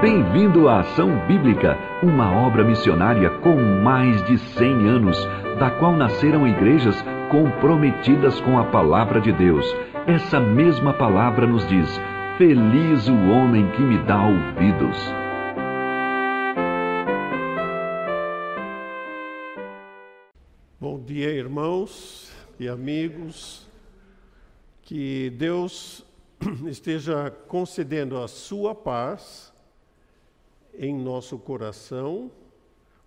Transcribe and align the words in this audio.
Bem-vindo 0.00 0.68
à 0.68 0.80
Ação 0.80 1.26
Bíblica, 1.26 1.74
uma 2.02 2.30
obra 2.30 2.62
missionária 2.62 3.30
com 3.40 3.56
mais 3.82 4.22
de 4.26 4.36
100 4.36 4.86
anos, 4.86 5.16
da 5.58 5.70
qual 5.70 5.96
nasceram 5.96 6.46
igrejas 6.46 6.94
comprometidas 7.30 8.38
com 8.42 8.58
a 8.58 8.64
palavra 8.66 9.22
de 9.22 9.32
Deus. 9.32 9.64
Essa 10.06 10.38
mesma 10.38 10.92
palavra 10.92 11.46
nos 11.46 11.66
diz: 11.66 11.88
Feliz 12.36 13.08
o 13.08 13.30
homem 13.30 13.70
que 13.70 13.80
me 13.80 13.96
dá 14.04 14.22
ouvidos. 14.22 14.98
Bom 20.78 21.00
dia, 21.00 21.30
irmãos 21.30 22.30
e 22.60 22.68
amigos. 22.68 23.66
Que 24.82 25.30
Deus 25.30 26.04
esteja 26.68 27.30
concedendo 27.48 28.18
a 28.18 28.28
sua 28.28 28.74
paz 28.74 29.55
em 30.78 30.94
nosso 30.94 31.38
coração, 31.38 32.30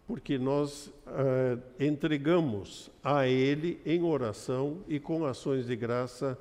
porque 0.08 0.38
nós 0.38 0.88
uh, 0.88 1.62
entregamos 1.80 2.90
a 3.04 3.28
Ele 3.28 3.80
em 3.86 4.04
oração 4.04 4.80
e 4.88 5.00
com 5.00 5.26
ações 5.26 5.68
de 5.68 5.76
graça 5.76 6.38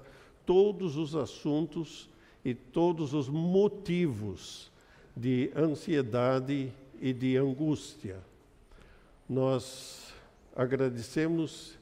todos 0.46 0.96
os 0.96 1.14
assuntos 1.14 2.09
e 2.45 2.55
todos 2.55 3.12
os 3.12 3.28
motivos 3.28 4.72
de 5.14 5.50
ansiedade 5.55 6.72
e 7.00 7.12
de 7.12 7.36
angústia. 7.36 8.20
Nós 9.28 10.14
agradecemos 10.56 11.78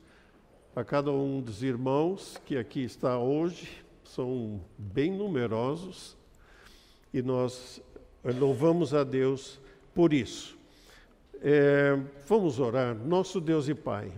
a 0.75 0.83
cada 0.83 1.13
um 1.13 1.41
dos 1.41 1.63
irmãos 1.63 2.41
que 2.45 2.57
aqui 2.57 2.83
está 2.83 3.19
hoje, 3.19 3.85
são 4.05 4.61
bem 4.77 5.13
numerosos, 5.13 6.17
e 7.15 7.23
nós 7.23 7.81
Louvamos 8.33 8.93
a 8.93 9.05
Deus 9.05 9.61
por 9.95 10.13
isso. 10.13 10.59
É, 11.41 11.97
vamos 12.27 12.59
orar. 12.59 12.97
Nosso 12.97 13.41
Deus 13.41 13.69
e 13.69 13.75
Pai, 13.75 14.11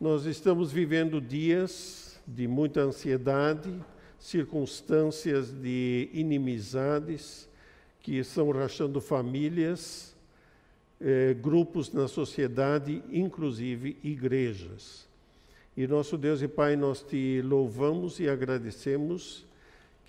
nós 0.00 0.24
estamos 0.24 0.72
vivendo 0.72 1.20
dias 1.20 2.18
de 2.26 2.48
muita 2.48 2.80
ansiedade, 2.80 3.70
circunstâncias 4.18 5.52
de 5.52 6.08
inimizades 6.14 7.46
que 8.00 8.16
estão 8.16 8.50
rachando 8.52 9.02
famílias, 9.02 10.16
é, 10.98 11.34
grupos 11.34 11.92
na 11.92 12.08
sociedade, 12.08 13.02
inclusive 13.10 13.98
igrejas. 14.02 15.06
E 15.76 15.86
nosso 15.86 16.16
Deus 16.16 16.40
e 16.40 16.48
Pai, 16.48 16.74
nós 16.74 17.02
te 17.02 17.42
louvamos 17.42 18.18
e 18.18 18.30
agradecemos 18.30 19.44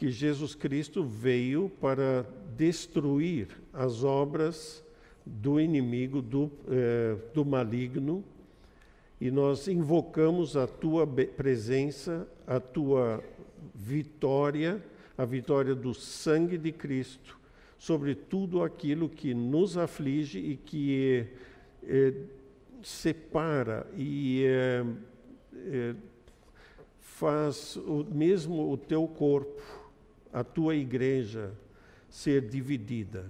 que 0.02 0.10
Jesus 0.10 0.56
Cristo 0.56 1.04
veio 1.04 1.72
para 1.80 2.26
destruir 2.58 3.50
as 3.72 4.04
obras 4.04 4.84
do 5.24 5.60
inimigo, 5.60 6.24
do, 6.24 6.52
eh, 6.68 7.16
do 7.36 7.46
maligno, 7.46 8.24
e 9.20 9.30
nós 9.30 9.68
invocamos 9.68 10.58
a 10.58 10.66
tua 10.66 11.06
presença, 11.06 12.28
a 12.48 12.60
tua 12.60 13.24
vitória, 13.76 14.84
a 15.16 15.24
vitória 15.24 15.76
do 15.76 15.94
sangue 15.94 16.58
de 16.58 16.72
Cristo 16.72 17.38
sobre 17.78 18.16
tudo 18.16 18.64
aquilo 18.64 19.08
que 19.08 19.36
nos 19.36 19.78
aflige 19.78 20.40
e 20.40 20.58
que 20.58 21.28
eh, 21.84 22.14
separa 22.82 23.86
e 23.96 24.46
eh, 24.46 24.84
eh 25.54 25.96
faz 26.98 27.76
o, 27.76 28.04
mesmo 28.12 28.72
o 28.72 28.76
teu 28.76 29.08
corpo 29.08 29.81
a 30.32 30.44
tua 30.44 30.76
igreja 30.76 31.52
ser 32.10 32.48
dividida. 32.48 33.26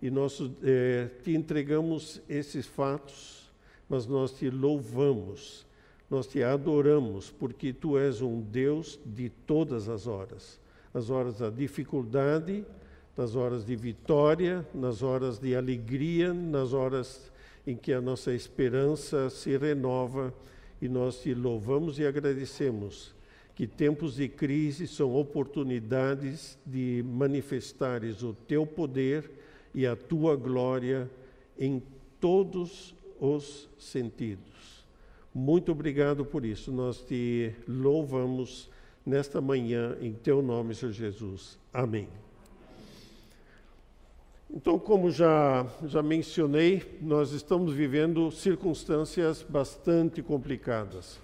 E 0.00 0.10
nós 0.10 0.40
eh, 0.62 1.08
te 1.22 1.34
entregamos 1.34 2.22
esses 2.28 2.66
fatos, 2.66 3.50
mas 3.88 4.06
nós 4.06 4.32
te 4.32 4.48
louvamos, 4.48 5.66
nós 6.08 6.26
te 6.26 6.42
adoramos, 6.42 7.30
porque 7.30 7.72
tu 7.72 7.98
és 7.98 8.22
um 8.22 8.40
Deus 8.40 8.98
de 9.04 9.28
todas 9.28 9.88
as 9.88 10.06
horas 10.06 10.60
as 10.92 11.10
horas 11.10 11.38
da 11.38 11.50
dificuldade, 11.50 12.64
nas 13.16 13.36
horas 13.36 13.64
de 13.64 13.76
vitória, 13.76 14.66
nas 14.74 15.02
horas 15.02 15.38
de 15.38 15.54
alegria, 15.54 16.32
nas 16.32 16.72
horas 16.72 17.30
em 17.66 17.76
que 17.76 17.92
a 17.92 18.00
nossa 18.00 18.32
esperança 18.32 19.30
se 19.30 19.56
renova, 19.56 20.34
e 20.80 20.88
nós 20.88 21.20
te 21.20 21.34
louvamos 21.34 21.98
e 21.98 22.06
agradecemos 22.06 23.14
que 23.60 23.66
tempos 23.66 24.14
de 24.14 24.26
crise 24.26 24.88
são 24.88 25.14
oportunidades 25.14 26.58
de 26.64 27.04
manifestares 27.06 28.22
o 28.22 28.32
teu 28.32 28.64
poder 28.64 29.30
e 29.74 29.86
a 29.86 29.94
tua 29.94 30.34
glória 30.34 31.10
em 31.58 31.82
todos 32.18 32.94
os 33.20 33.68
sentidos. 33.78 34.86
Muito 35.34 35.72
obrigado 35.72 36.24
por 36.24 36.42
isso. 36.46 36.72
Nós 36.72 37.02
te 37.02 37.52
louvamos 37.68 38.70
nesta 39.04 39.42
manhã 39.42 39.94
em 40.00 40.14
teu 40.14 40.40
nome, 40.40 40.74
Senhor 40.74 40.92
Jesus. 40.92 41.58
Amém. 41.70 42.08
Então, 44.48 44.78
como 44.78 45.10
já, 45.10 45.66
já 45.84 46.02
mencionei, 46.02 46.98
nós 47.02 47.32
estamos 47.32 47.74
vivendo 47.74 48.30
circunstâncias 48.30 49.42
bastante 49.42 50.22
complicadas. 50.22 51.20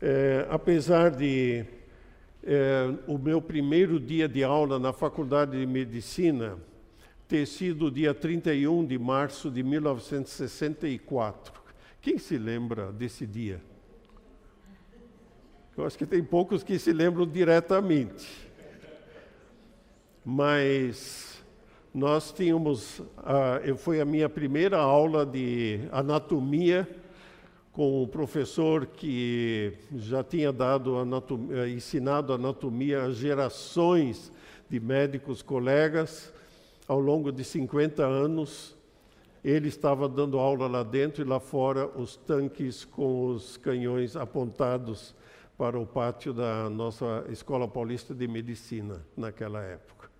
É, 0.00 0.46
apesar 0.48 1.10
de 1.10 1.64
é, 2.44 2.94
o 3.08 3.18
meu 3.18 3.42
primeiro 3.42 3.98
dia 3.98 4.28
de 4.28 4.44
aula 4.44 4.78
na 4.78 4.92
Faculdade 4.92 5.58
de 5.58 5.66
Medicina 5.66 6.56
ter 7.26 7.44
sido 7.46 7.90
dia 7.90 8.14
31 8.14 8.86
de 8.86 8.96
março 8.96 9.50
de 9.50 9.62
1964. 9.62 11.60
Quem 12.00 12.16
se 12.16 12.38
lembra 12.38 12.92
desse 12.92 13.26
dia? 13.26 13.60
Eu 15.76 15.84
acho 15.84 15.98
que 15.98 16.06
tem 16.06 16.22
poucos 16.22 16.62
que 16.62 16.78
se 16.78 16.92
lembram 16.92 17.26
diretamente. 17.26 18.48
Mas 20.24 21.42
nós 21.92 22.30
tínhamos, 22.30 23.00
uh, 23.00 23.76
foi 23.76 24.00
a 24.00 24.04
minha 24.04 24.28
primeira 24.28 24.78
aula 24.78 25.26
de 25.26 25.80
anatomia 25.90 26.88
com 27.78 28.02
um 28.02 28.08
professor 28.08 28.86
que 28.86 29.72
já 29.94 30.24
tinha 30.24 30.52
dado 30.52 30.96
anatomia, 30.96 31.58
eh, 31.58 31.68
ensinado 31.68 32.32
anatomia 32.32 33.04
a 33.04 33.12
gerações 33.12 34.32
de 34.68 34.80
médicos 34.80 35.42
colegas 35.42 36.32
ao 36.88 36.98
longo 36.98 37.30
de 37.30 37.44
50 37.44 38.04
anos. 38.04 38.76
Ele 39.44 39.68
estava 39.68 40.08
dando 40.08 40.40
aula 40.40 40.66
lá 40.66 40.82
dentro 40.82 41.22
e 41.22 41.24
lá 41.24 41.38
fora 41.38 41.86
os 41.86 42.16
tanques 42.16 42.84
com 42.84 43.28
os 43.28 43.56
canhões 43.56 44.16
apontados 44.16 45.14
para 45.56 45.78
o 45.78 45.86
pátio 45.86 46.32
da 46.32 46.68
nossa 46.68 47.26
Escola 47.28 47.68
Paulista 47.68 48.12
de 48.12 48.26
Medicina 48.26 49.06
naquela 49.16 49.62
época. 49.62 50.10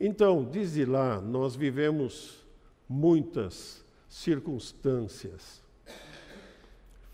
Então, 0.00 0.48
diz 0.50 0.74
lá, 0.88 1.20
nós 1.20 1.54
vivemos 1.54 2.42
muitas 2.88 3.84
circunstâncias 4.08 5.62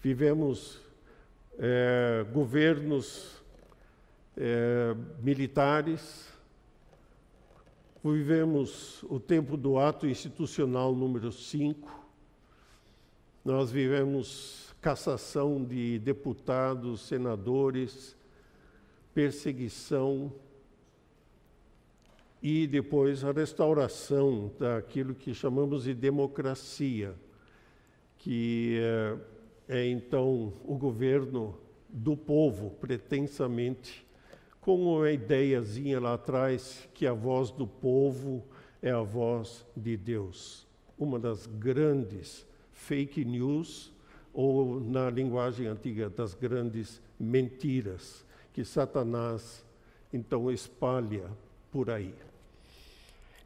Vivemos 0.03 0.81
é, 1.59 2.25
governos 2.33 3.43
é, 4.35 4.95
militares, 5.23 6.27
vivemos 8.03 9.03
o 9.03 9.21
tempo 9.21 9.59
do 9.59 9.79
ato 9.79 10.07
institucional 10.07 10.95
número 10.95 11.31
5, 11.31 12.09
nós 13.45 13.71
vivemos 13.71 14.75
cassação 14.81 15.63
de 15.63 15.99
deputados, 15.99 17.03
senadores, 17.03 18.17
perseguição 19.13 20.33
e 22.43 22.67
depois 22.67 23.23
a 23.23 23.33
restauração 23.33 24.51
daquilo 24.59 25.15
que 25.15 25.35
chamamos 25.35 25.85
de 25.85 25.93
democracia, 25.93 27.15
que 28.17 28.79
é, 28.81 29.40
é 29.71 29.87
então 29.87 30.53
o 30.65 30.75
governo 30.75 31.57
do 31.89 32.17
povo, 32.17 32.71
pretensamente, 32.71 34.05
com 34.61 34.97
uma 34.97 35.13
ideiazinha 35.13 36.01
lá 36.01 36.15
atrás 36.15 36.89
que 36.93 37.07
a 37.07 37.13
voz 37.13 37.53
do 37.53 37.69
povo 37.69 38.45
é 38.83 38.91
a 38.91 39.01
voz 39.01 39.65
de 39.77 39.97
Deus. 39.97 40.67
Uma 40.99 41.21
das 41.21 41.47
grandes 41.47 42.45
fake 42.73 43.25
news, 43.25 43.93
ou 44.35 44.81
na 44.81 45.09
linguagem 45.09 45.69
antiga, 45.69 46.11
das 46.11 46.35
grandes 46.35 47.01
mentiras 47.19 48.27
que 48.53 48.65
Satanás 48.65 49.65
então 50.13 50.51
espalha 50.51 51.31
por 51.71 51.91
aí. 51.91 52.13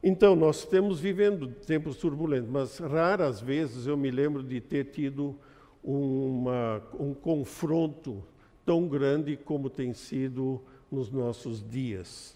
Então, 0.01 0.35
nós 0.35 0.59
estamos 0.59 0.99
vivendo 0.99 1.47
tempos 1.47 1.97
turbulentos, 1.97 2.49
mas 2.49 2.79
raras 2.79 3.39
vezes 3.39 3.85
eu 3.85 3.95
me 3.95 4.09
lembro 4.09 4.41
de 4.41 4.59
ter 4.59 4.85
tido 4.85 5.37
uma, 5.85 6.81
um 6.99 7.13
confronto 7.13 8.23
tão 8.65 8.87
grande 8.87 9.37
como 9.37 9.69
tem 9.69 9.93
sido 9.93 10.59
nos 10.91 11.11
nossos 11.11 11.63
dias. 11.63 12.35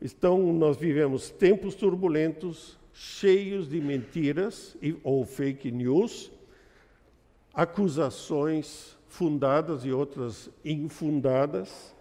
Então, 0.00 0.52
nós 0.52 0.76
vivemos 0.76 1.28
tempos 1.28 1.74
turbulentos, 1.74 2.78
cheios 2.92 3.68
de 3.68 3.80
mentiras 3.80 4.76
ou 5.02 5.24
fake 5.24 5.70
news, 5.72 6.30
acusações 7.52 8.96
fundadas 9.08 9.84
e 9.84 9.90
outras 9.90 10.48
infundadas, 10.64 11.94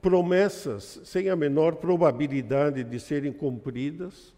promessas 0.00 1.00
sem 1.04 1.28
a 1.28 1.36
menor 1.36 1.76
probabilidade 1.76 2.82
de 2.82 2.98
serem 2.98 3.32
cumpridas, 3.32 4.34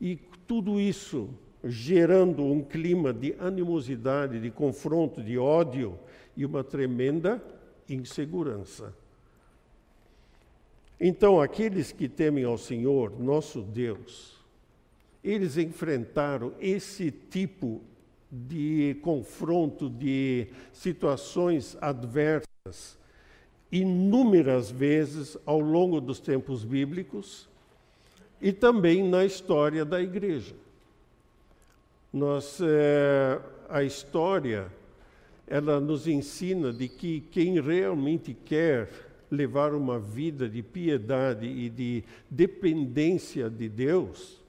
e 0.00 0.16
tudo 0.46 0.80
isso 0.80 1.30
gerando 1.64 2.44
um 2.44 2.62
clima 2.62 3.12
de 3.12 3.34
animosidade, 3.38 4.40
de 4.40 4.50
confronto, 4.50 5.22
de 5.22 5.36
ódio 5.36 5.98
e 6.36 6.44
uma 6.44 6.62
tremenda 6.62 7.42
insegurança. 7.88 8.94
Então, 11.00 11.40
aqueles 11.40 11.92
que 11.92 12.08
temem 12.08 12.44
ao 12.44 12.58
Senhor, 12.58 13.18
nosso 13.20 13.62
Deus, 13.62 14.36
eles 15.22 15.56
enfrentaram 15.56 16.52
esse 16.60 17.10
tipo 17.10 17.80
de 18.30 18.96
confronto, 19.02 19.88
de 19.88 20.48
situações 20.72 21.76
adversas, 21.80 22.98
inúmeras 23.70 24.70
vezes 24.70 25.36
ao 25.46 25.60
longo 25.60 26.00
dos 26.00 26.20
tempos 26.20 26.64
bíblicos 26.64 27.48
e 28.40 28.52
também 28.52 29.08
na 29.08 29.24
história 29.24 29.84
da 29.84 30.00
igreja. 30.00 30.54
Nós, 32.12 32.58
é, 32.62 33.38
a 33.68 33.82
história, 33.82 34.72
ela 35.46 35.80
nos 35.80 36.06
ensina 36.06 36.72
de 36.72 36.88
que 36.88 37.20
quem 37.30 37.60
realmente 37.60 38.32
quer 38.32 38.88
levar 39.30 39.74
uma 39.74 39.98
vida 39.98 40.48
de 40.48 40.62
piedade 40.62 41.46
e 41.46 41.68
de 41.68 42.04
dependência 42.30 43.50
de 43.50 43.68
Deus, 43.68 44.40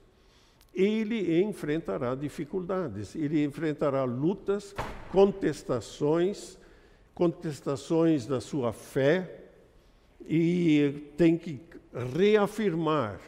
ele 0.74 1.42
enfrentará 1.42 2.14
dificuldades, 2.14 3.14
ele 3.14 3.44
enfrentará 3.44 4.04
lutas, 4.04 4.74
contestações, 5.10 6.58
contestações 7.14 8.26
da 8.26 8.40
sua 8.40 8.72
fé 8.72 9.48
e 10.26 11.12
tem 11.16 11.36
que 11.36 11.60
reafirmar 12.16 13.20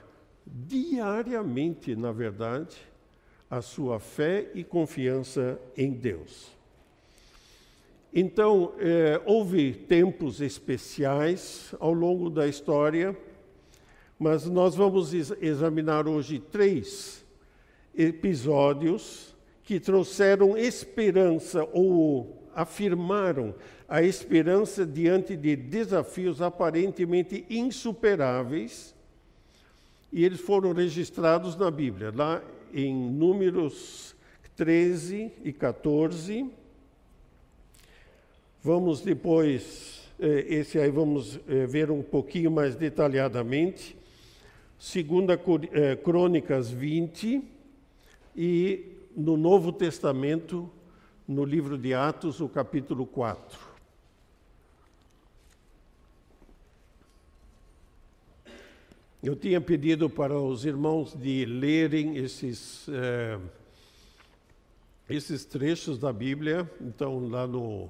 diariamente, 0.47 1.95
na 1.97 2.13
verdade, 2.13 2.77
a 3.53 3.61
sua 3.61 4.01
fé 4.01 4.47
e 4.55 4.65
confiança 4.65 5.61
em 5.77 5.93
Deus. 5.93 6.51
Então, 8.11 8.73
é, 8.79 9.21
houve 9.27 9.75
tempos 9.75 10.41
especiais 10.41 11.75
ao 11.79 11.93
longo 11.93 12.31
da 12.31 12.49
história, 12.49 13.15
mas 14.19 14.47
nós 14.47 14.75
vamos 14.75 15.13
examinar 15.13 16.09
hoje 16.09 16.39
três 16.39 17.23
episódios 17.95 19.37
que 19.65 19.79
trouxeram 19.79 20.57
esperança 20.57 21.69
ou 21.75 22.49
afirmaram 22.55 23.55
a 23.87 24.03
esperança 24.03 24.87
diante 24.87 25.37
de 25.37 25.57
desafios 25.57 26.41
aparentemente 26.41 27.45
insuperáveis, 27.51 28.95
e 30.11 30.25
eles 30.25 30.41
foram 30.41 30.73
registrados 30.73 31.55
na 31.55 31.71
Bíblia, 31.71 32.11
lá 32.17 32.43
em 32.73 32.95
Números 32.95 34.15
13 34.57 35.33
e 35.45 35.53
14 35.53 36.51
Vamos 38.65 39.01
depois, 39.01 40.09
eh, 40.21 40.47
esse 40.49 40.79
aí 40.79 40.89
vamos 40.89 41.41
eh, 41.49 41.67
ver 41.67 41.91
um 41.91 42.01
pouquinho 42.01 42.49
mais 42.49 42.77
detalhadamente. 42.77 43.97
Segunda 44.79 45.35
eh, 45.73 45.97
Crônicas 45.97 46.71
20 46.71 47.43
e 48.37 48.87
no 49.17 49.37
Novo 49.37 49.73
Testamento, 49.73 50.71
no 51.27 51.45
livro 51.45 51.77
de 51.77 51.93
Atos, 51.93 52.41
o 52.41 52.49
capítulo 52.49 53.05
4. 53.05 53.72
Eu 59.23 59.37
tinha 59.37 59.61
pedido 59.61 60.11
para 60.11 60.37
os 60.37 60.65
irmãos 60.65 61.15
de 61.15 61.45
lerem 61.45 62.17
esses, 62.17 62.89
esses 65.09 65.45
trechos 65.45 65.97
da 65.97 66.13
Bíblia, 66.13 66.69
então 66.81 67.29
lá 67.29 67.47
no 67.47 67.89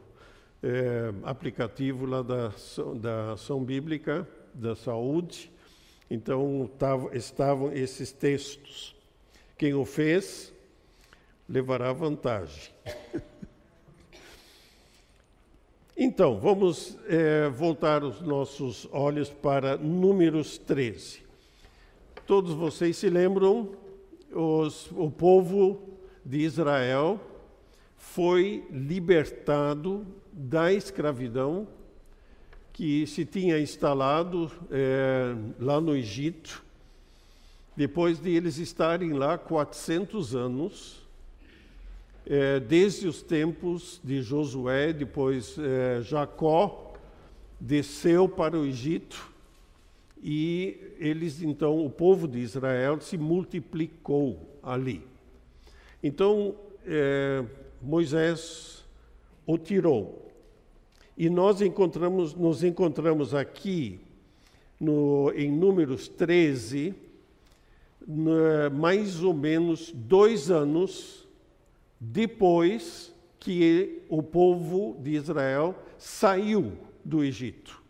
é, 0.63 1.11
aplicativo 1.23 2.05
lá 2.05 2.21
da, 2.21 2.53
da 2.97 3.33
Ação 3.33 3.65
Bíblica 3.65 4.29
da 4.53 4.77
Saúde. 4.77 5.51
Então 6.11 6.71
tavam, 6.79 7.11
estavam 7.15 7.73
esses 7.73 8.13
textos. 8.13 8.95
Quem 9.57 9.73
o 9.73 9.87
fez 9.87 10.53
levará 11.49 11.95
vantagem. 11.95 12.75
então, 15.97 16.39
vamos 16.39 16.99
é, 17.09 17.49
voltar 17.49 18.05
os 18.05 18.21
nossos 18.21 18.87
olhos 18.93 19.31
para 19.31 19.79
Números 19.79 20.59
13. 20.59 21.22
Todos 22.27 22.53
vocês 22.53 22.97
se 22.97 23.11
lembram, 23.11 23.71
os, 24.31 24.89
o 24.93 25.11
povo 25.11 25.99
de 26.25 26.39
Israel 26.39 27.21
foi 27.97 28.65
libertado 28.71 30.07
da 30.33 30.73
escravidão 30.73 31.67
que 32.73 33.09
se 33.09 33.25
tinha 33.25 33.59
instalado 33.59 34.51
é, 34.71 35.35
lá 35.59 35.81
no 35.81 35.97
Egito, 35.97 36.63
depois 37.77 38.21
de 38.21 38.31
eles 38.31 38.57
estarem 38.59 39.13
lá 39.13 39.37
400 39.37 40.37
anos, 40.37 41.05
é, 42.25 42.61
desde 42.61 43.09
os 43.09 43.21
tempos 43.21 44.01
de 44.05 44.23
Josué, 44.23 44.93
depois 44.93 45.59
é, 45.59 46.01
Jacó 46.03 46.95
desceu 47.59 48.29
para 48.29 48.57
o 48.57 48.65
Egito 48.65 49.32
e 50.23 50.79
eles 50.99 51.43
então 51.43 51.85
o 51.85 51.91
povo 51.91 52.29
de 52.29 52.39
Israel 52.39 53.01
se 53.01 53.19
multiplicou 53.19 54.59
ali. 54.63 55.03
Então 56.03 56.55
é, 56.87 57.45
Moisés 57.81 58.85
o 59.47 59.59
tirou 59.59 60.31
e 61.17 61.29
nós 61.29 61.61
encontramos, 61.61 62.35
nos 62.35 62.63
encontramos 62.63 63.35
aqui 63.35 64.01
no, 64.81 65.33
em 65.35 65.51
Números 65.51 66.09
13, 66.09 66.95
no, 68.07 68.71
mais 68.73 69.23
ou 69.23 69.35
menos 69.35 69.93
dois 69.93 70.51
anos 70.51 71.29
depois 72.01 73.13
que 73.39 74.03
o 74.09 74.23
povo 74.23 74.97
de 75.01 75.11
Israel 75.11 75.77
saiu 75.99 76.73
do 77.05 77.23
Egito. 77.23 77.82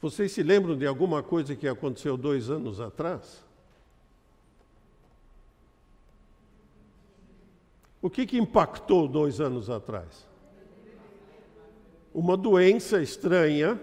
Vocês 0.00 0.32
se 0.32 0.42
lembram 0.42 0.76
de 0.76 0.86
alguma 0.86 1.22
coisa 1.22 1.56
que 1.56 1.66
aconteceu 1.66 2.16
dois 2.16 2.50
anos 2.50 2.80
atrás? 2.80 3.44
O 8.00 8.10
que, 8.10 8.26
que 8.26 8.38
impactou 8.38 9.08
dois 9.08 9.40
anos 9.40 9.68
atrás? 9.70 10.26
uma 12.16 12.34
doença 12.34 13.02
estranha 13.02 13.78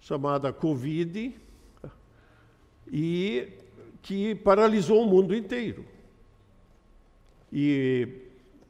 chamada 0.00 0.54
Covid 0.54 1.36
e 2.90 3.48
que 4.00 4.34
paralisou 4.36 5.02
o 5.02 5.06
mundo 5.06 5.36
inteiro. 5.36 5.84
E 7.52 8.08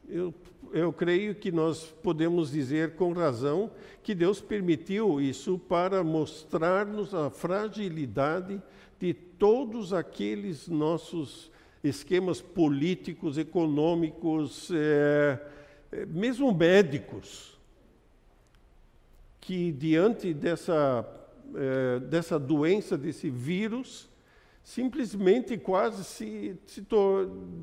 eu, 0.09 0.35
eu 0.73 0.93
creio 0.93 1.35
que 1.35 1.51
nós 1.51 1.95
podemos 2.03 2.51
dizer 2.51 2.97
com 2.97 3.13
razão 3.13 3.71
que 4.03 4.15
Deus 4.15 4.41
permitiu 4.41 5.21
isso 5.21 5.59
para 5.59 6.03
mostrar-nos 6.05 7.15
a 7.15 7.31
fragilidade 7.31 8.63
de 8.99 9.13
todos 9.13 9.93
aqueles 9.93 10.69
nossos 10.69 11.51
esquemas 11.83 12.41
políticos, 12.41 13.39
econômicos, 13.39 14.71
é, 14.73 15.41
mesmo 16.09 16.53
médicos 16.53 17.57
que 19.47 19.71
diante 19.71 20.35
dessa, 20.35 21.09
eh, 21.55 22.01
dessa 22.01 22.37
doença, 22.37 22.99
desse 22.99 23.31
vírus, 23.31 24.09
simplesmente 24.65 25.57
quase 25.57 26.03
se, 26.03 26.57
se 26.67 26.85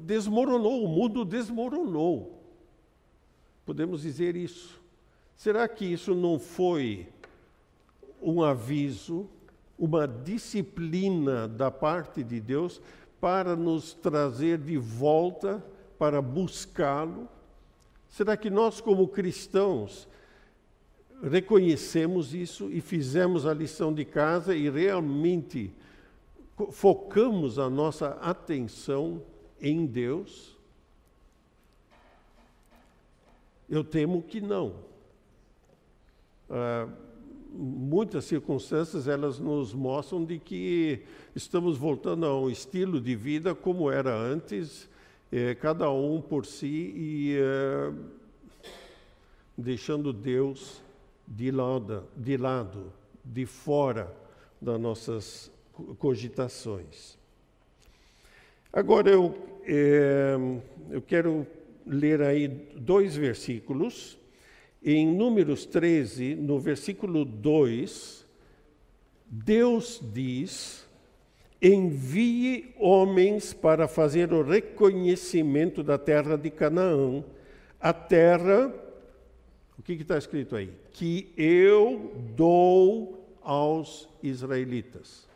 desmoronou, 0.06 0.86
o 0.86 0.88
mundo 0.88 1.26
desmoronou. 1.26 2.43
Podemos 3.66 4.02
dizer 4.02 4.36
isso. 4.36 4.82
Será 5.36 5.68
que 5.68 5.86
isso 5.86 6.14
não 6.14 6.38
foi 6.38 7.08
um 8.22 8.42
aviso, 8.42 9.28
uma 9.78 10.08
disciplina 10.08 11.48
da 11.48 11.72
parte 11.72 12.24
de 12.24 12.40
Deus 12.40 12.82
para 13.20 13.56
nos 13.56 13.94
trazer 13.94 14.58
de 14.58 14.78
volta, 14.78 15.64
para 15.98 16.22
buscá-lo? 16.22 17.28
Será 18.10 18.38
que 18.38 18.50
nós, 18.50 18.80
como 18.80 19.08
cristãos, 19.08 20.08
reconhecemos 21.22 22.34
isso 22.34 22.70
e 22.70 22.82
fizemos 22.82 23.46
a 23.46 23.54
lição 23.54 23.94
de 23.94 24.06
casa 24.06 24.56
e 24.56 24.70
realmente 24.70 25.74
focamos 26.72 27.58
a 27.58 27.70
nossa 27.70 28.10
atenção 28.22 29.22
em 29.60 29.86
Deus? 29.86 30.53
Eu 33.74 33.84
temo 33.84 34.22
que 34.22 34.40
não. 34.40 34.76
Ah, 36.48 36.88
muitas 37.52 38.26
circunstâncias 38.26 39.08
elas 39.08 39.40
nos 39.40 39.74
mostram 39.74 40.24
de 40.24 40.38
que 40.38 41.02
estamos 41.36 41.76
voltando 41.76 42.28
a 42.28 42.40
um 42.40 42.52
estilo 42.52 43.02
de 43.02 43.16
vida 43.16 43.56
como 43.56 43.90
era 43.90 44.16
antes, 44.16 44.88
eh, 45.32 45.56
cada 45.56 45.90
um 45.90 46.22
por 46.22 46.46
si 46.46 46.94
e 46.96 47.36
eh, 47.36 47.92
deixando 49.58 50.14
Deus 50.14 50.80
de 51.28 51.50
lado, 51.50 52.04
de 52.16 52.38
lado, 52.38 52.94
de 53.26 53.48
fora 53.48 54.16
das 54.62 54.80
nossas 54.80 55.52
cogitações. 55.98 57.18
Agora 58.72 59.10
eu, 59.10 59.36
é, 59.66 60.36
eu 60.92 61.02
quero 61.02 61.48
ler 61.86 62.22
aí 62.22 62.48
dois 62.48 63.16
versículos. 63.16 64.18
Em 64.84 65.08
Números 65.08 65.66
13, 65.66 66.36
no 66.36 66.60
versículo 66.60 67.24
2, 67.24 68.26
Deus 69.26 70.02
diz: 70.14 70.88
envie 71.62 72.74
homens 72.78 73.54
para 73.54 73.88
fazer 73.88 74.34
o 74.34 74.44
reconhecimento 74.44 75.82
da 75.82 75.98
terra 75.98 76.38
de 76.38 76.50
Canaã, 76.50 77.24
a 77.80 77.94
terra 77.94 78.74
o 79.78 79.82
que 79.82 79.94
está 79.94 80.18
escrito 80.18 80.56
aí? 80.56 80.74
Que 80.92 81.34
eu 81.36 82.14
dou 82.36 83.38
aos 83.42 84.08
israelitas. 84.22 85.28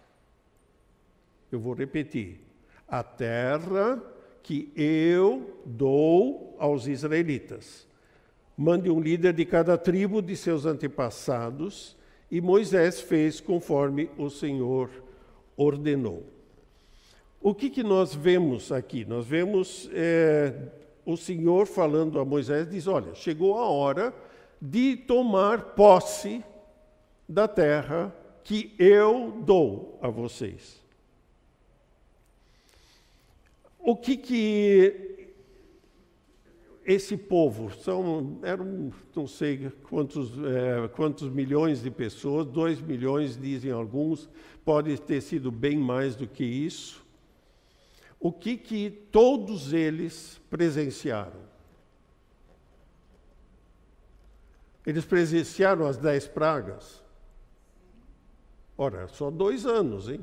Eu 1.51 1.59
vou 1.59 1.73
repetir. 1.73 2.39
A 2.87 3.03
terra 3.03 4.01
que 4.47 4.71
eu 4.77 5.59
dou 5.65 6.55
aos 6.57 6.87
israelitas. 6.87 7.85
Mande 8.57 8.89
um 8.89 8.97
líder 8.97 9.33
de 9.33 9.43
cada 9.43 9.77
tribo 9.77 10.21
de 10.21 10.37
seus 10.37 10.65
antepassados, 10.65 11.97
e 12.31 12.39
Moisés 12.39 13.01
fez 13.01 13.41
conforme 13.41 14.09
o 14.17 14.29
Senhor 14.29 14.89
ordenou. 15.57 16.23
O 17.41 17.53
que, 17.53 17.69
que 17.69 17.83
nós 17.83 18.15
vemos 18.15 18.71
aqui? 18.71 19.03
Nós 19.03 19.25
vemos 19.25 19.89
é, 19.91 20.53
o 21.05 21.17
Senhor 21.17 21.67
falando 21.67 22.17
a 22.17 22.23
Moisés, 22.23 22.69
diz, 22.69 22.87
olha, 22.87 23.13
chegou 23.15 23.57
a 23.57 23.67
hora 23.67 24.13
de 24.61 24.95
tomar 24.95 25.75
posse 25.75 26.41
da 27.27 27.49
terra 27.49 28.15
que 28.45 28.73
eu 28.79 29.41
dou 29.45 29.99
a 30.01 30.07
vocês. 30.07 30.81
O 33.89 33.95
que 33.95 34.17
que 34.17 35.29
esse 36.85 37.15
povo 37.15 37.71
são 37.71 38.37
eram 38.43 38.91
não 39.15 39.25
sei 39.25 39.71
quantos 39.83 40.33
é, 40.43 40.89
quantos 40.89 41.29
milhões 41.29 41.81
de 41.81 41.89
pessoas, 41.89 42.45
dois 42.45 42.81
milhões 42.81 43.39
dizem 43.39 43.71
alguns, 43.71 44.29
pode 44.65 44.99
ter 44.99 45.21
sido 45.21 45.49
bem 45.49 45.77
mais 45.77 46.17
do 46.17 46.27
que 46.27 46.43
isso. 46.43 47.01
O 48.19 48.29
que 48.29 48.57
que 48.57 48.89
todos 48.89 49.71
eles 49.71 50.37
presenciaram? 50.49 51.39
Eles 54.85 55.05
presenciaram 55.05 55.87
as 55.87 55.95
dez 55.95 56.27
pragas. 56.27 57.01
Ora, 58.77 59.07
só 59.07 59.31
dois 59.31 59.65
anos, 59.65 60.09
hein? 60.09 60.19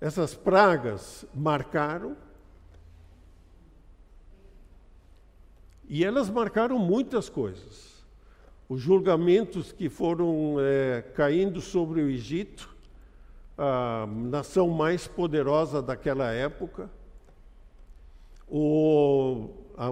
Essas 0.00 0.34
pragas 0.34 1.24
marcaram. 1.34 2.16
E 5.88 6.04
elas 6.04 6.30
marcaram 6.30 6.78
muitas 6.78 7.28
coisas. 7.28 8.04
Os 8.68 8.80
julgamentos 8.80 9.72
que 9.72 9.88
foram 9.88 10.56
é, 10.60 11.02
caindo 11.14 11.60
sobre 11.60 12.02
o 12.02 12.10
Egito, 12.10 12.76
a 13.56 14.06
nação 14.06 14.68
mais 14.68 15.08
poderosa 15.08 15.82
daquela 15.82 16.30
época, 16.30 16.90
o, 18.46 19.48
a, 19.76 19.88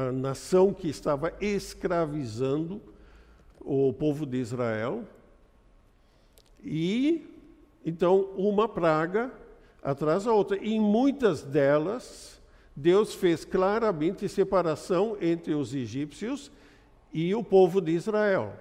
a 0.00 0.12
nação 0.12 0.72
que 0.72 0.88
estava 0.88 1.32
escravizando 1.40 2.80
o 3.60 3.92
povo 3.92 4.24
de 4.24 4.38
Israel. 4.38 5.04
E 6.64 7.35
então 7.86 8.32
uma 8.36 8.68
praga 8.68 9.32
atrás 9.80 10.24
da 10.24 10.32
outra. 10.32 10.58
E 10.58 10.74
em 10.74 10.80
muitas 10.80 11.44
delas, 11.44 12.42
Deus 12.74 13.14
fez 13.14 13.44
claramente 13.44 14.28
separação 14.28 15.16
entre 15.20 15.54
os 15.54 15.72
egípcios 15.72 16.50
e 17.12 17.32
o 17.32 17.44
povo 17.44 17.80
de 17.80 17.92
Israel. 17.92 18.54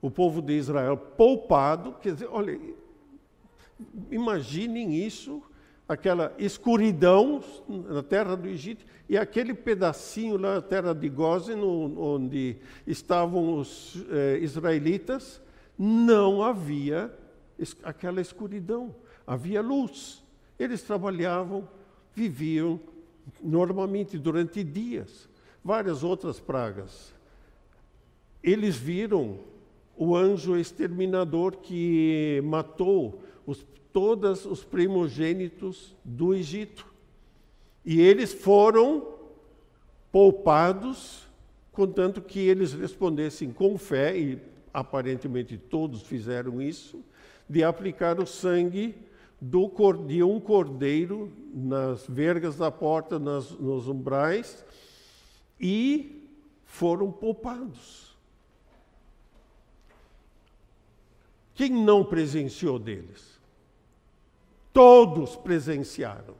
O 0.00 0.08
povo 0.08 0.40
de 0.40 0.52
Israel 0.52 0.96
poupado, 0.96 1.94
quer 2.00 2.12
dizer, 2.12 2.28
olha, 2.30 2.58
imaginem 4.08 4.94
isso 4.94 5.42
aquela 5.88 6.32
escuridão 6.38 7.42
na 7.68 8.02
terra 8.02 8.36
do 8.36 8.48
Egito 8.48 8.86
e 9.08 9.18
aquele 9.18 9.52
pedacinho 9.52 10.36
lá 10.36 10.54
na 10.54 10.62
terra 10.62 10.94
de 10.94 11.08
Gozen, 11.08 11.60
onde 11.62 12.56
estavam 12.86 13.58
os 13.58 14.02
eh, 14.10 14.38
israelitas, 14.40 15.42
não 15.76 16.40
havia 16.40 17.12
aquela 17.82 18.20
escuridão, 18.20 18.94
havia 19.26 19.60
luz. 19.60 20.22
Eles 20.58 20.82
trabalhavam, 20.82 21.68
viviam 22.14 22.80
normalmente 23.42 24.18
durante 24.18 24.62
dias, 24.62 25.28
várias 25.62 26.02
outras 26.02 26.38
pragas. 26.38 27.12
Eles 28.42 28.76
viram 28.76 29.38
o 29.96 30.16
anjo 30.16 30.56
exterminador 30.56 31.56
que 31.58 32.40
matou 32.44 33.22
os 33.46 33.64
todos 33.94 34.44
os 34.44 34.64
primogênitos 34.64 35.94
do 36.04 36.34
Egito. 36.34 36.84
E 37.84 38.00
eles 38.00 38.34
foram 38.34 39.06
poupados, 40.10 41.28
contanto 41.70 42.20
que 42.20 42.40
eles 42.40 42.72
respondessem 42.72 43.52
com 43.52 43.78
fé, 43.78 44.18
e 44.18 44.42
aparentemente 44.72 45.56
todos 45.56 46.02
fizeram 46.02 46.60
isso, 46.60 47.04
de 47.48 47.62
aplicar 47.62 48.18
o 48.20 48.26
sangue 48.26 48.94
do, 49.40 49.70
de 50.06 50.22
um 50.22 50.40
cordeiro 50.40 51.32
nas 51.52 52.06
vergas 52.06 52.56
da 52.56 52.70
porta, 52.70 53.18
nas, 53.18 53.50
nos 53.50 53.88
umbrais, 53.88 54.64
e 55.60 56.28
foram 56.64 57.12
poupados. 57.12 58.16
Quem 61.54 61.70
não 61.70 62.04
presenciou 62.04 62.78
deles? 62.78 63.38
Todos 64.72 65.36
presenciaram. 65.36 66.34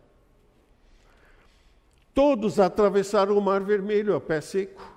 Todos 2.12 2.58
atravessaram 2.58 3.37
o 3.37 3.40
Mar 3.40 3.61
Vermelho 3.61 4.16
a 4.16 4.20
pé 4.20 4.40
seco. 4.40 4.92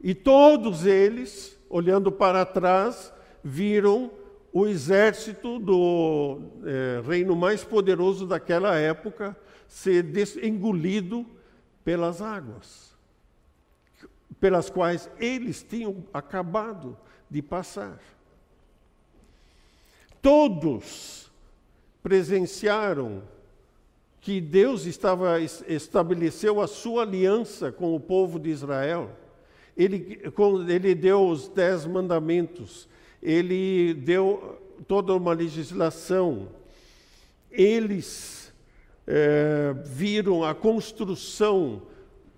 E 0.00 0.14
todos 0.14 0.86
eles, 0.86 1.58
olhando 1.68 2.10
para 2.10 2.46
trás, 2.46 3.12
viram 3.44 4.10
o 4.52 4.66
exército 4.66 5.58
do 5.58 6.40
é, 6.64 7.02
reino 7.06 7.36
mais 7.36 7.62
poderoso 7.62 8.26
daquela 8.26 8.76
época 8.76 9.36
ser 9.68 10.04
engolido 10.42 11.24
pelas 11.84 12.20
águas, 12.20 12.96
pelas 14.40 14.68
quais 14.68 15.08
eles 15.18 15.62
tinham 15.62 16.04
acabado 16.12 16.96
de 17.30 17.40
passar. 17.40 18.00
Todos 20.20 21.30
presenciaram 22.02 23.22
que 24.20 24.40
Deus 24.40 24.84
estava 24.84 25.40
estabeleceu 25.40 26.60
a 26.60 26.66
sua 26.66 27.02
aliança 27.02 27.72
com 27.72 27.94
o 27.94 28.00
povo 28.00 28.38
de 28.38 28.50
Israel. 28.50 29.10
Ele, 29.76 30.20
ele 30.68 30.94
deu 30.94 31.26
os 31.26 31.48
dez 31.48 31.86
mandamentos, 31.86 32.86
ele 33.22 33.94
deu 33.94 34.58
toda 34.86 35.14
uma 35.14 35.32
legislação. 35.32 36.48
Eles 37.50 38.52
é, 39.06 39.74
viram 39.84 40.44
a 40.44 40.54
construção 40.54 41.82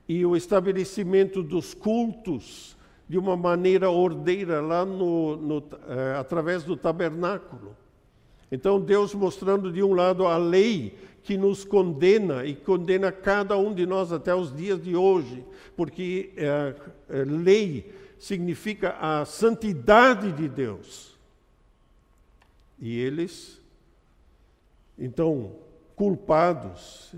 e 0.09 0.25
o 0.27 0.37
estabelecimento 0.37 1.43
dos 1.43 1.75
cultos 1.75 2.77
de 3.09 3.19
uma 3.19 3.37
maneira 3.37 3.91
ordeira 3.91 4.61
lá 4.61 4.85
no, 4.85 5.37
no 5.37 5.63
é, 5.89 6.19
através 6.19 6.65
do 6.65 6.77
tabernáculo. 6.77 7.77
Então, 8.51 8.81
Deus 8.81 9.15
mostrando 9.15 9.73
de 9.73 9.83
um 9.83 9.95
lado 9.95 10.27
a 10.27 10.37
lei 10.37 10.95
que 11.23 11.37
nos 11.37 11.65
condena 11.65 12.45
e 12.45 12.55
condena 12.55 13.13
cada 13.13 13.57
um 13.57 13.73
de 13.73 13.87
nós 13.87 14.13
até 14.13 14.35
os 14.35 14.55
dias 14.55 14.83
de 14.83 14.97
hoje, 14.97 15.45
porque 15.77 16.33
é, 16.37 16.75
é, 17.09 17.25
lei 17.25 17.93
significa 18.23 18.97
a 19.01 19.25
santidade 19.25 20.31
de 20.31 20.49
Deus. 20.49 21.19
E 22.79 22.97
eles, 22.97 23.61
então, 24.97 25.57
culpados, 25.97 27.17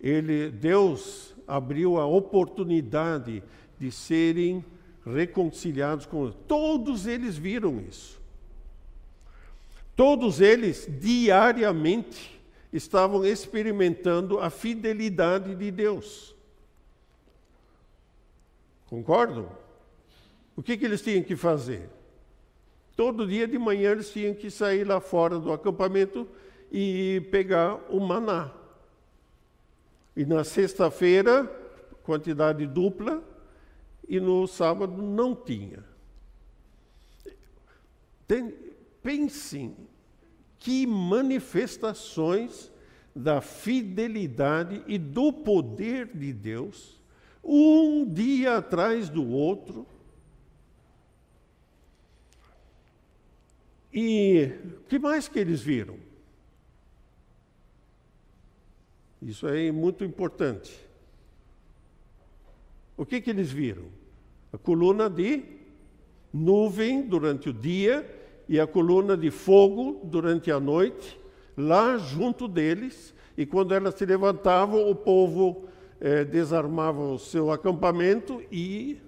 ele, 0.00 0.50
Deus 0.50 1.34
abriu 1.46 1.98
a 1.98 2.06
oportunidade 2.06 3.42
de 3.78 3.92
serem 3.92 4.64
reconciliados 5.04 6.06
com 6.06 6.30
todos 6.30 7.06
eles 7.06 7.36
viram 7.36 7.78
isso. 7.78 8.18
Todos 9.94 10.40
eles 10.40 10.88
diariamente 10.98 12.40
estavam 12.72 13.26
experimentando 13.26 14.38
a 14.38 14.48
fidelidade 14.48 15.54
de 15.54 15.70
Deus. 15.70 16.34
Concordam? 18.86 19.65
O 20.56 20.62
que, 20.62 20.76
que 20.76 20.84
eles 20.84 21.02
tinham 21.02 21.22
que 21.22 21.36
fazer? 21.36 21.90
Todo 22.96 23.26
dia 23.26 23.46
de 23.46 23.58
manhã 23.58 23.92
eles 23.92 24.10
tinham 24.10 24.34
que 24.34 24.50
sair 24.50 24.84
lá 24.84 25.00
fora 25.00 25.38
do 25.38 25.52
acampamento 25.52 26.26
e 26.72 27.22
pegar 27.30 27.74
o 27.90 28.00
maná. 28.00 28.50
E 30.16 30.24
na 30.24 30.42
sexta-feira, 30.44 31.44
quantidade 32.02 32.66
dupla, 32.66 33.22
e 34.08 34.18
no 34.18 34.46
sábado 34.46 35.02
não 35.02 35.34
tinha. 35.34 35.84
Tem, 38.26 38.54
pensem 39.02 39.76
que 40.58 40.86
manifestações 40.86 42.72
da 43.14 43.40
fidelidade 43.40 44.82
e 44.86 44.98
do 44.98 45.32
poder 45.32 46.06
de 46.14 46.32
Deus, 46.32 47.00
um 47.42 48.04
dia 48.04 48.56
atrás 48.58 49.08
do 49.08 49.26
outro. 49.28 49.86
E 53.98 54.52
o 54.62 54.88
que 54.90 54.98
mais 54.98 55.26
que 55.26 55.38
eles 55.38 55.62
viram? 55.62 55.96
Isso 59.22 59.48
é 59.48 59.72
muito 59.72 60.04
importante. 60.04 60.78
O 62.94 63.06
que, 63.06 63.22
que 63.22 63.30
eles 63.30 63.50
viram? 63.50 63.86
A 64.52 64.58
coluna 64.58 65.08
de 65.08 65.42
nuvem 66.30 67.08
durante 67.08 67.48
o 67.48 67.54
dia 67.54 68.06
e 68.46 68.60
a 68.60 68.66
coluna 68.66 69.16
de 69.16 69.30
fogo 69.30 70.02
durante 70.04 70.50
a 70.50 70.60
noite, 70.60 71.18
lá 71.56 71.96
junto 71.96 72.46
deles, 72.46 73.14
e 73.34 73.46
quando 73.46 73.72
elas 73.72 73.94
se 73.94 74.04
levantavam, 74.04 74.90
o 74.90 74.94
povo 74.94 75.68
eh, 75.98 76.22
desarmava 76.22 77.00
o 77.00 77.18
seu 77.18 77.50
acampamento 77.50 78.42
e 78.52 79.00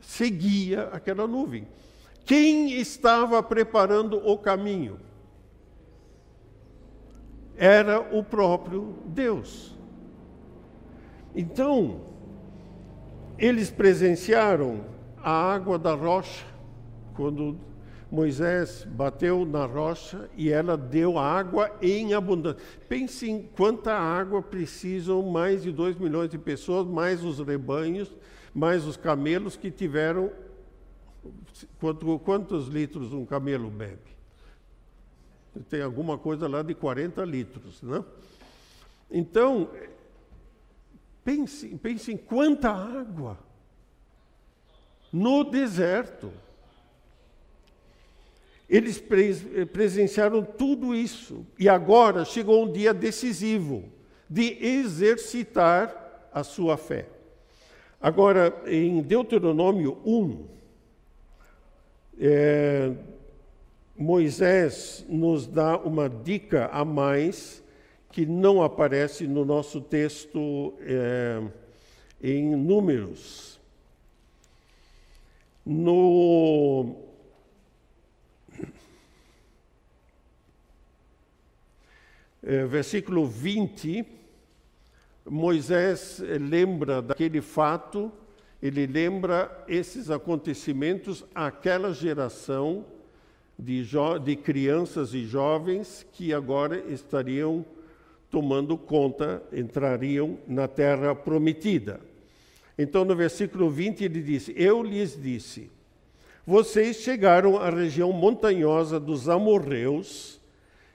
seguia 0.00 0.84
aquela 0.84 1.26
nuvem. 1.26 1.66
Quem 2.30 2.74
estava 2.74 3.42
preparando 3.42 4.24
o 4.24 4.38
caminho? 4.38 5.00
Era 7.56 7.98
o 7.98 8.22
próprio 8.22 8.94
Deus. 9.04 9.76
Então, 11.34 12.02
eles 13.36 13.68
presenciaram 13.68 14.84
a 15.20 15.32
água 15.32 15.76
da 15.76 15.92
rocha 15.92 16.46
quando 17.14 17.58
Moisés 18.08 18.86
bateu 18.88 19.44
na 19.44 19.66
rocha 19.66 20.30
e 20.36 20.50
ela 20.50 20.76
deu 20.76 21.18
água 21.18 21.76
em 21.82 22.14
abundância. 22.14 22.62
Pense 22.88 23.28
em 23.28 23.42
quanta 23.42 23.92
água 23.92 24.40
precisam 24.40 25.20
mais 25.20 25.64
de 25.64 25.72
2 25.72 25.98
milhões 25.98 26.30
de 26.30 26.38
pessoas, 26.38 26.86
mais 26.86 27.24
os 27.24 27.40
rebanhos, 27.40 28.16
mais 28.54 28.86
os 28.86 28.96
camelos 28.96 29.56
que 29.56 29.68
tiveram. 29.68 30.30
Quanto, 31.78 32.18
quantos 32.20 32.68
litros 32.68 33.12
um 33.12 33.24
camelo 33.24 33.70
bebe? 33.70 34.10
Tem 35.68 35.82
alguma 35.82 36.16
coisa 36.16 36.46
lá 36.46 36.62
de 36.62 36.74
40 36.74 37.24
litros, 37.24 37.82
né? 37.82 38.04
Então, 39.10 39.68
pense, 41.24 41.68
pense 41.76 42.12
em 42.12 42.16
quanta 42.16 42.70
água 42.70 43.38
no 45.12 45.42
deserto. 45.42 46.32
Eles 48.68 49.02
presenciaram 49.72 50.44
tudo 50.44 50.94
isso. 50.94 51.44
E 51.58 51.68
agora 51.68 52.24
chegou 52.24 52.64
um 52.64 52.70
dia 52.70 52.94
decisivo 52.94 53.90
de 54.28 54.56
exercitar 54.64 56.28
a 56.32 56.44
sua 56.44 56.76
fé. 56.76 57.08
Agora, 58.00 58.62
em 58.66 59.02
Deuteronômio 59.02 59.98
1, 60.06 60.59
é, 62.20 62.92
Moisés 63.96 65.04
nos 65.08 65.46
dá 65.46 65.78
uma 65.78 66.06
dica 66.06 66.66
a 66.66 66.84
mais 66.84 67.64
que 68.12 68.26
não 68.26 68.62
aparece 68.62 69.26
no 69.26 69.44
nosso 69.44 69.80
texto 69.80 70.74
é, 70.80 71.42
em 72.22 72.54
Números. 72.54 73.58
No 75.64 76.96
é, 82.42 82.66
versículo 82.66 83.26
20, 83.26 84.04
Moisés 85.24 86.18
lembra 86.40 87.00
daquele 87.00 87.40
fato, 87.40 88.12
ele 88.62 88.86
lembra 88.86 89.64
esses 89.66 90.10
acontecimentos 90.10 91.24
àquela 91.34 91.94
geração 91.94 92.84
de, 93.58 93.84
de 94.22 94.36
crianças 94.36 95.14
e 95.14 95.24
jovens 95.24 96.06
que 96.12 96.32
agora 96.32 96.78
estariam 96.92 97.64
tomando 98.30 98.76
conta, 98.76 99.42
entrariam 99.52 100.38
na 100.46 100.68
terra 100.68 101.14
prometida. 101.14 102.00
Então, 102.78 103.04
no 103.04 103.16
versículo 103.16 103.70
20, 103.70 104.04
ele 104.04 104.22
diz: 104.22 104.50
Eu 104.54 104.82
lhes 104.82 105.20
disse, 105.20 105.70
vocês 106.46 106.96
chegaram 106.96 107.58
à 107.58 107.68
região 107.70 108.12
montanhosa 108.12 108.98
dos 108.98 109.28
amorreus 109.28 110.40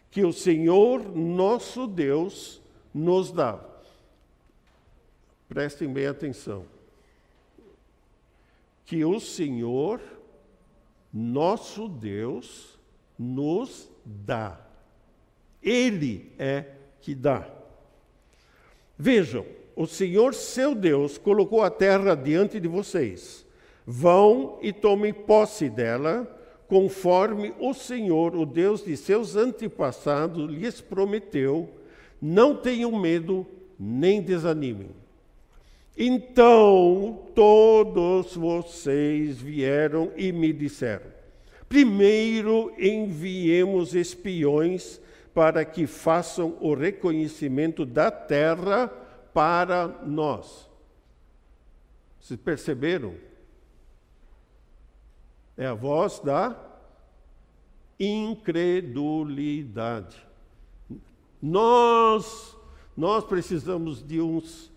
que 0.10 0.24
o 0.24 0.32
Senhor 0.32 1.16
nosso 1.16 1.88
Deus 1.88 2.62
nos 2.94 3.32
dá. 3.32 3.60
Prestem 5.48 5.92
bem 5.92 6.08
atenção. 6.08 6.75
Que 8.86 9.04
o 9.04 9.20
Senhor 9.20 10.00
nosso 11.12 11.88
Deus 11.88 12.78
nos 13.18 13.90
dá. 14.04 14.60
Ele 15.64 16.32
é 16.38 16.66
que 17.02 17.16
dá. 17.16 17.50
Vejam, 18.98 19.46
o 19.76 19.88
Senhor 19.88 20.34
seu 20.34 20.76
Deus 20.76 21.18
colocou 21.18 21.62
a 21.62 21.70
terra 21.70 22.16
diante 22.16 22.60
de 22.60 22.68
vocês. 22.68 23.46
Vão 23.86 24.60
e 24.62 24.74
tomem 24.74 25.14
posse 25.14 25.70
dela 25.70 26.32
conforme 26.68 27.54
o 27.60 27.74
Senhor, 27.74 28.36
o 28.36 28.46
Deus 28.46 28.84
de 28.84 28.98
seus 28.98 29.36
antepassados, 29.36 30.50
lhes 30.50 30.82
prometeu, 30.82 31.70
não 32.22 32.56
tenham 32.56 32.92
medo 33.00 33.46
nem 33.80 34.22
desanimem. 34.22 34.90
Então 35.98 37.30
todos 37.34 38.36
vocês 38.36 39.40
vieram 39.40 40.12
e 40.18 40.32
me 40.32 40.52
disseram: 40.52 41.06
primeiro 41.70 42.74
enviemos 42.78 43.96
espiões 43.96 45.00
para 45.34 45.66
que 45.66 45.88
façam 45.88 46.58
o 46.60 46.74
reconhecimento 46.74 47.86
da 47.86 48.12
terra 48.12 48.88
para 49.34 49.88
nós. 50.06 50.70
Vocês 52.20 52.40
perceberam? 52.40 53.16
É 55.58 55.68
a 55.68 55.74
voz 55.74 56.20
da 56.20 56.62
incredulidade. 58.00 60.26
Nós, 61.42 62.56
nós 62.96 63.24
precisamos 63.24 64.06
de 64.06 64.20
uns 64.20 64.72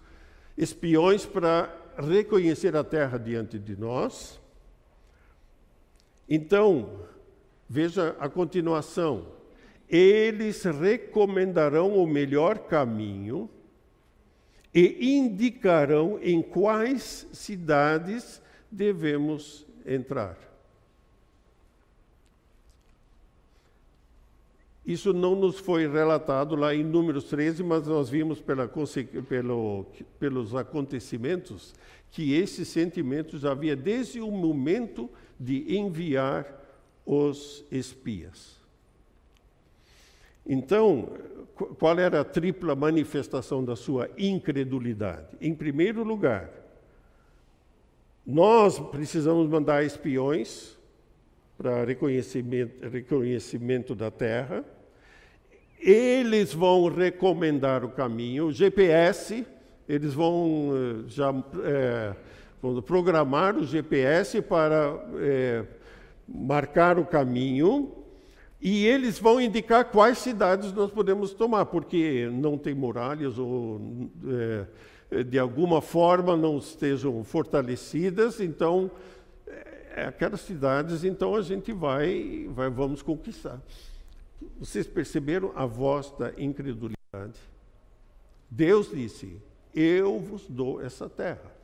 espiões 0.59 1.25
para 1.25 1.73
reconhecer 1.97 2.77
a 2.77 2.83
terra 2.83 3.17
diante 3.17 3.59
de 3.59 3.77
nós. 3.77 4.41
Então, 6.29 7.07
veja 7.69 8.17
a 8.19 8.29
continuação. 8.29 9.29
Eles 9.89 10.65
recomendarão 10.65 11.97
o 11.97 12.07
melhor 12.07 12.59
caminho 12.59 13.49
e 14.75 15.17
indicarão 15.17 16.19
em 16.21 16.43
quais 16.43 17.27
cidades 17.33 18.43
devemos 18.71 19.65
entrar. 19.87 20.48
Isso 24.89 25.13
não 25.13 25.37
nos 25.37 25.59
foi 25.59 25.87
relatado 25.87 26.57
lá 26.57 26.75
em 26.75 26.83
Números 26.83 27.25
13, 27.25 27.63
mas 27.63 27.87
nós 27.87 28.09
vimos 28.09 28.41
pela, 28.41 28.67
pelo, 29.29 29.85
pelos 30.19 30.55
acontecimentos 30.55 31.75
que 32.11 32.33
esses 32.33 32.69
sentimentos 32.69 33.45
havia 33.45 33.77
desde 33.77 34.19
o 34.19 34.31
momento 34.31 35.11
de 35.39 35.77
enviar 35.77 36.47
os 37.05 37.67
espias. 37.71 38.57
Então, 40.47 41.11
qual 41.79 41.99
era 41.99 42.23
a 42.23 42.25
tripla 42.25 42.75
manifestação 42.75 43.63
da 43.63 43.77
sua 43.77 44.09
incredulidade? 44.17 45.37
Em 45.39 45.55
primeiro 45.55 46.03
lugar, 46.03 46.51
nós 48.27 48.79
precisamos 48.79 49.51
mandar 49.51 49.85
espiões 49.85 50.79
para 51.59 51.85
reconhecimento, 51.85 52.89
reconhecimento 52.89 53.95
da 53.95 54.11
terra 54.11 54.65
eles 55.81 56.53
vão 56.53 56.89
recomendar 56.89 57.85
o 57.85 57.91
caminho, 57.91 58.47
o 58.47 58.53
GPS, 58.53 59.47
eles 59.89 60.13
vão 60.15 60.73
eh, 60.73 61.05
já 61.09 61.35
é, 61.63 62.15
vão 62.61 62.81
programar 62.83 63.57
o 63.57 63.65
GPS 63.65 64.43
para 64.43 64.99
é, 65.17 65.65
marcar 66.27 66.99
o 66.99 67.07
caminho 67.07 67.93
e 68.61 68.85
eles 68.87 69.19
vão 69.19 69.41
indicar 69.41 69.87
quais 69.87 70.19
cidades 70.19 70.73
nós 70.73 70.91
podemos 70.91 71.33
tomar, 71.33 71.67
porque 71.67 72.29
não 72.33 72.59
tem 72.59 72.75
muralhas 72.75 73.39
ou 73.39 74.11
é, 75.11 75.23
de 75.25 75.39
alguma 75.39 75.81
forma 75.81 76.37
não 76.37 76.59
estejam 76.59 77.23
fortalecidas, 77.25 78.41
então 78.41 78.91
aquelas 80.07 80.41
cidades, 80.41 81.05
então 81.05 81.35
a 81.35 81.43
gente 81.43 81.73
vai, 81.73 82.49
vai 82.51 82.71
vamos 82.71 83.03
conquistar. 83.03 83.61
Vocês 84.59 84.87
perceberam 84.87 85.53
a 85.55 85.67
voz 85.67 86.13
da 86.19 86.33
incredulidade? 86.37 87.39
Deus 88.51 88.91
disse: 88.91 89.41
Eu 89.75 90.19
vos 90.19 90.47
dou 90.49 90.81
essa 90.81 91.09
terra. 91.09 91.57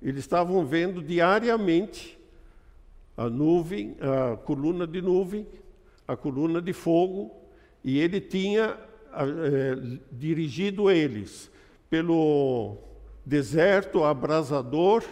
Eles 0.00 0.20
estavam 0.20 0.64
vendo 0.64 1.02
diariamente 1.02 2.18
a 3.16 3.28
nuvem, 3.28 3.96
a 4.00 4.36
coluna 4.36 4.86
de 4.86 5.02
nuvem, 5.02 5.46
a 6.06 6.16
coluna 6.16 6.62
de 6.62 6.72
fogo, 6.72 7.34
e 7.82 7.98
ele 7.98 8.20
tinha 8.20 8.78
é, 9.12 9.98
dirigido 10.12 10.90
eles 10.90 11.50
pelo 11.90 12.76
deserto 13.24 14.04
abrasador 14.04 15.02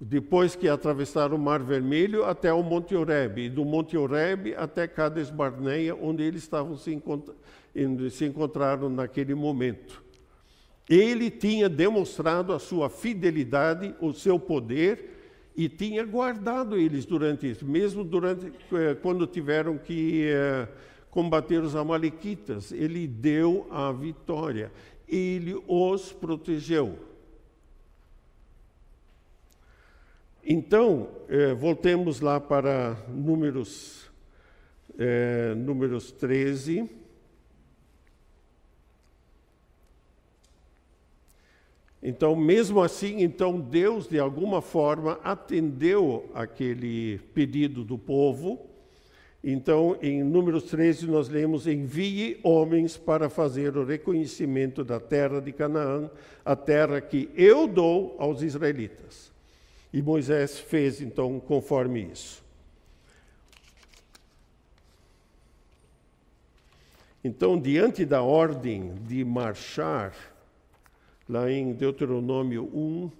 depois 0.00 0.54
que 0.54 0.68
atravessaram 0.68 1.36
o 1.36 1.38
Mar 1.38 1.62
Vermelho 1.62 2.24
até 2.24 2.52
o 2.52 2.62
Monte 2.62 2.94
Oreb, 2.94 3.38
e 3.38 3.48
do 3.48 3.64
Monte 3.64 3.96
Oreb 3.96 4.54
até 4.56 4.86
Cades 4.86 5.30
Barneia, 5.30 5.94
onde 5.94 6.22
eles 6.22 6.42
estavam 6.42 6.76
se, 6.76 6.92
encont 6.92 7.30
se 8.10 8.24
encontraram 8.24 8.88
naquele 8.88 9.34
momento. 9.34 10.02
Ele 10.88 11.30
tinha 11.30 11.68
demonstrado 11.68 12.52
a 12.52 12.58
sua 12.58 12.88
fidelidade, 12.88 13.94
o 14.00 14.12
seu 14.12 14.38
poder, 14.38 15.16
e 15.56 15.68
tinha 15.68 16.04
guardado 16.04 16.76
eles 16.76 17.06
durante 17.06 17.50
isso, 17.50 17.64
mesmo 17.64 18.04
durante 18.04 18.52
eh, 18.72 18.94
quando 19.00 19.26
tiveram 19.26 19.78
que 19.78 20.28
eh, 20.28 20.68
combater 21.10 21.62
os 21.62 21.74
amalequitas, 21.74 22.70
ele 22.72 23.06
deu 23.06 23.66
a 23.70 23.90
vitória, 23.90 24.70
ele 25.08 25.58
os 25.66 26.12
protegeu. 26.12 26.98
Então, 30.48 31.08
eh, 31.28 31.54
voltemos 31.54 32.20
lá 32.20 32.38
para 32.38 32.96
números, 33.08 34.08
eh, 34.96 35.52
números 35.56 36.12
13. 36.12 36.88
Então, 42.00 42.36
mesmo 42.36 42.80
assim, 42.80 43.24
então 43.24 43.58
Deus 43.58 44.06
de 44.06 44.20
alguma 44.20 44.62
forma 44.62 45.18
atendeu 45.24 46.30
aquele 46.32 47.18
pedido 47.34 47.82
do 47.82 47.98
povo. 47.98 48.70
Então, 49.42 49.98
em 50.00 50.22
Números 50.22 50.62
13 50.70 51.08
nós 51.08 51.28
lemos: 51.28 51.66
"Envie 51.66 52.38
homens 52.44 52.96
para 52.96 53.28
fazer 53.28 53.76
o 53.76 53.84
reconhecimento 53.84 54.84
da 54.84 55.00
terra 55.00 55.40
de 55.40 55.50
Canaã, 55.50 56.08
a 56.44 56.54
terra 56.54 57.00
que 57.00 57.28
eu 57.34 57.66
dou 57.66 58.14
aos 58.20 58.42
israelitas." 58.42 59.34
E 59.96 60.02
Moisés 60.02 60.58
fez 60.58 61.00
então 61.00 61.40
conforme 61.40 62.02
isso. 62.02 62.44
Então, 67.24 67.58
diante 67.58 68.04
da 68.04 68.20
ordem 68.20 68.92
de 69.06 69.24
marchar, 69.24 70.14
lá 71.26 71.50
em 71.50 71.72
Deuteronômio 71.72 72.64
1, 72.74 73.10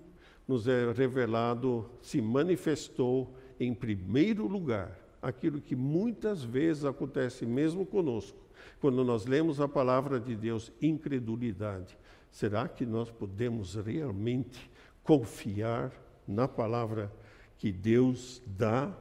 nos 0.47 0.69
é 0.69 0.93
revelado, 0.93 1.89
se 2.03 2.21
manifestou 2.21 3.35
em 3.59 3.73
primeiro 3.73 4.47
lugar 4.47 5.01
aquilo 5.23 5.63
que 5.63 5.75
muitas 5.75 6.45
vezes 6.45 6.85
acontece 6.85 7.47
mesmo 7.47 7.87
conosco, 7.87 8.39
quando 8.83 9.03
nós 9.03 9.25
lemos 9.25 9.63
a 9.63 9.67
palavra 9.67 10.21
de 10.21 10.37
Deus, 10.37 10.71
incredulidade. 10.83 11.97
Será 12.31 12.69
que 12.69 12.85
nós 12.85 13.11
podemos 13.11 13.77
realmente 13.77 14.71
confiar 15.03 16.05
na 16.27 16.49
palavra 16.49 17.11
que 17.59 17.73
Deus 17.73 18.43
dá. 18.47 18.93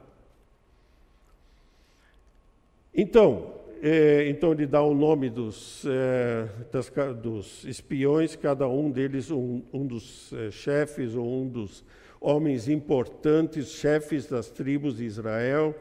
Então, 2.94 3.54
é, 3.82 4.28
então 4.28 4.52
ele 4.52 4.66
dá 4.66 4.82
o 4.82 4.94
nome 4.94 5.28
dos, 5.28 5.84
é, 5.86 6.48
das, 6.72 6.90
dos 7.20 7.64
espiões, 7.64 8.34
cada 8.34 8.66
um 8.66 8.90
deles 8.90 9.30
um, 9.30 9.62
um 9.72 9.86
dos 9.86 10.32
é, 10.32 10.50
chefes 10.50 11.14
ou 11.14 11.42
um 11.42 11.48
dos 11.48 11.84
homens 12.20 12.68
importantes, 12.68 13.68
chefes 13.68 14.26
das 14.26 14.48
tribos 14.48 14.96
de 14.96 15.04
Israel, 15.04 15.74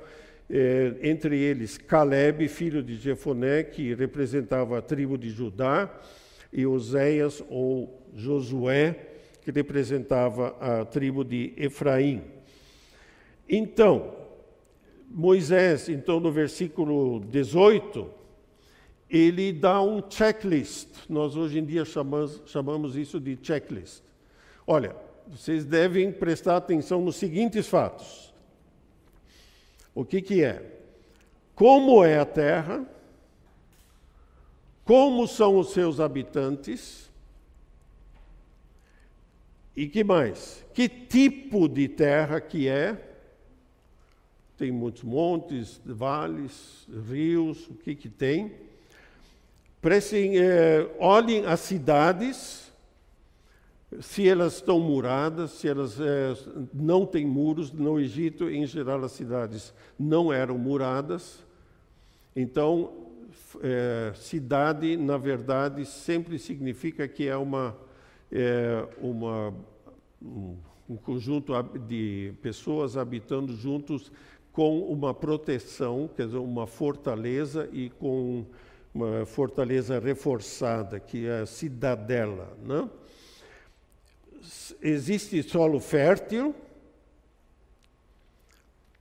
é, 0.50 0.94
entre 1.02 1.40
eles 1.40 1.78
Caleb, 1.78 2.48
filho 2.48 2.84
de 2.84 2.96
Jefoné, 2.96 3.64
que 3.64 3.94
representava 3.94 4.78
a 4.78 4.82
tribo 4.82 5.18
de 5.18 5.30
Judá, 5.30 5.90
e 6.52 6.66
Oséias 6.66 7.44
ou 7.50 8.02
Josué, 8.14 9.15
que 9.46 9.52
representava 9.52 10.56
a 10.60 10.86
tribo 10.86 11.24
de 11.24 11.54
Efraim. 11.56 12.24
Então, 13.48 14.12
Moisés, 15.08 15.88
então 15.88 16.20
no 16.20 16.32
versículo 16.32 17.20
18, 17.20 18.10
ele 19.08 19.54
dá 19.54 19.80
um 19.84 20.04
checklist. 20.10 20.90
Nós 21.08 21.36
hoje 21.36 21.60
em 21.60 21.64
dia 21.64 21.86
chamamos, 21.86 22.42
chamamos 22.48 22.96
isso 22.96 23.20
de 23.20 23.38
checklist. 23.40 24.02
Olha, 24.66 24.96
vocês 25.28 25.64
devem 25.64 26.12
prestar 26.12 26.58
atenção 26.58 27.02
nos 27.02 27.16
seguintes 27.16 27.68
fatos. 27.68 28.34
O 29.94 30.04
que, 30.04 30.24
que 30.24 30.44
é? 30.44 30.80
Como 31.54 32.04
é 32.04 32.18
a 32.18 32.26
terra? 32.26 32.84
Como 34.84 35.28
são 35.28 35.60
os 35.60 35.72
seus 35.72 36.00
habitantes? 36.00 37.12
E 39.76 39.88
que 39.88 40.04
mais? 40.04 40.66
Que 40.74 40.88
tipo 40.88 41.68
de 41.68 41.88
terra 41.88 42.40
que 42.40 42.68
é? 42.68 42.98
Tem 44.58 44.72
muitos 44.72 45.04
montes, 45.04 45.82
vales, 45.84 46.88
rios, 47.10 47.68
o 47.68 47.74
que 47.74 47.94
que 47.94 48.08
tem? 48.08 48.54
Prestem, 49.82 50.38
é, 50.38 50.90
olhem 50.98 51.46
as 51.46 51.60
cidades, 51.60 52.72
se 54.00 54.28
elas 54.28 54.56
estão 54.56 54.80
muradas, 54.80 55.52
se 55.52 55.68
elas 55.68 56.00
é, 56.00 56.34
não 56.74 57.06
têm 57.06 57.26
muros. 57.26 57.72
No 57.72 58.00
Egito, 58.00 58.50
em 58.50 58.66
geral, 58.66 59.04
as 59.04 59.12
cidades 59.12 59.74
não 60.00 60.32
eram 60.32 60.58
muradas. 60.58 61.44
Então, 62.34 62.94
é, 63.62 64.14
cidade, 64.16 64.96
na 64.96 65.18
verdade, 65.18 65.86
sempre 65.86 66.40
significa 66.40 67.08
que 67.08 67.28
é 67.28 67.36
uma 67.36 67.78
é, 68.32 68.88
uma, 69.00 69.54
um, 70.22 70.98
conjunto 70.98 71.54
de 71.88 72.34
pessoas 72.42 72.98
habitando 72.98 73.56
juntos 73.56 74.12
com 74.52 74.80
uma 74.80 75.14
proteção, 75.14 76.10
quer 76.16 76.28
dizer, 76.28 76.38
uma 76.38 76.66
fortaleza 76.66 77.70
e 77.74 77.90
com 77.90 78.46
uma 78.94 79.26
fortaleza 79.26 80.00
reforçada, 80.00 81.00
que 81.00 81.28
é 81.28 81.42
a 81.42 81.46
cidadela. 81.46 82.58
Né? 82.64 82.90
Existe 84.82 85.44
solo 85.44 85.80
fértil, 85.80 86.56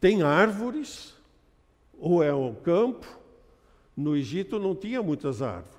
tem 0.01 0.23
árvores, 0.23 1.15
ou 1.99 2.23
é 2.23 2.35
um 2.35 2.55
campo. 2.55 3.07
No 3.97 4.17
Egito 4.17 4.59
não 4.59 4.75
tinha 4.75 5.03
muitas 5.03 5.41
árvores. 5.41 5.74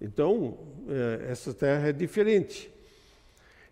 Então, 0.00 0.58
é, 0.88 1.30
essa 1.30 1.54
terra 1.54 1.88
é 1.88 1.92
diferente. 1.92 2.70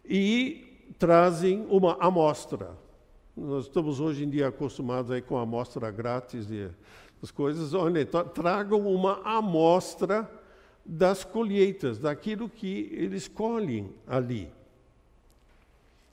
E 0.05 0.93
trazem 0.99 1.67
uma 1.69 1.97
amostra. 2.01 2.71
Nós 3.37 3.65
estamos 3.65 4.01
hoje 4.01 4.25
em 4.25 4.31
dia 4.31 4.49
acostumados 4.49 5.11
aí 5.11 5.21
com 5.21 5.37
amostra 5.37 5.91
grátis 5.91 6.47
de 6.47 6.71
as 7.25 7.31
coisas. 7.31 7.73
Olha, 7.73 8.05
tragam 8.05 8.87
uma 8.87 9.23
amostra 9.25 10.31
das 10.85 11.25
colheitas, 11.25 11.99
daquilo 11.99 12.49
que 12.51 12.91
eles 12.93 13.27
colhem 13.27 13.91
ali. 14.07 14.51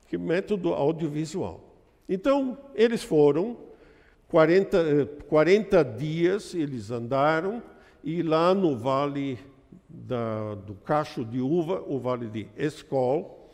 Que 0.08 0.18
método 0.18 0.74
audiovisual. 0.74 1.60
Então, 2.08 2.58
eles 2.74 3.04
foram, 3.04 3.58
40, 4.30 5.06
40 5.28 5.84
dias 5.84 6.56
eles 6.56 6.90
andaram, 6.90 7.62
e 8.04 8.24
lá 8.24 8.54
no 8.54 8.78
vale 8.78 9.38
da, 9.94 10.56
do 10.56 10.74
cacho 10.76 11.24
de 11.26 11.40
uva, 11.40 11.84
o 11.88 12.00
vale 12.00 12.28
de 12.28 12.48
Escol, 12.58 13.50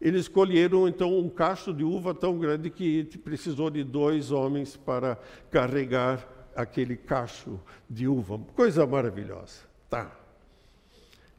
eles 0.00 0.28
colheram 0.28 0.86
então 0.86 1.18
um 1.18 1.28
cacho 1.28 1.72
de 1.72 1.84
uva 1.84 2.14
tão 2.14 2.38
grande 2.38 2.68
que 2.68 3.04
precisou 3.24 3.70
de 3.70 3.82
dois 3.82 4.30
homens 4.30 4.76
para 4.76 5.18
carregar 5.50 6.28
aquele 6.54 6.96
cacho 6.96 7.60
de 7.88 8.06
uva. 8.06 8.38
Coisa 8.54 8.86
maravilhosa. 8.86 9.62
Tá. 9.88 10.14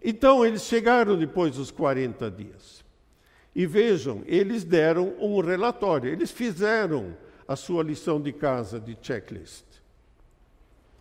Então 0.04 0.46
eles 0.46 0.64
chegaram 0.64 1.18
depois 1.18 1.56
dos 1.56 1.72
40 1.72 2.30
dias. 2.32 2.84
E 3.56 3.66
vejam, 3.66 4.22
eles 4.26 4.64
deram 4.64 5.16
um 5.20 5.40
relatório, 5.40 6.12
eles 6.12 6.30
fizeram 6.32 7.16
a 7.48 7.56
sua 7.56 7.84
lição 7.84 8.20
de 8.20 8.34
casa 8.34 8.80
de 8.80 8.98
checklist. 9.02 9.64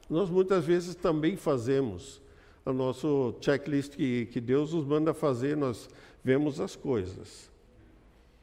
Nós 0.09 0.31
muitas 0.31 0.65
vezes 0.65 0.95
também 0.95 1.37
fazemos 1.37 2.21
o 2.65 2.73
nosso 2.73 3.35
checklist 3.41 3.95
que, 3.95 4.27
que 4.27 4.41
Deus 4.41 4.73
nos 4.73 4.87
manda 4.87 5.13
fazer, 5.13 5.57
nós 5.57 5.89
vemos 6.23 6.61
as 6.61 6.75
coisas. 6.75 7.51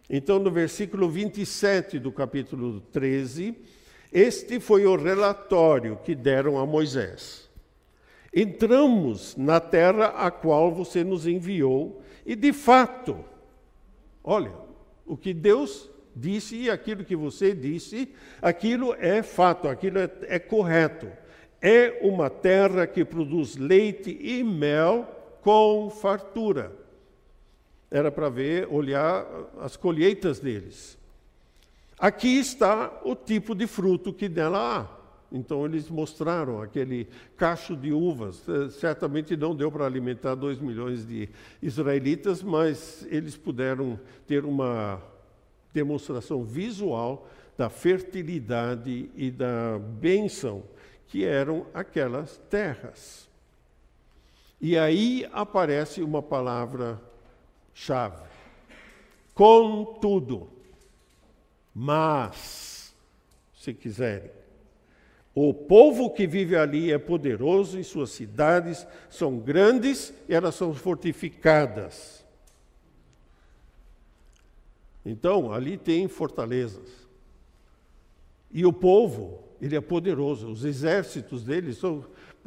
Então, 0.10 0.40
no 0.40 0.52
versículo 0.52 1.10
27 1.10 1.98
do 1.98 2.12
capítulo 2.12 2.82
13, 2.92 3.56
este 4.12 4.60
foi 4.60 4.86
o 4.86 4.96
relatório 4.96 5.98
que 6.04 6.14
deram 6.14 6.60
a 6.60 6.66
Moisés. 6.66 7.50
Entramos 8.34 9.36
na 9.36 9.60
terra 9.60 10.08
a 10.08 10.30
qual 10.30 10.74
você 10.74 11.04
nos 11.04 11.26
enviou, 11.26 12.02
e 12.26 12.36
de 12.36 12.54
fato, 12.54 13.24
olha, 14.24 14.54
o 15.06 15.18
que 15.18 15.34
Deus 15.34 15.90
disse 16.16 16.56
e 16.56 16.70
aquilo 16.70 17.04
que 17.04 17.16
você 17.16 17.54
disse, 17.54 18.14
aquilo 18.42 18.94
é 19.00 19.24
fato, 19.24 19.68
aquilo 19.68 19.98
é, 19.98 20.10
é 20.24 20.40
correto. 20.40 21.10
É 21.62 22.00
uma 22.02 22.30
terra 22.30 22.88
que 22.88 23.06
produz 23.06 23.56
leite 23.56 24.18
e 24.20 24.44
mel 24.44 25.08
com 25.42 25.90
fartura. 25.90 26.72
Era 27.90 28.12
para 28.12 28.30
ver, 28.30 28.68
olhar 28.72 29.28
as 29.60 29.76
colheitas 29.76 30.40
deles. 30.40 30.98
Aqui 32.00 32.40
está 32.40 33.00
o 33.04 33.16
tipo 33.16 33.54
de 33.54 33.68
fruto 33.68 34.12
que 34.12 34.28
nela 34.28 34.80
há. 34.80 35.02
Então 35.32 35.66
eles 35.66 35.90
mostraram 35.90 36.62
aquele 36.62 37.08
cacho 37.38 37.76
de 37.76 37.94
uvas. 37.94 38.44
Eh, 38.50 38.70
certamente 38.70 39.38
não 39.38 39.56
deu 39.56 39.72
para 39.72 39.86
alimentar 39.86 40.36
dois 40.36 40.60
milhões 40.60 41.08
de 41.08 41.30
israelitas, 41.62 42.42
mas 42.42 43.06
eles 43.10 43.38
puderam 43.38 44.00
ter 44.28 44.44
uma 44.44 45.02
demonstração 45.74 46.44
visual 46.44 47.30
da 47.58 47.70
fertilidade 47.70 49.10
e 49.16 49.30
da 49.30 49.80
bênção 49.80 50.64
que 51.12 51.26
eram 51.26 51.68
aquelas 51.74 52.38
terras. 52.50 53.30
E 54.62 54.78
aí 54.78 55.30
aparece 55.34 56.02
uma 56.02 56.24
palavra-chave: 56.24 58.24
contudo, 59.36 60.50
mas, 61.76 62.96
se 63.54 63.74
quiserem, 63.74 64.32
o 65.36 65.54
povo 65.54 66.12
que 66.12 66.26
vive 66.26 66.56
ali 66.56 66.94
é 66.94 66.98
poderoso 66.98 67.78
e 67.78 67.84
suas 67.84 68.12
cidades 68.12 68.88
são 69.10 69.38
grandes 69.38 70.14
e 70.30 70.34
elas 70.34 70.56
são 70.56 70.74
fortificadas. 70.74 72.26
Então, 75.06 75.52
ali 75.52 75.78
tem 75.78 76.08
fortalezas. 76.08 76.90
E 78.52 78.66
o 78.66 78.72
povo 78.72 79.51
ele 79.62 79.76
é 79.76 79.82
poderoso. 79.82 80.50
Os 80.50 80.66
exércitos 80.66 81.44
dele 81.44 81.74
são, 81.74 82.04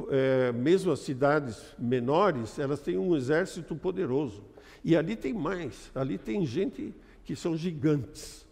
é, 0.09 0.51
mesmo 0.51 0.91
as 0.91 0.99
cidades 0.99 1.73
menores, 1.79 2.59
elas 2.59 2.81
têm 2.81 2.97
um 2.97 3.15
exército 3.15 3.73
poderoso. 3.75 4.43
E 4.83 4.95
ali 4.95 5.15
tem 5.15 5.33
mais, 5.33 5.89
ali 5.95 6.17
tem 6.17 6.45
gente 6.45 6.93
que 7.23 7.35
são 7.35 7.55
gigantes. 7.55 8.45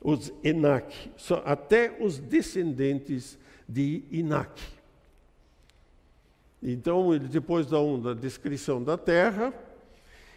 Os 0.00 0.32
Enak, 0.44 1.10
até 1.44 1.96
os 2.00 2.18
descendentes 2.18 3.36
de 3.68 4.04
Inak. 4.12 4.62
Então, 6.62 7.12
ele 7.12 7.26
depois 7.26 7.66
dá 7.66 7.80
uma 7.80 8.14
descrição 8.14 8.82
da 8.82 8.96
terra, 8.96 9.52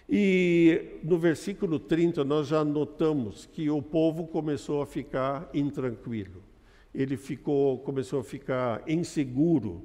e 0.09 0.99
no 1.03 1.19
versículo 1.19 1.77
30 1.77 2.23
nós 2.23 2.47
já 2.47 2.65
notamos 2.65 3.45
que 3.45 3.69
o 3.69 3.81
povo 3.81 4.25
começou 4.25 4.81
a 4.81 4.85
ficar 4.87 5.47
intranquilo 5.53 6.48
ele 6.93 7.17
ficou, 7.17 7.79
começou 7.79 8.19
a 8.19 8.23
ficar 8.23 8.81
inseguro, 8.87 9.83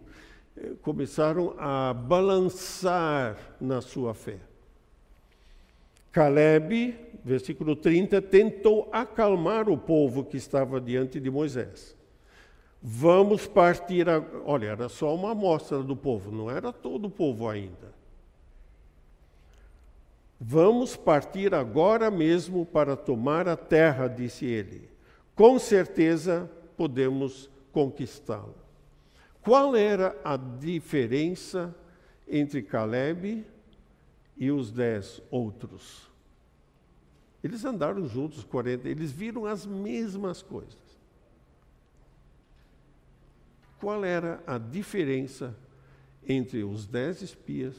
eh, 0.56 0.72
começaram 0.82 1.54
a 1.58 1.92
balançar 1.92 3.36
na 3.60 3.80
sua 3.80 4.14
fé. 4.14 4.38
Caleb, 6.10 6.96
versículo 7.24 7.74
30, 7.74 8.22
tentou 8.22 8.88
acalmar 8.92 9.68
o 9.68 9.76
povo 9.76 10.24
que 10.24 10.36
estava 10.36 10.80
diante 10.80 11.18
de 11.18 11.30
Moisés. 11.30 11.96
Vamos 12.80 13.46
partir. 13.46 14.08
A... 14.08 14.22
Olha, 14.44 14.66
era 14.68 14.88
só 14.88 15.14
uma 15.14 15.32
amostra 15.32 15.82
do 15.82 15.96
povo, 15.96 16.30
não 16.30 16.50
era 16.50 16.72
todo 16.72 17.06
o 17.06 17.10
povo 17.10 17.48
ainda. 17.48 17.92
Vamos 20.38 20.94
partir 20.94 21.54
agora 21.54 22.10
mesmo 22.10 22.66
para 22.66 22.94
tomar 22.94 23.48
a 23.48 23.56
terra, 23.56 24.06
disse 24.06 24.44
ele. 24.44 24.88
Com 25.34 25.58
certeza 25.58 26.50
podemos 26.76 27.50
conquistá-la. 27.72 28.64
Qual 29.42 29.76
era 29.76 30.18
a 30.24 30.37
diferença 30.37 31.74
entre 32.26 32.62
Caleb 32.62 33.44
e 34.37 34.50
os 34.50 34.70
dez 34.70 35.20
outros? 35.30 36.10
Eles 37.42 37.62
andaram 37.62 38.08
juntos 38.08 38.42
40, 38.42 38.88
eles 38.88 39.12
viram 39.12 39.44
as 39.44 39.66
mesmas 39.66 40.40
coisas. 40.40 40.78
Qual 43.78 44.02
era 44.02 44.42
a 44.46 44.56
diferença 44.56 45.54
entre 46.26 46.64
os 46.64 46.87
dez 46.87 47.20
espias 47.20 47.76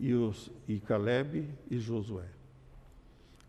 e, 0.00 0.14
os, 0.14 0.50
e 0.66 0.80
Caleb 0.80 1.46
e 1.70 1.78
Josué? 1.78 2.24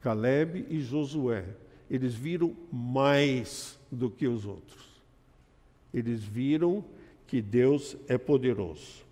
Caleb 0.01 0.65
e 0.69 0.81
Josué, 0.81 1.45
eles 1.89 2.13
viram 2.13 2.53
mais 2.69 3.78
do 3.91 4.09
que 4.09 4.27
os 4.27 4.45
outros. 4.45 4.87
Eles 5.93 6.23
viram 6.23 6.83
que 7.27 7.41
Deus 7.41 7.97
é 8.07 8.17
poderoso. 8.17 9.05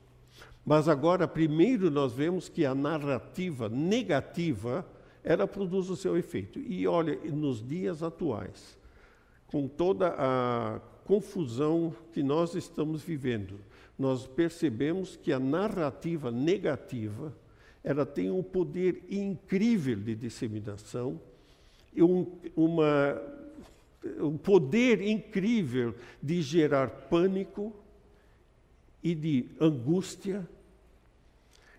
Mas 0.65 0.87
agora, 0.87 1.27
primeiro, 1.27 1.89
nós 1.89 2.13
vemos 2.13 2.49
que 2.49 2.65
a 2.65 2.75
narrativa 2.75 3.69
negativa 3.69 4.85
ela 5.23 5.47
produz 5.47 5.89
o 5.89 5.95
seu 5.95 6.17
efeito. 6.17 6.59
E 6.59 6.87
olha, 6.87 7.15
nos 7.31 7.65
dias 7.65 8.01
atuais, 8.03 8.77
com 9.47 9.67
toda 9.67 10.13
a 10.17 10.79
confusão 11.05 11.93
que 12.11 12.21
nós 12.21 12.53
estamos 12.53 13.01
vivendo, 13.01 13.59
nós 13.97 14.27
percebemos 14.27 15.15
que 15.15 15.31
a 15.31 15.39
narrativa 15.39 16.31
negativa 16.31 17.33
ela 17.83 18.05
tem 18.05 18.29
um 18.29 18.43
poder 18.43 19.03
incrível 19.09 19.95
de 19.95 20.15
disseminação, 20.15 21.19
um, 21.95 22.25
uma 22.55 23.21
um 24.19 24.37
poder 24.37 25.01
incrível 25.01 25.95
de 26.21 26.41
gerar 26.41 26.87
pânico 27.09 27.73
e 29.03 29.13
de 29.15 29.45
angústia. 29.59 30.47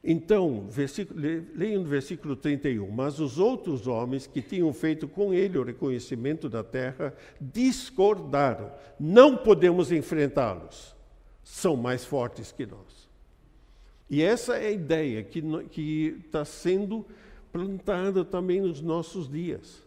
Então, 0.03 0.67
leiam 1.55 1.83
no 1.83 1.89
versículo 1.89 2.37
31. 2.37 2.91
Mas 2.91 3.19
os 3.19 3.39
outros 3.39 3.87
homens 3.87 4.27
que 4.27 4.41
tinham 4.41 4.73
feito 4.73 5.09
com 5.09 5.35
ele 5.35 5.59
o 5.59 5.65
reconhecimento 5.65 6.49
da 6.49 6.63
terra 6.63 7.15
discordaram. 7.41 8.73
Não 8.99 9.37
podemos 9.37 9.91
enfrentá-los. 9.91 10.97
São 11.43 11.77
mais 11.77 12.05
fortes 12.05 12.53
que 12.53 12.65
nós. 12.65 13.09
E 14.09 14.23
essa 14.23 14.57
é 14.57 14.69
a 14.69 14.71
ideia 14.71 15.23
que 15.23 16.17
está 16.25 16.45
sendo 16.45 17.05
plantada 17.53 18.25
também 18.25 18.61
nos 18.61 18.81
nossos 18.81 19.29
dias. 19.29 19.87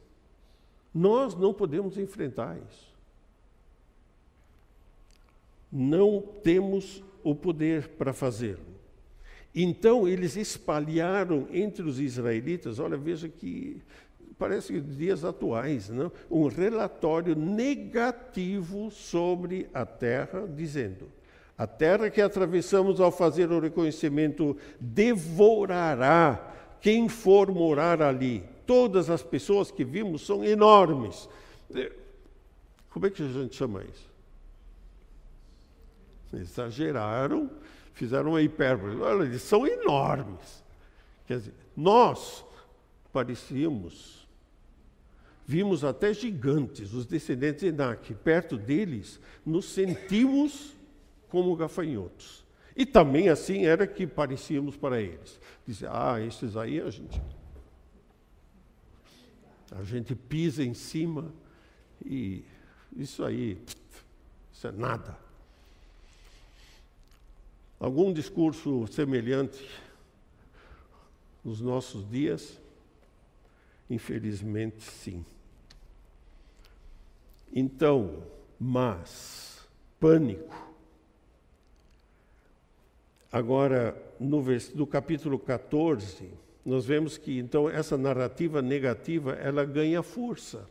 Nós 0.94 1.36
não 1.36 1.54
podemos 1.54 1.98
enfrentar 1.98 2.58
isso. 2.70 2.92
Não 5.72 6.22
temos 6.44 7.04
o 7.24 7.34
poder 7.34 7.90
para 7.90 8.14
fazê-lo. 8.14 8.72
Então 9.54 10.08
eles 10.08 10.36
espalharam 10.36 11.48
entre 11.52 11.84
os 11.84 12.00
israelitas, 12.00 12.80
olha, 12.80 12.98
veja 12.98 13.28
que 13.28 13.82
parece 14.38 14.80
dias 14.80 15.24
atuais, 15.24 15.90
não? 15.90 16.12
um 16.30 16.48
relatório 16.48 17.36
negativo 17.36 18.90
sobre 18.90 19.70
a 19.74 19.86
terra, 19.86 20.48
dizendo: 20.48 21.10
a 21.58 21.68
terra 21.68 22.10
que 22.10 22.22
atravessamos 22.22 23.00
ao 23.00 23.12
fazer 23.12 23.52
o 23.52 23.60
reconhecimento 23.60 24.58
devorará 24.80 26.54
quem 26.82 27.08
for 27.08 27.52
morar 27.52 28.02
ali. 28.02 28.44
Todas 28.66 29.10
as 29.10 29.24
pessoas 29.24 29.72
que 29.72 29.84
vimos 29.84 30.26
são 30.26 30.44
enormes. 30.44 31.30
Como 32.90 33.06
é 33.06 33.10
que 33.10 33.24
a 33.24 33.28
gente 33.28 33.56
chama 33.56 33.84
isso? 33.84 34.12
Exageraram, 36.34 37.50
fizeram 37.94 38.32
uma 38.32 38.42
hipérbole. 38.42 39.00
Olha, 39.02 39.24
eles 39.24 39.42
são 39.42 39.68
enormes. 39.68 40.64
Quer 41.26 41.40
dizer, 41.40 41.54
nós 41.76 42.44
parecíamos, 43.12 44.28
vimos 45.46 45.84
até 45.84 46.14
gigantes, 46.14 46.94
os 46.94 47.06
descendentes 47.06 47.62
de 47.62 47.68
Enac, 47.68 48.14
perto 48.16 48.58
deles, 48.58 49.20
nos 49.46 49.66
sentimos 49.66 50.74
como 51.30 51.56
gafanhotos. 51.56 52.46
E 52.76 52.86
também 52.86 53.30
assim 53.30 53.66
era 53.66 53.86
que 53.86 54.08
parecíamos 54.08 54.78
para 54.78 55.02
eles. 55.02 55.40
Dizer, 55.68 55.90
ah, 55.92 56.20
esses 56.20 56.56
aí 56.56 56.80
a 56.80 56.90
gente. 56.90 57.22
A 59.72 59.84
gente 59.84 60.14
pisa 60.14 60.64
em 60.64 60.74
cima 60.74 61.34
e 62.06 62.44
isso 62.96 63.24
aí, 63.24 63.58
isso 64.52 64.68
é 64.68 64.72
nada. 64.72 65.18
Algum 67.80 68.14
discurso 68.14 68.86
semelhante 68.88 69.68
nos 71.44 71.62
nossos 71.62 72.08
dias? 72.10 72.60
Infelizmente, 73.90 74.84
sim. 74.84 75.26
Então, 77.52 78.24
mas, 78.60 79.68
pânico. 80.00 80.56
Agora, 83.32 83.98
no, 84.20 84.44
no 84.76 84.86
capítulo 84.86 85.40
14, 85.40 86.30
nós 86.66 86.86
vemos 86.86 87.18
que 87.18 87.40
então 87.40 87.70
essa 87.70 87.98
narrativa 87.98 88.62
negativa 88.62 89.34
ela 89.34 89.66
ganha 89.66 90.04
força 90.04 90.68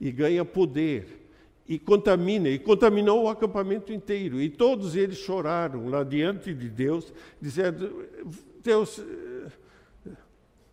e 0.00 0.10
ganha 0.10 0.44
poder 0.44 1.28
e 1.68 1.78
contamina, 1.78 2.48
e 2.48 2.58
contaminou 2.58 3.24
o 3.24 3.28
acampamento 3.28 3.92
inteiro. 3.92 4.40
E 4.40 4.48
todos 4.48 4.96
eles 4.96 5.18
choraram 5.18 5.88
lá 5.90 6.02
diante 6.02 6.54
de 6.54 6.68
Deus, 6.68 7.12
dizendo: 7.40 8.06
Deus, 8.62 9.02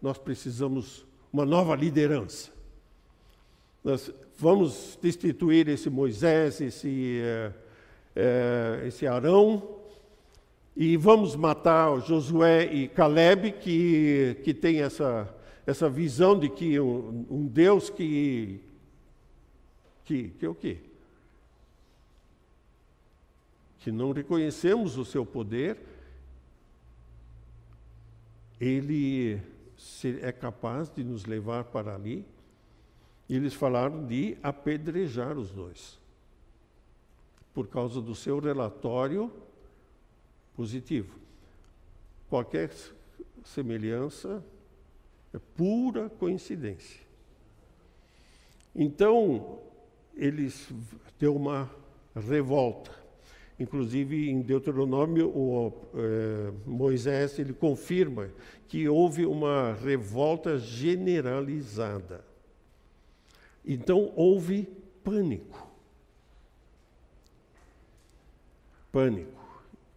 nós 0.02 0.18
precisamos 0.18 1.06
uma 1.34 1.46
nova 1.46 1.76
liderança. 1.76 2.50
Nós 3.84 4.10
vamos 4.38 4.98
destituir 5.02 5.68
esse 5.68 5.89
Moisés, 5.89 6.62
esse, 6.62 7.20
é, 7.22 7.52
é, 8.15 8.88
esse 8.88 9.06
Arão, 9.06 9.75
e 10.76 10.98
vamos 10.98 11.36
matar 11.38 12.02
Josué 12.02 12.66
e 12.66 12.88
Caleb, 12.90 13.54
que, 13.54 14.38
que 14.44 14.54
tem 14.54 14.82
essa, 14.82 15.34
essa 15.66 15.90
visão 15.90 16.38
de 16.38 16.50
que 16.50 16.78
um, 16.80 17.26
um 17.30 17.48
Deus 17.48 17.90
que, 17.90 18.60
que, 20.04 20.30
que 20.32 20.46
o 20.46 20.54
quê? 20.54 20.80
Que 23.80 23.90
não 23.90 24.12
reconhecemos 24.12 24.98
o 24.98 25.06
seu 25.06 25.26
poder, 25.26 25.78
ele 28.60 29.40
é 30.22 30.32
capaz 30.32 30.90
de 30.90 31.04
nos 31.06 31.26
levar 31.26 31.66
para 31.66 31.96
ali. 31.96 32.26
E 33.30 33.36
eles 33.36 33.54
falaram 33.54 34.06
de 34.06 34.38
apedrejar 34.44 35.38
os 35.38 35.52
dois, 35.52 35.98
por 37.54 37.68
causa 37.68 38.02
do 38.02 38.14
seu 38.14 38.40
relatório 38.40 39.32
positivo. 40.56 41.20
Qualquer 42.30 42.72
semelhança 43.44 44.44
é 45.34 45.39
pura 45.56 46.10
coincidência. 46.10 47.06
Então, 48.76 49.60
eles 50.15 50.70
deu 51.20 51.36
uma 51.36 51.70
revolta. 52.15 52.91
Inclusive, 53.58 54.30
em 54.30 54.41
Deuteronômio, 54.41 55.30
o, 55.30 55.72
é, 55.94 56.52
Moisés 56.65 57.39
ele 57.39 57.54
confirma 57.54 58.30
que 58.68 58.88
houve 58.89 59.26
uma 59.26 59.74
revolta 59.74 60.58
generalizada. 60.58 62.26
Então, 63.63 64.12
houve 64.15 64.68
pânico. 65.04 65.72
Pânico. 68.91 69.45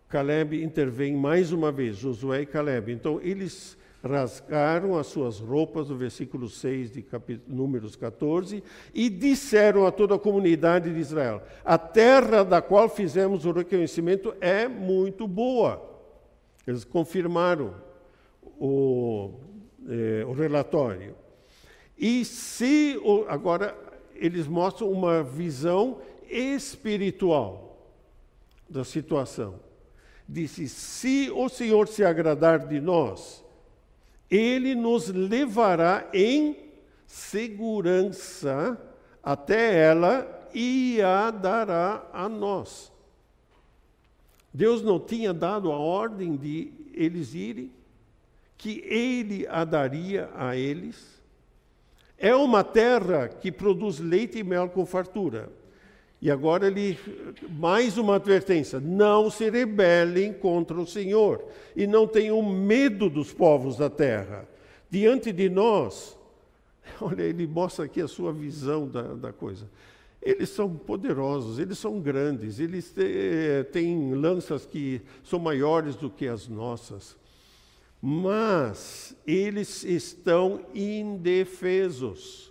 Caleb 0.08 0.62
intervém 0.62 1.14
mais 1.14 1.52
uma 1.52 1.70
vez, 1.70 1.96
Josué 1.96 2.42
e 2.42 2.46
Caleb. 2.46 2.90
Então, 2.90 3.20
eles 3.20 3.76
rasgaram 4.02 4.96
as 4.96 5.08
suas 5.08 5.38
roupas, 5.38 5.90
no 5.90 5.96
versículo 5.96 6.48
6 6.48 6.92
de 6.92 7.04
Números 7.46 7.94
14, 7.94 8.62
e 8.94 9.10
disseram 9.10 9.86
a 9.86 9.92
toda 9.92 10.14
a 10.14 10.18
comunidade 10.18 10.92
de 10.92 10.98
Israel: 10.98 11.42
A 11.62 11.76
terra 11.76 12.42
da 12.42 12.62
qual 12.62 12.88
fizemos 12.88 13.44
o 13.44 13.52
reconhecimento 13.52 14.34
é 14.40 14.66
muito 14.66 15.28
boa. 15.28 15.86
Eles 16.66 16.84
confirmaram 16.84 17.74
o, 18.58 19.34
eh, 19.88 20.24
o 20.26 20.32
relatório. 20.32 21.14
E 21.98 22.24
se, 22.24 22.98
agora, 23.26 23.76
eles 24.14 24.46
mostram 24.46 24.90
uma 24.90 25.22
visão 25.22 25.98
espiritual 26.30 27.92
da 28.68 28.84
situação 28.84 29.67
disse: 30.28 30.68
Se 30.68 31.30
o 31.30 31.48
Senhor 31.48 31.88
se 31.88 32.04
agradar 32.04 32.66
de 32.66 32.80
nós, 32.80 33.42
ele 34.30 34.74
nos 34.74 35.08
levará 35.08 36.08
em 36.12 36.56
segurança 37.06 38.78
até 39.22 39.82
ela 39.82 40.48
e 40.52 41.00
a 41.00 41.30
dará 41.30 42.06
a 42.12 42.28
nós. 42.28 42.92
Deus 44.52 44.82
não 44.82 44.98
tinha 44.98 45.32
dado 45.32 45.72
a 45.72 45.78
ordem 45.78 46.36
de 46.36 46.72
eles 46.92 47.34
irem, 47.34 47.70
que 48.56 48.80
ele 48.86 49.46
a 49.46 49.64
daria 49.64 50.28
a 50.34 50.56
eles. 50.56 51.18
É 52.18 52.34
uma 52.34 52.64
terra 52.64 53.28
que 53.28 53.52
produz 53.52 54.00
leite 54.00 54.38
e 54.38 54.42
mel 54.42 54.68
com 54.68 54.84
fartura. 54.84 55.48
E 56.20 56.30
agora 56.30 56.66
ele, 56.66 56.98
mais 57.48 57.96
uma 57.96 58.16
advertência: 58.16 58.80
não 58.80 59.30
se 59.30 59.48
rebelem 59.48 60.32
contra 60.32 60.76
o 60.76 60.86
Senhor 60.86 61.44
e 61.76 61.86
não 61.86 62.06
tenham 62.06 62.42
medo 62.42 63.08
dos 63.08 63.32
povos 63.32 63.76
da 63.76 63.88
terra. 63.88 64.48
Diante 64.90 65.32
de 65.32 65.48
nós, 65.48 66.18
olha, 67.00 67.22
ele 67.22 67.46
mostra 67.46 67.84
aqui 67.84 68.00
a 68.00 68.08
sua 68.08 68.32
visão 68.32 68.88
da, 68.88 69.02
da 69.14 69.32
coisa. 69.32 69.68
Eles 70.20 70.48
são 70.48 70.74
poderosos, 70.74 71.60
eles 71.60 71.78
são 71.78 72.00
grandes, 72.00 72.58
eles 72.58 72.92
têm 73.70 74.14
lanças 74.14 74.66
que 74.66 75.00
são 75.22 75.38
maiores 75.38 75.94
do 75.94 76.10
que 76.10 76.26
as 76.26 76.48
nossas. 76.48 77.16
Mas 78.02 79.16
eles 79.24 79.84
estão 79.84 80.60
indefesos 80.74 82.47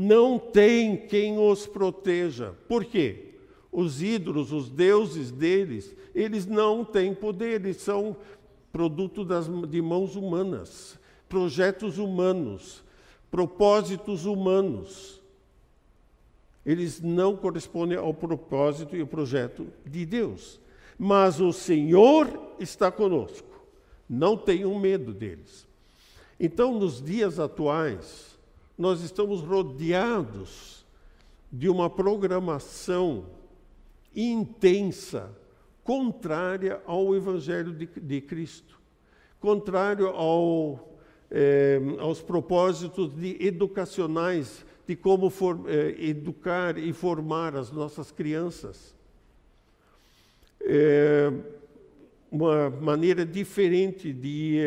não 0.00 0.38
tem 0.38 0.96
quem 0.96 1.38
os 1.38 1.66
proteja. 1.66 2.54
Por 2.66 2.86
quê? 2.86 3.34
Os 3.70 4.02
ídolos, 4.02 4.50
os 4.50 4.70
deuses 4.70 5.30
deles, 5.30 5.94
eles 6.14 6.46
não 6.46 6.82
têm 6.82 7.14
poder, 7.14 7.60
eles 7.60 7.76
são 7.76 8.16
produto 8.72 9.26
das, 9.26 9.46
de 9.68 9.82
mãos 9.82 10.16
humanas, 10.16 10.98
projetos 11.28 11.98
humanos, 11.98 12.82
propósitos 13.30 14.24
humanos. 14.24 15.20
Eles 16.64 17.02
não 17.02 17.36
correspondem 17.36 17.98
ao 17.98 18.14
propósito 18.14 18.96
e 18.96 19.02
ao 19.02 19.06
projeto 19.06 19.66
de 19.84 20.06
Deus. 20.06 20.58
Mas 20.98 21.40
o 21.40 21.52
Senhor 21.52 22.54
está 22.58 22.90
conosco. 22.90 23.66
Não 24.08 24.34
tenham 24.34 24.78
medo 24.80 25.12
deles. 25.12 25.66
Então, 26.38 26.78
nos 26.78 27.02
dias 27.02 27.38
atuais, 27.38 28.29
nós 28.80 29.02
estamos 29.02 29.42
rodeados 29.42 30.86
de 31.52 31.68
uma 31.68 31.90
programação 31.90 33.26
intensa, 34.16 35.30
contrária 35.84 36.80
ao 36.86 37.14
Evangelho 37.14 37.74
de, 37.74 37.84
de 37.84 38.20
Cristo, 38.22 38.80
contrário 39.38 40.06
ao, 40.06 40.96
eh, 41.30 41.78
aos 41.98 42.22
propósitos 42.22 43.14
de 43.14 43.36
educacionais 43.46 44.64
de 44.86 44.96
como 44.96 45.28
for, 45.28 45.60
eh, 45.66 45.96
educar 45.98 46.78
e 46.78 46.90
formar 46.94 47.54
as 47.54 47.70
nossas 47.70 48.10
crianças. 48.10 48.94
É 50.62 51.30
uma 52.32 52.70
maneira 52.70 53.26
diferente 53.26 54.10
de 54.10 54.58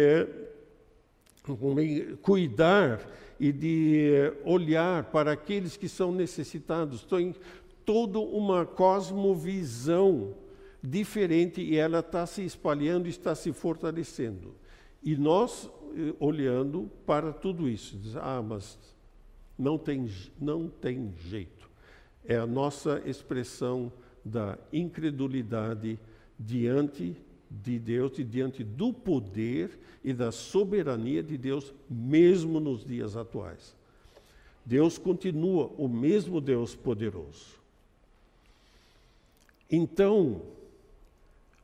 cuidar 2.22 3.00
e 3.40 3.52
de 3.52 4.34
olhar 4.44 5.06
para 5.06 5.32
aqueles 5.32 5.76
que 5.78 5.90
são 5.90 6.12
necessitados. 6.12 7.04
Tem 7.04 7.36
toda 7.86 8.20
uma 8.20 8.66
cosmovisão 8.66 10.34
diferente 10.82 11.62
e 11.62 11.78
ela 11.78 12.00
está 12.00 12.26
se 12.26 12.44
espalhando, 12.44 13.08
está 13.08 13.34
se 13.36 13.52
fortalecendo. 13.54 14.56
E 15.02 15.16
nós 15.16 15.70
eh, 15.96 16.14
olhando 16.20 16.90
para 17.06 17.32
tudo 17.32 17.70
isso, 17.70 17.98
diz, 17.98 18.16
ah, 18.16 18.42
mas 18.42 18.78
não 19.58 19.78
tem, 19.78 20.10
não 20.40 20.68
tem 20.68 21.14
jeito. 21.18 21.70
É 22.26 22.38
a 22.38 22.48
nossa 22.48 23.02
expressão 23.06 23.92
da 24.24 24.58
incredulidade 24.72 26.00
diante 26.40 27.16
de 27.62 27.78
Deus 27.78 28.18
e 28.18 28.24
diante 28.24 28.64
do 28.64 28.92
poder 28.92 29.78
e 30.04 30.14
da 30.14 30.32
soberania 30.32 31.22
de 31.22 31.38
Deus, 31.38 31.74
mesmo 31.90 32.60
nos 32.60 32.86
dias 32.86 33.16
atuais. 33.16 33.76
Deus 34.66 34.98
continua 34.98 35.72
o 35.78 35.88
mesmo 35.88 36.40
Deus 36.40 36.74
poderoso. 36.74 37.62
Então, 39.70 40.42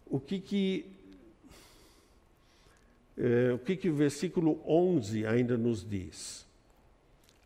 o 0.06 0.20
que 0.20 0.40
que, 0.40 0.86
é, 3.18 3.54
o, 3.54 3.60
que 3.60 3.76
que 3.76 3.90
o 3.90 3.96
versículo 3.96 4.60
11 4.68 5.26
ainda 5.26 5.58
nos 5.58 5.88
diz? 5.88 6.46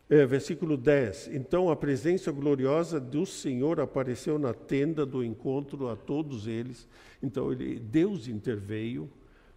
É, 0.08 0.26
versículo 0.26 0.76
10. 0.76 1.28
Então 1.32 1.70
a 1.70 1.76
presença 1.76 2.30
gloriosa 2.30 3.00
do 3.00 3.24
Senhor 3.24 3.80
apareceu 3.80 4.38
na 4.38 4.52
tenda 4.52 5.06
do 5.06 5.24
encontro 5.24 5.88
a 5.88 5.96
todos 5.96 6.46
eles. 6.46 6.86
Então 7.22 7.50
ele, 7.50 7.78
Deus 7.78 8.28
interveio, 8.28 9.10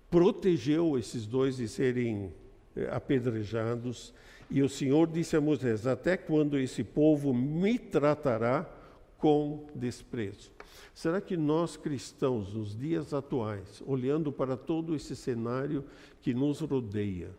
protegeu 0.10 0.98
esses 0.98 1.26
dois 1.26 1.58
de 1.58 1.68
serem 1.68 2.34
é, 2.76 2.88
apedrejados. 2.90 4.14
E 4.50 4.62
o 4.62 4.70
Senhor 4.70 5.08
disse 5.08 5.36
a 5.36 5.42
Moisés: 5.42 5.86
Até 5.86 6.16
quando 6.16 6.58
esse 6.58 6.82
povo 6.82 7.34
me 7.34 7.78
tratará 7.78 8.66
com 9.18 9.68
desprezo? 9.76 10.52
Será 10.94 11.20
que 11.20 11.36
nós 11.36 11.76
cristãos, 11.76 12.54
nos 12.54 12.76
dias 12.76 13.14
atuais, 13.14 13.84
olhando 13.86 14.32
para 14.32 14.56
todo 14.56 14.96
esse 14.96 15.14
cenário 15.14 15.84
que 16.22 16.34
nos 16.34 16.62
rodeia, 16.62 17.32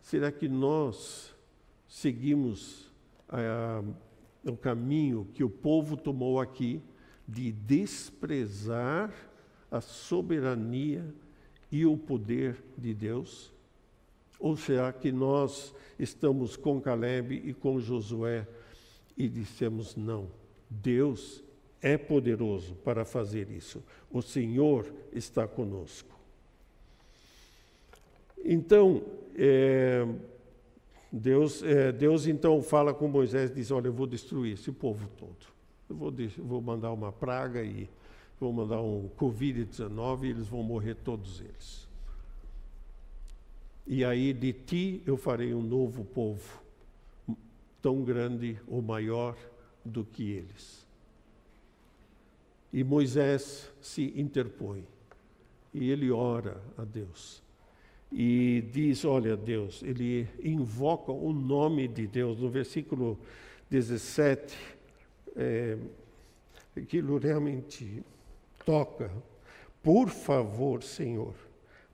será 0.00 0.30
que 0.30 0.48
nós 0.48 1.33
seguimos 1.88 2.90
ah, 3.28 3.82
o 4.44 4.56
caminho 4.56 5.28
que 5.34 5.42
o 5.42 5.50
povo 5.50 5.96
tomou 5.96 6.40
aqui 6.40 6.82
de 7.26 7.50
desprezar 7.52 9.12
a 9.70 9.80
soberania 9.80 11.14
e 11.70 11.86
o 11.86 11.96
poder 11.96 12.62
de 12.76 12.94
Deus? 12.94 13.52
Ou 14.38 14.56
será 14.56 14.92
que 14.92 15.10
nós 15.10 15.74
estamos 15.98 16.56
com 16.56 16.80
Caleb 16.80 17.34
e 17.44 17.54
com 17.54 17.80
Josué 17.80 18.46
e 19.16 19.28
dissemos 19.28 19.96
não? 19.96 20.28
Deus 20.68 21.42
é 21.80 21.96
poderoso 21.96 22.74
para 22.76 23.04
fazer 23.04 23.50
isso. 23.50 23.82
O 24.10 24.22
Senhor 24.22 24.92
está 25.12 25.46
conosco. 25.46 26.14
Então, 28.44 29.02
é, 29.36 30.06
Deus, 31.16 31.62
é, 31.62 31.92
Deus 31.92 32.26
então 32.26 32.60
fala 32.60 32.92
com 32.92 33.06
Moisés 33.06 33.48
e 33.48 33.54
diz: 33.54 33.70
Olha, 33.70 33.86
eu 33.86 33.92
vou 33.92 34.04
destruir 34.04 34.54
esse 34.54 34.72
povo 34.72 35.08
todo. 35.16 35.46
Eu 35.88 35.94
vou, 35.94 36.12
vou 36.38 36.60
mandar 36.60 36.90
uma 36.90 37.12
praga 37.12 37.62
e 37.62 37.88
vou 38.40 38.52
mandar 38.52 38.80
um 38.80 39.08
Covid-19 39.16 40.24
e 40.24 40.30
eles 40.30 40.48
vão 40.48 40.64
morrer 40.64 40.96
todos 40.96 41.40
eles. 41.40 41.88
E 43.86 44.04
aí 44.04 44.32
de 44.32 44.52
ti 44.52 45.02
eu 45.06 45.16
farei 45.16 45.54
um 45.54 45.62
novo 45.62 46.04
povo, 46.04 46.60
tão 47.80 48.02
grande 48.02 48.58
ou 48.66 48.82
maior 48.82 49.36
do 49.84 50.04
que 50.04 50.32
eles. 50.32 50.84
E 52.72 52.82
Moisés 52.82 53.70
se 53.80 54.12
interpõe 54.16 54.84
e 55.72 55.90
ele 55.90 56.10
ora 56.10 56.60
a 56.76 56.82
Deus 56.84 57.43
e 58.16 58.62
diz: 58.72 59.04
Olha, 59.04 59.36
Deus, 59.36 59.82
ele 59.82 60.28
invoca 60.42 61.10
o 61.10 61.32
nome 61.32 61.88
de 61.88 62.06
Deus. 62.06 62.38
No 62.38 62.48
versículo 62.48 63.18
17, 63.68 64.56
é, 65.34 65.76
aquilo 66.76 67.18
realmente 67.18 68.04
toca. 68.64 69.10
Por 69.82 70.08
favor, 70.08 70.84
Senhor, 70.84 71.34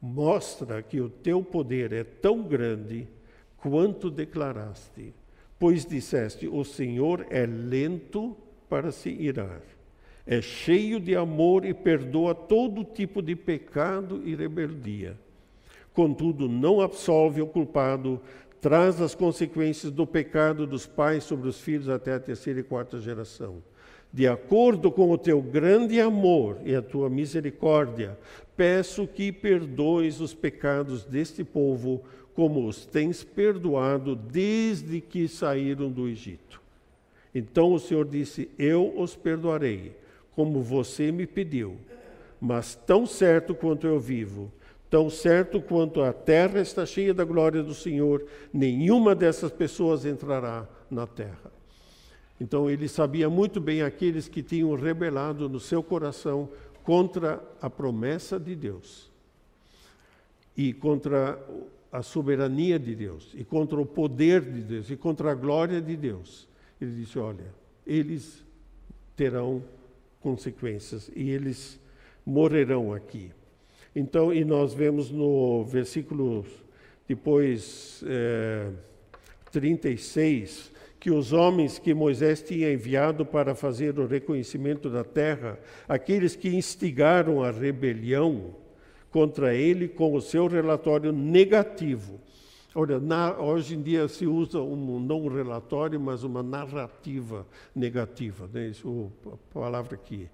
mostra 0.00 0.82
que 0.82 1.00
o 1.00 1.08
teu 1.08 1.42
poder 1.42 1.90
é 1.94 2.04
tão 2.04 2.42
grande 2.42 3.08
quanto 3.56 4.10
declaraste, 4.10 5.14
pois 5.58 5.86
disseste: 5.86 6.46
O 6.46 6.64
Senhor 6.64 7.26
é 7.30 7.46
lento 7.46 8.36
para 8.68 8.92
se 8.92 9.08
irar, 9.08 9.62
é 10.26 10.42
cheio 10.42 11.00
de 11.00 11.16
amor 11.16 11.64
e 11.64 11.72
perdoa 11.72 12.34
todo 12.34 12.84
tipo 12.84 13.22
de 13.22 13.34
pecado 13.34 14.20
e 14.22 14.34
rebeldia 14.34 15.16
contudo 15.94 16.48
não 16.48 16.80
absolve 16.80 17.40
o 17.40 17.46
culpado, 17.46 18.20
traz 18.60 19.00
as 19.00 19.14
consequências 19.14 19.90
do 19.90 20.06
pecado 20.06 20.66
dos 20.66 20.86
pais 20.86 21.24
sobre 21.24 21.48
os 21.48 21.60
filhos 21.60 21.88
até 21.88 22.14
a 22.14 22.20
terceira 22.20 22.60
e 22.60 22.64
quarta 22.64 23.00
geração. 23.00 23.62
De 24.12 24.26
acordo 24.26 24.90
com 24.90 25.10
o 25.10 25.18
teu 25.18 25.40
grande 25.40 26.00
amor 26.00 26.58
e 26.64 26.74
a 26.74 26.82
tua 26.82 27.08
misericórdia, 27.08 28.18
peço 28.56 29.06
que 29.06 29.30
perdoes 29.30 30.20
os 30.20 30.34
pecados 30.34 31.04
deste 31.04 31.44
povo, 31.44 32.02
como 32.34 32.66
os 32.66 32.84
tens 32.84 33.22
perdoado 33.22 34.16
desde 34.16 35.00
que 35.00 35.28
saíram 35.28 35.90
do 35.90 36.08
Egito. 36.08 36.60
Então 37.34 37.72
o 37.72 37.78
Senhor 37.78 38.04
disse: 38.04 38.50
Eu 38.58 38.92
os 38.98 39.14
perdoarei, 39.14 39.92
como 40.34 40.60
você 40.60 41.12
me 41.12 41.26
pediu. 41.26 41.76
Mas 42.40 42.74
tão 42.74 43.06
certo 43.06 43.54
quanto 43.54 43.86
eu 43.86 44.00
vivo, 44.00 44.50
Tão 44.90 45.08
certo 45.08 45.62
quanto 45.62 46.02
a 46.02 46.12
terra 46.12 46.60
está 46.60 46.84
cheia 46.84 47.14
da 47.14 47.24
glória 47.24 47.62
do 47.62 47.72
Senhor, 47.72 48.26
nenhuma 48.52 49.14
dessas 49.14 49.52
pessoas 49.52 50.04
entrará 50.04 50.68
na 50.90 51.06
terra. 51.06 51.52
Então 52.40 52.68
ele 52.68 52.88
sabia 52.88 53.30
muito 53.30 53.60
bem 53.60 53.82
aqueles 53.82 54.26
que 54.26 54.42
tinham 54.42 54.74
rebelado 54.74 55.48
no 55.48 55.60
seu 55.60 55.80
coração 55.80 56.48
contra 56.82 57.40
a 57.62 57.70
promessa 57.70 58.40
de 58.40 58.56
Deus 58.56 59.08
e 60.56 60.72
contra 60.72 61.38
a 61.92 62.02
soberania 62.02 62.78
de 62.78 62.94
Deus 62.94 63.30
e 63.34 63.44
contra 63.44 63.80
o 63.80 63.86
poder 63.86 64.40
de 64.40 64.62
Deus 64.62 64.90
e 64.90 64.96
contra 64.96 65.30
a 65.30 65.34
glória 65.34 65.80
de 65.80 65.96
Deus. 65.96 66.48
Ele 66.80 66.92
disse: 66.92 67.18
Olha, 67.18 67.54
eles 67.86 68.42
terão 69.14 69.62
consequências 70.20 71.10
e 71.14 71.30
eles 71.30 71.78
morrerão 72.24 72.92
aqui. 72.92 73.30
Então, 73.94 74.32
e 74.32 74.44
nós 74.44 74.72
vemos 74.72 75.10
no 75.10 75.64
versículo 75.64 76.44
depois 77.08 78.04
é, 78.06 78.68
36 79.50 80.70
que 81.00 81.10
os 81.10 81.32
homens 81.32 81.78
que 81.78 81.94
Moisés 81.94 82.42
tinha 82.42 82.70
enviado 82.70 83.24
para 83.24 83.54
fazer 83.54 83.98
o 83.98 84.06
reconhecimento 84.06 84.90
da 84.90 85.02
terra, 85.02 85.58
aqueles 85.88 86.36
que 86.36 86.50
instigaram 86.50 87.42
a 87.42 87.50
rebelião 87.50 88.54
contra 89.10 89.54
ele 89.54 89.88
com 89.88 90.14
o 90.14 90.20
seu 90.20 90.46
relatório 90.46 91.10
negativo. 91.10 92.20
Olha, 92.74 93.00
na, 93.00 93.36
hoje 93.40 93.74
em 93.74 93.82
dia 93.82 94.06
se 94.06 94.26
usa 94.26 94.60
um, 94.60 95.00
não 95.00 95.22
um 95.22 95.28
relatório, 95.28 95.98
mas 95.98 96.22
uma 96.22 96.42
narrativa 96.42 97.46
negativa. 97.74 98.48
Né? 98.52 98.68
Isso, 98.68 99.10
a 99.26 99.58
palavra 99.58 99.96
que 99.96 100.28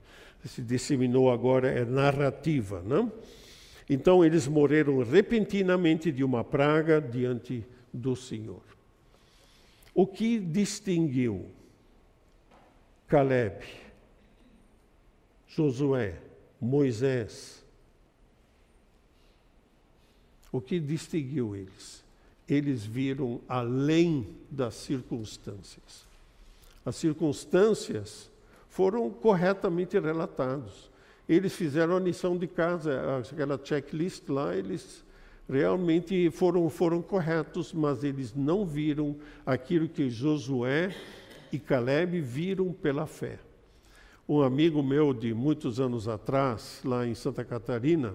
se 0.44 0.60
disseminou 0.60 1.30
agora 1.30 1.68
é 1.68 1.84
narrativa. 1.84 2.82
Não? 2.84 3.10
Então 3.88 4.24
eles 4.24 4.48
morreram 4.48 5.02
repentinamente 5.02 6.10
de 6.10 6.24
uma 6.24 6.42
praga 6.42 7.00
diante 7.00 7.64
do 7.92 8.16
Senhor. 8.16 8.62
O 9.94 10.06
que 10.06 10.38
distinguiu 10.38 11.46
Caleb, 13.06 13.64
Josué, 15.46 16.18
Moisés? 16.60 17.64
O 20.50 20.60
que 20.60 20.80
distinguiu 20.80 21.54
eles? 21.54 22.04
Eles 22.48 22.84
viram 22.84 23.40
além 23.48 24.36
das 24.50 24.74
circunstâncias. 24.74 26.06
As 26.84 26.96
circunstâncias 26.96 28.30
foram 28.68 29.10
corretamente 29.10 29.98
relatadas 29.98 30.90
eles 31.28 31.54
fizeram 31.54 31.96
a 31.96 32.00
lição 32.00 32.36
de 32.36 32.46
casa, 32.46 33.18
aquela 33.18 33.60
checklist 33.62 34.28
lá, 34.28 34.54
eles 34.54 35.04
realmente 35.48 36.30
foram, 36.30 36.68
foram 36.68 37.02
corretos, 37.02 37.72
mas 37.72 38.04
eles 38.04 38.34
não 38.34 38.64
viram 38.64 39.16
aquilo 39.44 39.88
que 39.88 40.10
Josué 40.10 40.94
e 41.52 41.58
Caleb 41.58 42.20
viram 42.20 42.72
pela 42.72 43.06
fé. 43.06 43.38
Um 44.28 44.42
amigo 44.42 44.82
meu 44.82 45.14
de 45.14 45.32
muitos 45.32 45.78
anos 45.78 46.08
atrás, 46.08 46.80
lá 46.84 47.06
em 47.06 47.14
Santa 47.14 47.44
Catarina, 47.44 48.14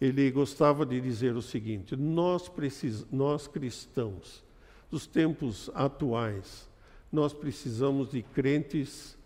ele 0.00 0.30
gostava 0.30 0.84
de 0.84 1.00
dizer 1.00 1.36
o 1.36 1.42
seguinte: 1.42 1.96
nós, 1.96 2.48
precis, 2.48 3.06
nós 3.10 3.46
cristãos, 3.46 4.42
dos 4.90 5.06
tempos 5.06 5.70
atuais. 5.74 6.68
Nós 7.10 7.32
precisamos 7.32 8.10
de 8.10 8.22
crentes 8.22 9.16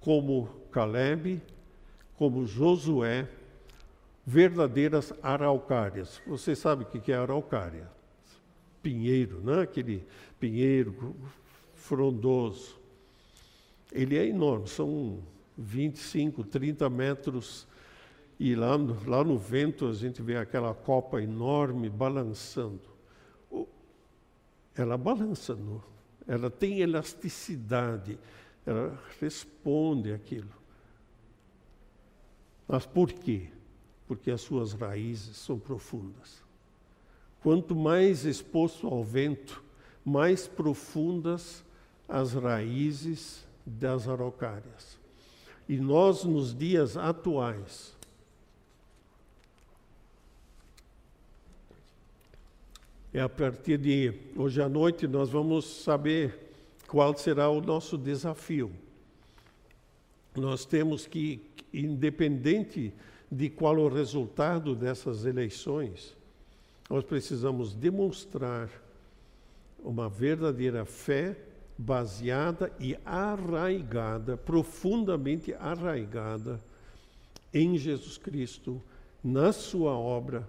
como 0.00 0.48
Caleb, 0.70 1.40
como 2.16 2.46
Josué, 2.46 3.28
verdadeiras 4.24 5.12
araucárias. 5.22 6.20
Você 6.26 6.54
sabe 6.54 6.84
o 6.84 6.86
que 6.86 7.12
é 7.12 7.16
araucária? 7.16 7.90
Pinheiro, 8.82 9.40
né? 9.40 9.62
aquele 9.62 10.06
pinheiro 10.38 11.14
frondoso. 11.74 12.76
Ele 13.92 14.16
é 14.16 14.26
enorme, 14.26 14.68
são 14.68 15.20
25, 15.56 16.44
30 16.44 16.88
metros. 16.90 17.66
E 18.38 18.54
lá 18.54 18.76
no, 18.76 19.08
lá 19.08 19.22
no 19.22 19.38
vento 19.38 19.86
a 19.86 19.92
gente 19.92 20.20
vê 20.20 20.36
aquela 20.36 20.74
copa 20.74 21.22
enorme 21.22 21.88
balançando. 21.88 22.94
Ela 24.76 24.98
balança, 24.98 25.56
ela 26.26 26.50
tem 26.50 26.80
elasticidade, 26.80 28.18
ela 28.66 28.98
responde 29.20 30.12
aquilo. 30.12 30.63
Mas 32.66 32.86
por 32.86 33.12
quê? 33.12 33.48
Porque 34.06 34.30
as 34.30 34.40
suas 34.40 34.72
raízes 34.72 35.36
são 35.36 35.58
profundas. 35.58 36.42
Quanto 37.42 37.74
mais 37.74 38.24
exposto 38.24 38.86
ao 38.86 39.04
vento, 39.04 39.62
mais 40.04 40.46
profundas 40.46 41.64
as 42.08 42.32
raízes 42.32 43.44
das 43.64 44.08
araucárias. 44.08 44.98
E 45.68 45.76
nós, 45.76 46.24
nos 46.24 46.54
dias 46.54 46.96
atuais, 46.96 47.94
é 53.12 53.20
a 53.20 53.28
partir 53.28 53.78
de 53.78 54.12
hoje 54.36 54.60
à 54.60 54.68
noite 54.68 55.06
nós 55.06 55.30
vamos 55.30 55.64
saber 55.64 56.44
qual 56.88 57.16
será 57.16 57.48
o 57.48 57.60
nosso 57.60 57.96
desafio. 57.96 58.70
Nós 60.36 60.64
temos 60.64 61.06
que, 61.06 61.40
independente 61.80 62.92
de 63.30 63.50
qual 63.50 63.76
o 63.78 63.88
resultado 63.88 64.74
dessas 64.74 65.24
eleições, 65.24 66.16
nós 66.88 67.02
precisamos 67.04 67.74
demonstrar 67.74 68.70
uma 69.82 70.08
verdadeira 70.08 70.84
fé 70.84 71.36
baseada 71.76 72.72
e 72.78 72.96
arraigada, 73.04 74.36
profundamente 74.36 75.52
arraigada 75.54 76.62
em 77.52 77.76
Jesus 77.76 78.16
Cristo, 78.16 78.80
na 79.22 79.52
sua 79.52 79.92
obra, 79.92 80.48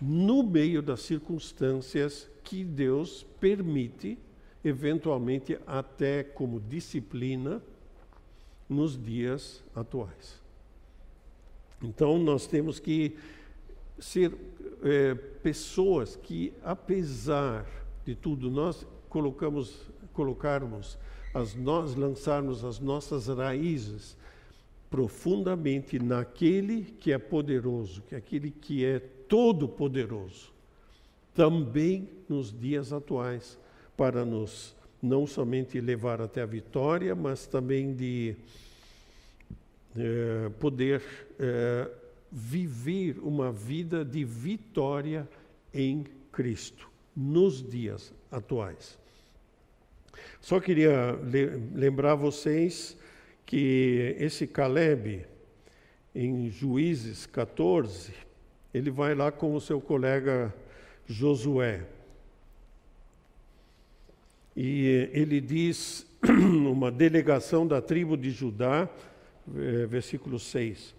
no 0.00 0.42
meio 0.42 0.82
das 0.82 1.00
circunstâncias 1.00 2.28
que 2.44 2.64
Deus 2.64 3.26
permite, 3.40 4.18
eventualmente 4.64 5.58
até 5.66 6.22
como 6.22 6.60
disciplina, 6.60 7.62
nos 8.68 9.00
dias 9.00 9.64
atuais. 9.74 10.39
Então, 11.82 12.18
nós 12.18 12.46
temos 12.46 12.78
que 12.78 13.16
ser 13.98 14.34
é, 14.82 15.14
pessoas 15.14 16.16
que, 16.16 16.52
apesar 16.62 17.66
de 18.04 18.14
tudo, 18.14 18.50
nós 18.50 18.86
colocamos 19.08 19.88
colocarmos 20.12 20.98
as 21.32 21.54
nós 21.54 21.94
lançarmos 21.94 22.64
as 22.64 22.80
nossas 22.80 23.28
raízes 23.28 24.16
profundamente 24.90 25.98
naquele 25.98 26.82
que 26.82 27.12
é 27.12 27.18
poderoso, 27.18 28.02
que 28.02 28.14
é 28.14 28.18
aquele 28.18 28.50
que 28.50 28.84
é 28.84 28.98
todo 28.98 29.68
poderoso, 29.68 30.52
também 31.32 32.08
nos 32.28 32.52
dias 32.52 32.92
atuais, 32.92 33.56
para 33.96 34.24
nos 34.24 34.74
não 35.00 35.26
somente 35.26 35.80
levar 35.80 36.20
até 36.20 36.42
a 36.42 36.46
vitória, 36.46 37.14
mas 37.14 37.46
também 37.46 37.94
de 37.94 38.34
é, 39.96 40.48
poder 40.58 41.02
é, 41.38 41.90
viver 42.30 43.18
uma 43.18 43.52
vida 43.52 44.04
de 44.04 44.24
vitória 44.24 45.28
em 45.72 46.04
Cristo 46.32 46.88
nos 47.16 47.62
dias 47.62 48.12
atuais. 48.30 48.98
Só 50.40 50.60
queria 50.60 51.18
lembrar 51.74 52.14
vocês 52.14 52.96
que 53.44 54.16
esse 54.18 54.46
Caleb, 54.46 55.26
em 56.14 56.50
Juízes 56.50 57.26
14, 57.26 58.12
ele 58.72 58.90
vai 58.90 59.14
lá 59.14 59.32
com 59.32 59.54
o 59.54 59.60
seu 59.60 59.80
colega 59.80 60.54
Josué. 61.06 61.84
E 64.56 65.10
ele 65.12 65.40
diz, 65.40 66.06
uma 66.22 66.90
delegação 66.90 67.66
da 67.66 67.80
tribo 67.80 68.16
de 68.16 68.30
Judá, 68.30 68.88
eh, 68.88 69.09
versículo 69.88 70.38
6. 70.38 70.94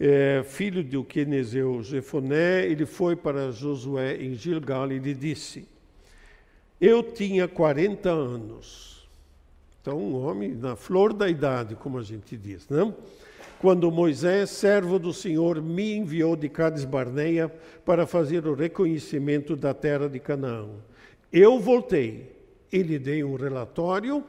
É, 0.00 0.42
filho 0.44 0.82
de 0.82 1.02
Quenezeu 1.04 1.82
Jefoné, 1.82 2.66
ele 2.66 2.84
foi 2.84 3.14
para 3.14 3.52
Josué 3.52 4.16
em 4.16 4.34
Gilgal 4.34 4.90
e 4.90 4.98
lhe 4.98 5.14
disse: 5.14 5.68
eu 6.80 7.02
tinha 7.02 7.48
40 7.48 8.10
anos. 8.10 9.08
Então, 9.80 9.98
um 9.98 10.22
homem 10.26 10.54
na 10.54 10.76
flor 10.76 11.14
da 11.14 11.28
idade, 11.28 11.74
como 11.76 11.98
a 11.98 12.02
gente 12.02 12.36
diz, 12.36 12.68
não? 12.68 12.94
Quando 13.58 13.90
Moisés, 13.90 14.50
servo 14.50 14.98
do 14.98 15.12
Senhor, 15.12 15.62
me 15.62 15.94
enviou 15.94 16.36
de 16.36 16.48
Cades 16.48 16.84
Barneia 16.84 17.50
para 17.84 18.06
fazer 18.06 18.46
o 18.46 18.54
reconhecimento 18.54 19.56
da 19.56 19.72
terra 19.72 20.08
de 20.08 20.18
Canaã. 20.18 20.68
Eu 21.32 21.58
voltei 21.58 22.36
e 22.70 22.82
lhe 22.82 22.98
dei 22.98 23.24
um 23.24 23.36
relatório 23.36 24.22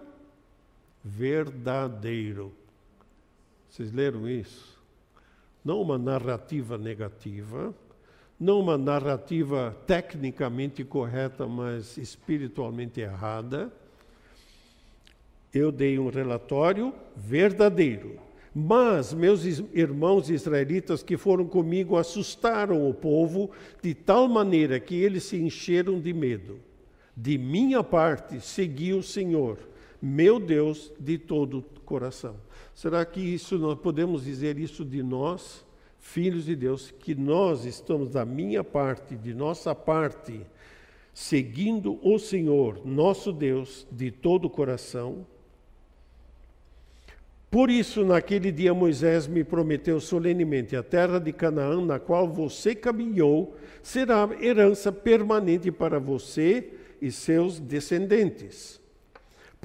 verdadeiro. 1.04 2.54
Vocês 3.76 3.92
leram 3.92 4.26
isso? 4.26 4.80
Não 5.62 5.82
uma 5.82 5.98
narrativa 5.98 6.78
negativa, 6.78 7.76
não 8.40 8.62
uma 8.62 8.78
narrativa 8.78 9.76
tecnicamente 9.86 10.82
correta, 10.86 11.46
mas 11.46 11.98
espiritualmente 11.98 13.02
errada. 13.02 13.70
Eu 15.54 15.74
dei 15.74 16.00
um 16.00 16.08
relatório 16.08 16.94
verdadeiro. 17.18 18.18
Mas 18.54 19.14
meus 19.14 19.44
irmãos 19.74 20.30
israelitas 20.30 21.04
que 21.04 21.18
foram 21.18 21.46
comigo 21.46 21.98
assustaram 21.98 22.90
o 22.90 22.94
povo 22.94 23.52
de 23.82 23.94
tal 23.94 24.30
maneira 24.30 24.80
que 24.80 24.96
eles 24.96 25.26
se 25.26 25.36
encheram 25.36 26.00
de 26.00 26.14
medo. 26.14 26.62
De 27.14 27.38
minha 27.38 27.84
parte, 27.84 28.40
segui 28.40 28.94
o 28.94 29.04
Senhor, 29.04 29.58
meu 30.02 30.40
Deus, 30.40 30.92
de 31.00 31.18
todo 31.18 31.64
coração. 31.86 32.36
Será 32.74 33.06
que 33.06 33.20
isso 33.20 33.58
nós 33.58 33.80
podemos 33.80 34.26
dizer 34.26 34.58
isso 34.58 34.84
de 34.84 35.02
nós? 35.02 35.66
filhos 36.06 36.46
de 36.46 36.56
Deus, 36.56 36.94
que 37.00 37.16
nós 37.16 37.66
estamos 37.66 38.12
da 38.12 38.24
minha 38.24 38.64
parte, 38.64 39.16
de 39.16 39.34
nossa 39.34 39.74
parte, 39.74 40.40
seguindo 41.12 42.00
o 42.08 42.20
Senhor, 42.20 42.80
nosso 42.86 43.34
Deus, 43.34 43.88
de 43.92 44.12
todo 44.12 44.46
o 44.46 44.50
coração. 44.50 45.26
Por 47.50 47.72
isso, 47.72 48.06
naquele 48.06 48.52
dia, 48.52 48.74
Moisés 48.74 49.28
me 49.28 49.44
prometeu 49.44 50.00
solenemente: 50.00 50.76
a 50.76 50.84
terra 50.84 51.20
de 51.20 51.34
Canaã, 51.34 51.84
na 51.84 52.00
qual 52.00 52.30
você 52.30 52.76
caminhou, 52.76 53.56
será 53.82 54.30
herança 54.40 54.92
permanente 54.92 55.72
para 55.72 56.00
você 56.00 56.72
e 57.02 57.12
seus 57.12 57.60
descendentes. 57.60 58.80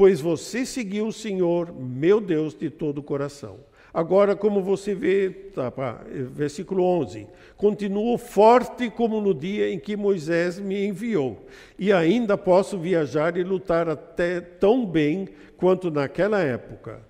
Pois 0.00 0.18
você 0.18 0.64
seguiu 0.64 1.08
o 1.08 1.12
Senhor, 1.12 1.74
meu 1.74 2.22
Deus, 2.22 2.54
de 2.54 2.70
todo 2.70 2.96
o 2.96 3.02
coração. 3.02 3.58
Agora, 3.92 4.34
como 4.34 4.62
você 4.62 4.94
vê, 4.94 5.28
tá, 5.28 5.70
pá, 5.70 6.02
versículo 6.32 6.82
11: 6.82 7.26
Continuo 7.54 8.16
forte 8.16 8.88
como 8.88 9.20
no 9.20 9.34
dia 9.34 9.70
em 9.70 9.78
que 9.78 9.98
Moisés 9.98 10.58
me 10.58 10.86
enviou, 10.86 11.44
e 11.78 11.92
ainda 11.92 12.38
posso 12.38 12.78
viajar 12.78 13.36
e 13.36 13.44
lutar 13.44 13.90
até 13.90 14.40
tão 14.40 14.86
bem 14.86 15.28
quanto 15.58 15.90
naquela 15.90 16.40
época 16.40 17.02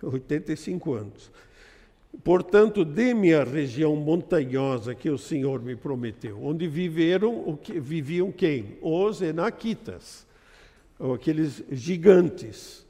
85 0.00 0.92
anos. 0.94 1.32
Portanto, 2.22 2.84
dê-me 2.84 3.34
a 3.34 3.42
região 3.42 3.96
montanhosa 3.96 4.94
que 4.94 5.10
o 5.10 5.18
Senhor 5.18 5.60
me 5.60 5.74
prometeu, 5.74 6.38
onde 6.40 6.68
viveram, 6.68 7.58
viviam 7.80 8.30
quem? 8.30 8.78
Os 8.80 9.20
Enaquitas, 9.20 10.29
aqueles 11.00 11.62
gigantes 11.70 12.86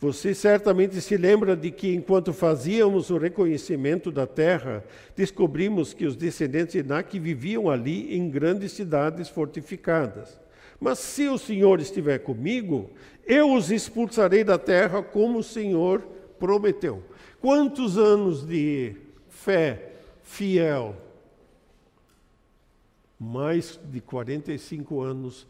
você 0.00 0.32
certamente 0.32 0.98
se 1.02 1.14
lembra 1.18 1.54
de 1.54 1.70
que, 1.70 1.94
enquanto 1.94 2.32
fazíamos 2.32 3.10
o 3.10 3.18
reconhecimento 3.18 4.10
da 4.10 4.26
terra, 4.26 4.82
descobrimos 5.14 5.92
que 5.92 6.06
os 6.06 6.16
descendentes 6.16 6.72
de 6.72 6.78
Enac 6.78 7.18
viviam 7.18 7.68
ali 7.68 8.16
em 8.16 8.30
grandes 8.30 8.72
cidades 8.72 9.28
fortificadas. 9.28 10.40
Mas 10.80 11.00
se 11.00 11.28
o 11.28 11.36
Senhor 11.36 11.80
estiver 11.80 12.20
comigo, 12.20 12.90
eu 13.26 13.52
os 13.52 13.70
expulsarei 13.70 14.42
da 14.42 14.56
terra 14.56 15.02
como 15.02 15.40
o 15.40 15.44
Senhor 15.44 16.00
prometeu. 16.38 17.02
Quantos 17.38 17.98
anos 17.98 18.46
de 18.46 18.96
fé 19.28 19.92
fiel? 20.22 20.96
Mais 23.18 23.78
de 23.84 24.00
45 24.00 25.02
anos 25.02 25.46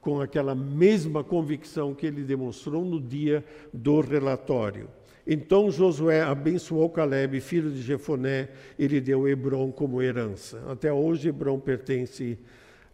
com 0.00 0.20
aquela 0.20 0.54
mesma 0.54 1.22
convicção 1.22 1.94
que 1.94 2.06
ele 2.06 2.22
demonstrou 2.22 2.84
no 2.84 3.00
dia 3.00 3.44
do 3.72 4.00
relatório. 4.00 4.88
Então 5.26 5.70
Josué 5.70 6.22
abençoou 6.22 6.88
Caleb, 6.88 7.40
filho 7.40 7.70
de 7.70 7.82
Jefoné, 7.82 8.48
e 8.78 8.86
lhe 8.86 9.00
deu 9.00 9.28
Hebron 9.28 9.70
como 9.70 10.02
herança. 10.02 10.62
Até 10.68 10.92
hoje 10.92 11.28
Hebron 11.28 11.60
pertence 11.60 12.38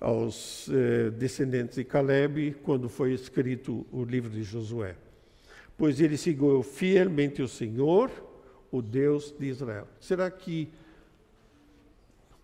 aos 0.01 0.69
eh, 0.69 1.11
descendentes 1.11 1.77
de 1.77 1.85
Caleb, 1.85 2.57
quando 2.63 2.89
foi 2.89 3.13
escrito 3.13 3.87
o 3.91 4.05
livro 4.05 4.29
de 4.29 4.43
Josué. 4.43 4.97
Pois 5.79 6.01
ele 6.01 6.17
seguiu 6.17 6.63
fielmente 6.63 7.41
o 7.41 7.49
Senhor, 7.49 8.11
o 8.71 8.83
Deus 8.83 9.35
de 9.39 9.47
Israel. 9.47 9.87
Será 10.01 10.31
que 10.31 10.69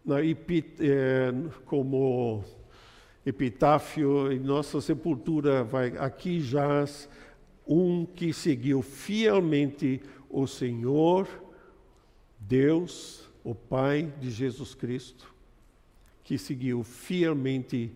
na, 0.05 0.17
eh, 0.23 1.33
como 1.67 2.45
epitáfio, 3.25 4.33
em 4.33 4.39
nossa 4.39 4.81
sepultura, 4.81 5.63
vai 5.63 5.97
aqui 5.97 6.41
jaz 6.41 7.09
um 7.67 8.05
que 8.05 8.33
seguiu 8.33 8.83
fielmente 8.83 10.01
o 10.29 10.47
Senhor, 10.47 11.29
Deus, 12.39 13.29
o 13.45 13.55
Pai 13.55 14.13
de 14.21 14.31
Jesus 14.31 14.75
Cristo, 14.75 15.33
que 16.25 16.37
seguiu 16.37 16.83
fielmente 16.83 17.93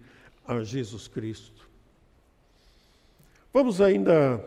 a 0.46 0.62
Jesus 0.62 1.08
Cristo. 1.08 1.68
Vamos 3.52 3.80
ainda 3.80 4.44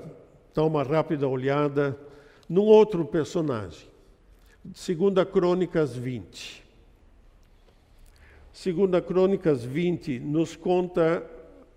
dar 0.53 0.63
uma 0.63 0.83
rápida 0.83 1.27
olhada 1.27 1.99
num 2.47 2.63
outro 2.63 3.03
personagem. 3.05 3.87
Segunda 4.73 5.25
Crônicas 5.25 5.95
20. 5.95 6.68
Segunda 8.51 9.01
Crônicas 9.01 9.63
20 9.63 10.19
nos 10.19 10.55
conta 10.55 11.23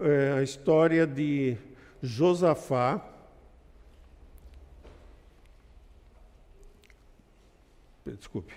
é, 0.01 0.33
a 0.33 0.43
história 0.43 1.07
de 1.07 1.57
Josafá, 2.03 3.09
desculpe, 8.05 8.55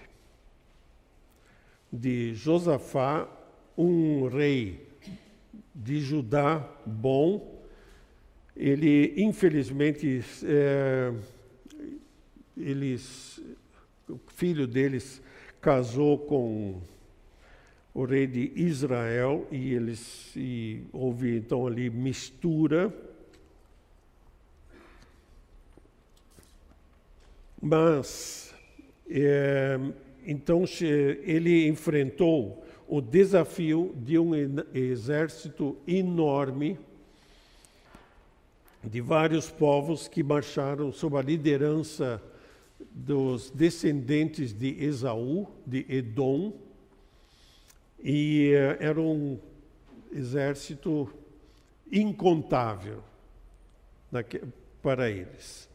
de 1.92 2.34
Josafá, 2.34 3.30
um 3.78 4.28
rei 4.28 4.88
de 5.74 6.00
Judá 6.00 6.68
bom. 6.86 7.64
Ele, 8.56 9.14
infelizmente, 9.18 10.24
é, 10.46 11.14
eles, 12.56 13.42
o 14.10 14.18
filho 14.28 14.66
deles 14.66 15.22
casou 15.60 16.18
com 16.18 16.82
o 17.96 18.04
rei 18.04 18.28
de 18.28 18.52
Israel 18.58 19.48
e 19.50 19.74
eles 19.74 20.34
e 20.36 20.84
houve 20.92 21.38
então 21.38 21.66
ali 21.66 21.90
mistura. 21.90 22.94
Mas 27.62 28.54
é, 29.10 29.80
então 30.28 30.66
ele 31.24 31.70
enfrentou 31.70 32.66
o 32.86 33.00
desafio 33.00 33.96
de 33.96 34.20
um 34.20 34.34
exército 34.74 35.78
enorme 35.88 36.78
de 38.84 39.00
vários 39.00 39.50
povos 39.50 40.10
que 40.10 40.22
marcharam 40.22 40.92
sob 40.92 41.18
a 41.18 41.22
liderança 41.22 42.22
dos 42.92 43.50
descendentes 43.50 44.54
de 44.54 44.84
Esaú, 44.84 45.48
de 45.66 45.86
Edom, 45.88 46.65
e 48.04 48.54
uh, 48.54 48.84
era 48.84 49.02
um 49.02 49.40
exército 50.12 51.10
incontável 51.92 53.04
para 54.82 55.10
eles. 55.10 55.70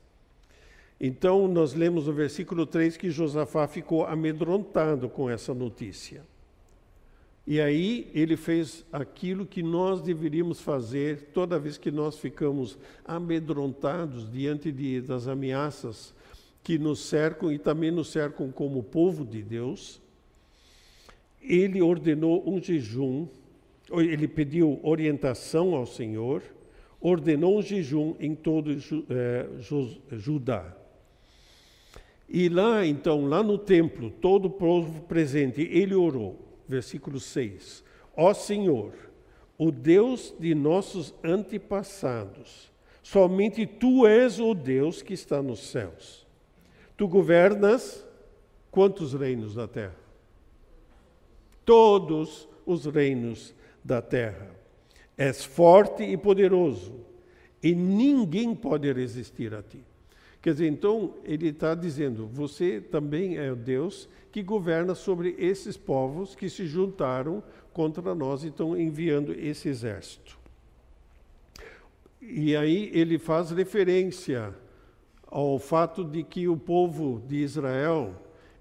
Então, 1.01 1.49
nós 1.49 1.73
lemos 1.75 2.07
no 2.07 2.13
versículo 2.13 2.67
3 2.67 2.97
que 2.97 3.11
Josafá 3.11 3.67
ficou 3.67 4.05
amedrontado 4.05 5.09
com 5.09 5.31
essa 5.31 5.55
notícia. 5.55 6.23
E 7.47 7.61
aí 7.61 8.11
ele 8.15 8.37
fez 8.37 8.85
aquilo 8.93 9.47
que 9.47 9.63
nós 9.63 10.03
deveríamos 10.03 10.61
fazer 10.61 11.31
toda 11.33 11.59
vez 11.59 11.79
que 11.79 11.91
nós 11.91 12.19
ficamos 12.19 12.79
amedrontados 13.05 14.31
diante 14.31 14.71
de, 14.71 15.01
das 15.01 15.27
ameaças 15.27 16.15
que 16.63 16.79
nos 16.79 17.01
cercam 17.01 17.51
e 17.51 17.59
também 17.59 17.91
nos 17.91 18.13
cercam 18.13 18.53
como 18.53 18.83
povo 18.83 19.25
de 19.25 19.43
Deus 19.43 20.01
ele 21.41 21.81
ordenou 21.81 22.43
um 22.49 22.61
jejum, 22.61 23.27
ele 23.93 24.29
pediu 24.29 24.79
orientação 24.83 25.75
ao 25.75 25.87
Senhor, 25.87 26.43
ordenou 27.01 27.59
um 27.59 27.63
jejum 27.63 28.15
em 28.21 28.35
todo 28.35 28.71
é, 29.11 29.47
Judá. 30.13 30.77
E 32.29 32.49
lá, 32.49 32.87
então, 32.87 33.27
lá 33.27 33.43
no 33.43 33.59
templo, 33.59 34.11
todo 34.11 34.47
o 34.47 34.51
povo 34.51 35.03
presente, 35.03 35.63
ele 35.63 35.95
orou. 35.95 36.39
Versículo 36.69 37.19
6. 37.19 37.83
Ó 38.17 38.33
Senhor, 38.33 38.93
o 39.59 39.73
Deus 39.73 40.33
de 40.39 40.55
nossos 40.55 41.13
antepassados, 41.25 42.71
somente 43.03 43.67
tu 43.67 44.07
és 44.07 44.39
o 44.39 44.55
Deus 44.55 45.03
que 45.03 45.13
está 45.13 45.43
nos 45.43 45.71
céus. 45.71 46.25
Tu 46.97 47.09
governas 47.09 48.07
quantos 48.71 49.13
reinos 49.13 49.55
da 49.57 49.67
terra? 49.67 50.00
Todos 51.65 52.49
os 52.67 52.87
reinos 52.87 53.55
da 53.85 54.01
terra. 54.01 54.51
És 55.17 55.45
forte 55.45 56.03
e 56.03 56.17
poderoso, 56.17 56.95
e 57.63 57.75
ninguém 57.75 58.55
pode 58.55 58.91
resistir 58.93 59.53
a 59.55 59.63
ti. 59.63 59.81
Quer 60.41 60.55
dizer, 60.55 60.69
então, 60.69 61.15
ele 61.25 61.49
está 61.49 61.75
dizendo: 61.75 62.27
você 62.27 62.81
também 62.81 63.37
é 63.37 63.53
o 63.53 63.57
Deus 63.57 64.09
que 64.33 64.43
governa 64.43 64.95
sobre 64.95 65.35
esses 65.39 65.77
povos 65.77 66.35
que 66.35 66.49
se 66.49 66.67
juntaram 66.67 67.43
contra 67.73 68.15
nós 68.15 68.43
e 68.43 68.49
estão 68.49 68.79
enviando 68.79 69.33
esse 69.33 69.69
exército. 69.69 70.39
E 72.21 72.57
aí 72.57 72.91
ele 72.95 73.19
faz 73.19 73.51
referência 73.51 74.55
ao 75.27 75.59
fato 75.59 76.05
de 76.05 76.23
que 76.23 76.49
o 76.49 76.57
povo 76.57 77.23
de 77.27 77.37
Israel 77.37 78.15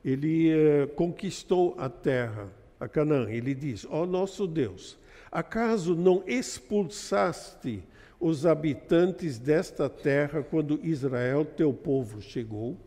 ele 0.04 0.50
eh, 0.50 0.88
conquistou 0.96 1.76
a 1.78 1.90
terra 1.90 2.50
a 2.80 2.88
Canaã. 2.88 3.30
Ele 3.30 3.54
diz: 3.54 3.86
Ó 3.90 4.04
oh, 4.04 4.06
nosso 4.06 4.48
Deus, 4.48 4.98
acaso 5.32 5.96
não 5.96 6.24
expulsaste 6.26 7.84
os 8.20 8.46
habitantes 8.46 9.38
desta 9.38 9.90
terra 9.90 10.44
quando 10.44 10.80
Israel, 10.84 11.46
teu 11.46 11.74
povo, 11.74 12.22
chegou? 12.22 12.78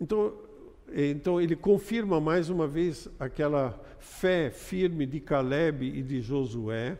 Então, 0.00 0.32
então 0.92 1.40
ele 1.40 1.56
confirma 1.56 2.20
mais 2.20 2.48
uma 2.48 2.66
vez 2.66 3.08
aquela 3.18 3.78
fé 3.98 4.50
firme 4.50 5.04
de 5.06 5.20
Caleb 5.20 5.84
e 5.84 6.02
de 6.02 6.20
Josué, 6.20 6.96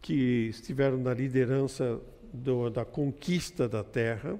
que 0.00 0.48
estiveram 0.48 0.96
na 0.96 1.12
liderança 1.12 2.00
do, 2.32 2.70
da 2.70 2.84
conquista 2.84 3.68
da 3.68 3.84
terra. 3.84 4.38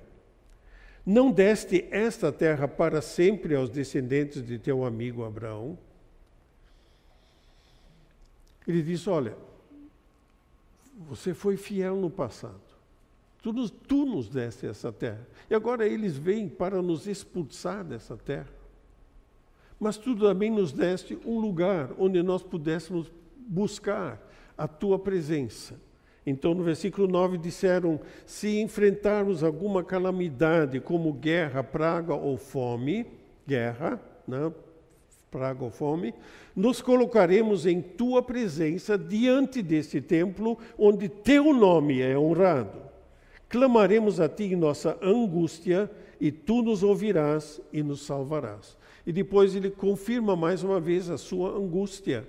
Não 1.04 1.30
deste 1.30 1.86
esta 1.90 2.32
terra 2.32 2.66
para 2.66 3.00
sempre 3.00 3.54
aos 3.54 3.70
descendentes 3.70 4.44
de 4.44 4.58
teu 4.58 4.84
amigo 4.84 5.24
Abraão? 5.24 5.78
Ele 8.68 8.82
disse: 8.82 9.08
Olha, 9.08 9.34
você 11.08 11.32
foi 11.32 11.56
fiel 11.56 11.96
no 11.96 12.10
passado. 12.10 12.60
Tu 13.42 13.52
nos, 13.52 13.70
tu 13.70 14.04
nos 14.04 14.28
deste 14.28 14.66
essa 14.66 14.92
terra. 14.92 15.26
E 15.48 15.54
agora 15.54 15.86
eles 15.86 16.18
vêm 16.18 16.48
para 16.48 16.82
nos 16.82 17.06
expulsar 17.06 17.82
dessa 17.82 18.16
terra. 18.16 18.48
Mas 19.80 19.96
tu 19.96 20.14
também 20.14 20.50
nos 20.50 20.72
deste 20.72 21.18
um 21.24 21.38
lugar 21.38 21.90
onde 21.98 22.22
nós 22.22 22.42
pudéssemos 22.42 23.10
buscar 23.36 24.20
a 24.56 24.68
tua 24.68 24.98
presença. 24.98 25.80
Então, 26.26 26.52
no 26.52 26.62
versículo 26.62 27.08
9, 27.08 27.38
disseram: 27.38 27.98
Se 28.26 28.60
enfrentarmos 28.60 29.42
alguma 29.42 29.82
calamidade, 29.82 30.78
como 30.78 31.12
guerra, 31.12 31.62
praga 31.62 32.12
ou 32.12 32.36
fome, 32.36 33.06
guerra, 33.46 33.98
né, 34.26 34.52
praga 35.30 35.64
ou 35.64 35.70
fome, 35.70 36.14
nos 36.54 36.80
colocaremos 36.80 37.66
em 37.66 37.80
tua 37.80 38.22
presença 38.22 38.98
diante 38.98 39.62
deste 39.62 40.00
templo 40.00 40.58
onde 40.78 41.08
teu 41.08 41.52
nome 41.52 42.00
é 42.00 42.18
honrado. 42.18 42.88
Clamaremos 43.48 44.20
a 44.20 44.28
ti 44.28 44.44
em 44.44 44.56
nossa 44.56 44.98
angústia 45.02 45.90
e 46.20 46.30
tu 46.30 46.62
nos 46.62 46.82
ouvirás 46.82 47.60
e 47.72 47.82
nos 47.82 48.04
salvarás. 48.04 48.76
E 49.06 49.12
depois 49.12 49.54
ele 49.54 49.70
confirma 49.70 50.36
mais 50.36 50.62
uma 50.62 50.78
vez 50.78 51.08
a 51.08 51.16
sua 51.16 51.56
angústia. 51.56 52.28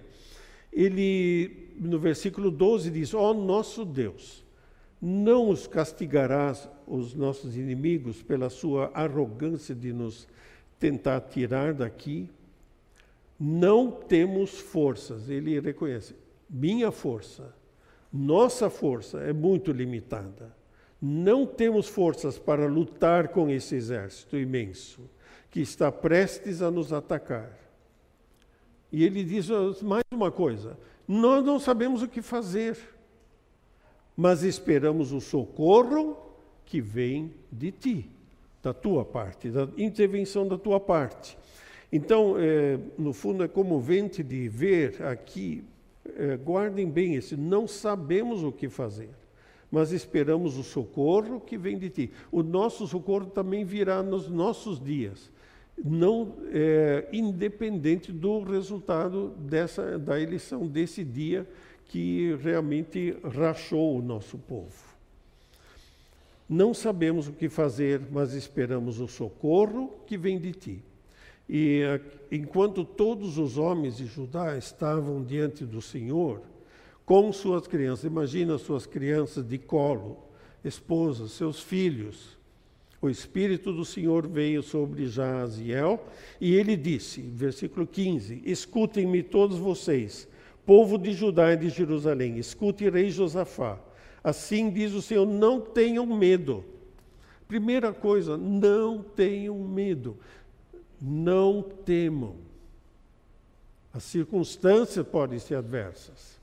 Ele, 0.72 1.74
no 1.78 2.00
versículo 2.00 2.50
12, 2.50 2.90
diz: 2.92 3.14
Ó 3.14 3.32
oh, 3.32 3.34
nosso 3.34 3.84
Deus, 3.84 4.46
não 5.02 5.50
os 5.50 5.68
castigarás 5.68 6.70
os 6.88 7.14
nossos 7.14 7.58
inimigos 7.58 8.22
pela 8.22 8.50
sua 8.50 8.92
arrogância 8.94 9.76
de 9.76 9.92
nos 9.92 10.28
tentar 10.80 11.20
tirar 11.22 11.74
daqui 11.74 12.30
não 13.40 13.90
temos 13.90 14.60
forças. 14.60 15.30
Ele 15.30 15.60
reconhece: 15.60 16.16
minha 16.50 16.92
força 16.92 17.56
Nossa 18.12 18.70
força 18.70 19.20
é 19.20 19.32
muito 19.32 19.72
limitada. 19.72 20.58
Não 21.02 21.46
temos 21.46 21.88
forças 21.88 22.38
para 22.38 22.68
lutar 22.68 23.30
com 23.30 23.50
esse 23.50 23.76
exército 23.76 24.36
imenso 24.36 25.10
que 25.50 25.62
está 25.62 25.92
prestes 25.92 26.62
a 26.62 26.70
nos 26.70 26.92
atacar. 26.92 27.58
E 28.92 29.04
ele 29.04 29.24
diz 29.24 29.48
mais 29.82 30.04
uma 30.12 30.32
coisa: 30.32 30.78
nós 31.08 31.46
não 31.46 31.60
sabemos 31.60 32.02
o 32.02 32.08
que 32.08 32.22
fazer, 32.22 32.78
mas 34.18 34.44
esperamos 34.44 35.12
o 35.12 35.22
socorro 35.22 36.18
que 36.66 36.82
vem 36.82 37.34
de 37.52 37.72
ti, 37.72 38.10
da 38.62 38.74
tua 38.74 39.06
parte, 39.06 39.50
da 39.50 39.70
intervenção 39.78 40.48
da 40.48 40.58
tua 40.58 40.80
parte. 40.80 41.38
Então, 41.92 42.36
é, 42.38 42.78
no 42.98 43.14
fundo, 43.14 43.44
é 43.44 43.48
comovente 43.48 44.22
de 44.22 44.48
ver 44.48 45.02
aqui, 45.04 45.64
é, 46.16 46.38
guardem 46.38 46.88
bem 46.88 47.16
esse, 47.16 47.36
não 47.36 47.68
sabemos 47.68 48.44
o 48.44 48.52
que 48.52 48.70
fazer, 48.70 49.10
mas 49.72 49.92
esperamos 49.92 50.58
o 50.58 50.64
socorro 50.64 51.40
que 51.40 51.58
vem 51.58 51.80
de 51.80 51.90
ti. 51.90 52.12
O 52.32 52.44
nosso 52.44 52.86
socorro 52.86 53.26
também 53.26 53.66
virá 53.66 54.04
nos 54.04 54.30
nossos 54.30 54.80
dias, 54.80 55.32
não 55.84 56.36
é, 56.52 57.08
independente 57.12 58.12
do 58.12 58.44
resultado 58.44 59.30
dessa, 59.40 59.98
da 59.98 60.20
eleição 60.20 60.68
desse 60.68 61.04
dia 61.04 61.48
que 61.88 62.38
realmente 62.44 63.18
rachou 63.24 63.98
o 63.98 64.02
nosso 64.02 64.38
povo. 64.38 64.90
Não 66.48 66.72
sabemos 66.74 67.28
o 67.28 67.34
que 67.34 67.50
fazer, 67.50 68.02
mas 68.12 68.34
esperamos 68.34 69.00
o 69.00 69.08
socorro 69.08 70.00
que 70.06 70.18
vem 70.18 70.40
de 70.40 70.52
ti. 70.52 70.84
E 71.50 71.82
enquanto 72.32 72.86
todos 72.86 73.40
os 73.40 73.58
homens 73.58 73.98
de 73.98 74.06
Judá 74.06 74.56
estavam 74.56 75.24
diante 75.24 75.66
do 75.66 75.82
Senhor, 75.82 76.42
com 77.06 77.34
suas 77.34 77.66
crianças, 77.66 78.06
imagina 78.06 78.58
suas 78.60 78.86
crianças 78.86 79.44
de 79.44 79.58
colo, 79.58 80.20
esposas, 80.64 81.32
seus 81.32 81.60
filhos, 81.60 82.38
o 83.02 83.10
Espírito 83.10 83.72
do 83.72 83.86
Senhor 83.86 84.28
veio 84.28 84.62
sobre 84.62 85.08
Jaziel 85.08 86.06
e 86.40 86.54
ele 86.54 86.76
disse, 86.76 87.22
versículo 87.22 87.88
15: 87.88 88.42
Escutem-me 88.46 89.24
todos 89.24 89.58
vocês, 89.58 90.28
povo 90.66 90.98
de 90.98 91.14
Judá 91.14 91.54
e 91.54 91.58
de 91.58 91.70
Jerusalém, 91.70 92.38
escute 92.38 92.90
rei 92.90 93.10
Josafá. 93.10 93.80
Assim 94.24 94.70
diz 94.70 94.94
o 94.94 95.02
Senhor: 95.02 95.26
não 95.26 95.62
tenham 95.62 96.06
medo. 96.06 96.64
Primeira 97.48 97.92
coisa, 97.92 98.38
não 98.38 99.02
tenham 99.02 99.58
medo. 99.58 100.18
Não 101.02 101.62
temam. 101.62 102.36
As 103.94 104.04
circunstâncias 104.04 105.06
podem 105.08 105.40
ser 105.40 105.56
adversas, 105.56 106.40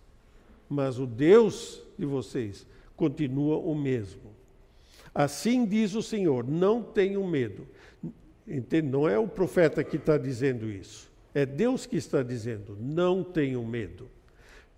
mas 0.69 0.99
o 0.99 1.07
Deus 1.07 1.83
de 1.99 2.05
vocês 2.05 2.67
continua 2.97 3.59
o 3.59 3.75
mesmo. 3.75 4.35
Assim 5.15 5.65
diz 5.65 5.95
o 5.95 6.03
Senhor: 6.03 6.47
não 6.47 6.83
tenham 6.83 7.27
medo. 7.27 7.67
Entende? 8.47 8.89
Não 8.89 9.09
é 9.09 9.19
o 9.19 9.29
profeta 9.29 9.83
que 9.83 9.97
está 9.97 10.17
dizendo 10.19 10.71
isso, 10.71 11.11
é 11.35 11.47
Deus 11.47 11.87
que 11.87 11.97
está 11.97 12.23
dizendo: 12.23 12.77
não 12.81 13.23
tenham 13.23 13.65
medo. 13.65 14.09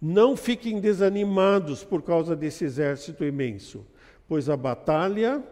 Não 0.00 0.36
fiquem 0.36 0.80
desanimados 0.80 1.82
por 1.82 2.02
causa 2.02 2.36
desse 2.36 2.64
exército 2.64 3.24
imenso, 3.24 3.84
pois 4.28 4.48
a 4.48 4.56
batalha 4.56 5.42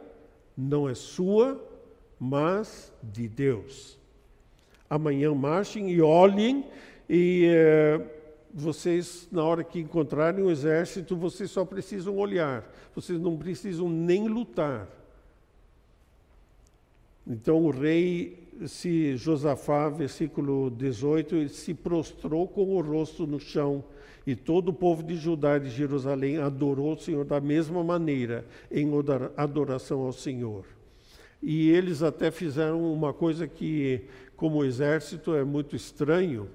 não 0.56 0.88
é 0.88 0.94
sua, 0.94 1.60
mas 2.18 2.92
de 3.02 3.26
Deus 3.26 3.98
amanhã 4.88 5.34
marchem 5.34 5.90
e 5.90 6.00
olhem 6.00 6.64
e 7.08 7.46
é, 7.46 8.00
vocês, 8.52 9.28
na 9.30 9.44
hora 9.44 9.62
que 9.62 9.78
encontrarem 9.78 10.42
o 10.42 10.50
exército, 10.50 11.14
vocês 11.14 11.50
só 11.50 11.64
precisam 11.64 12.16
olhar, 12.16 12.64
vocês 12.94 13.20
não 13.20 13.36
precisam 13.36 13.88
nem 13.88 14.28
lutar. 14.28 14.88
Então 17.26 17.64
o 17.64 17.70
rei, 17.70 18.48
se 18.66 19.16
Josafá, 19.16 19.88
versículo 19.88 20.70
18, 20.70 21.48
se 21.48 21.74
prostrou 21.74 22.48
com 22.48 22.76
o 22.76 22.80
rosto 22.80 23.26
no 23.26 23.38
chão, 23.38 23.84
e 24.26 24.34
todo 24.34 24.70
o 24.70 24.72
povo 24.72 25.02
de 25.02 25.16
Judá 25.16 25.56
e 25.56 25.60
de 25.60 25.70
Jerusalém 25.70 26.38
adorou 26.38 26.94
o 26.94 26.98
Senhor 26.98 27.24
da 27.24 27.40
mesma 27.40 27.84
maneira, 27.84 28.44
em 28.70 28.88
adoração 29.36 30.00
ao 30.00 30.12
Senhor. 30.12 30.64
E 31.42 31.70
eles 31.70 32.02
até 32.02 32.30
fizeram 32.30 32.92
uma 32.92 33.12
coisa 33.12 33.46
que 33.46 34.02
como 34.36 34.58
o 34.58 34.64
exército 34.64 35.34
é 35.34 35.44
muito 35.44 35.74
estranho, 35.74 36.48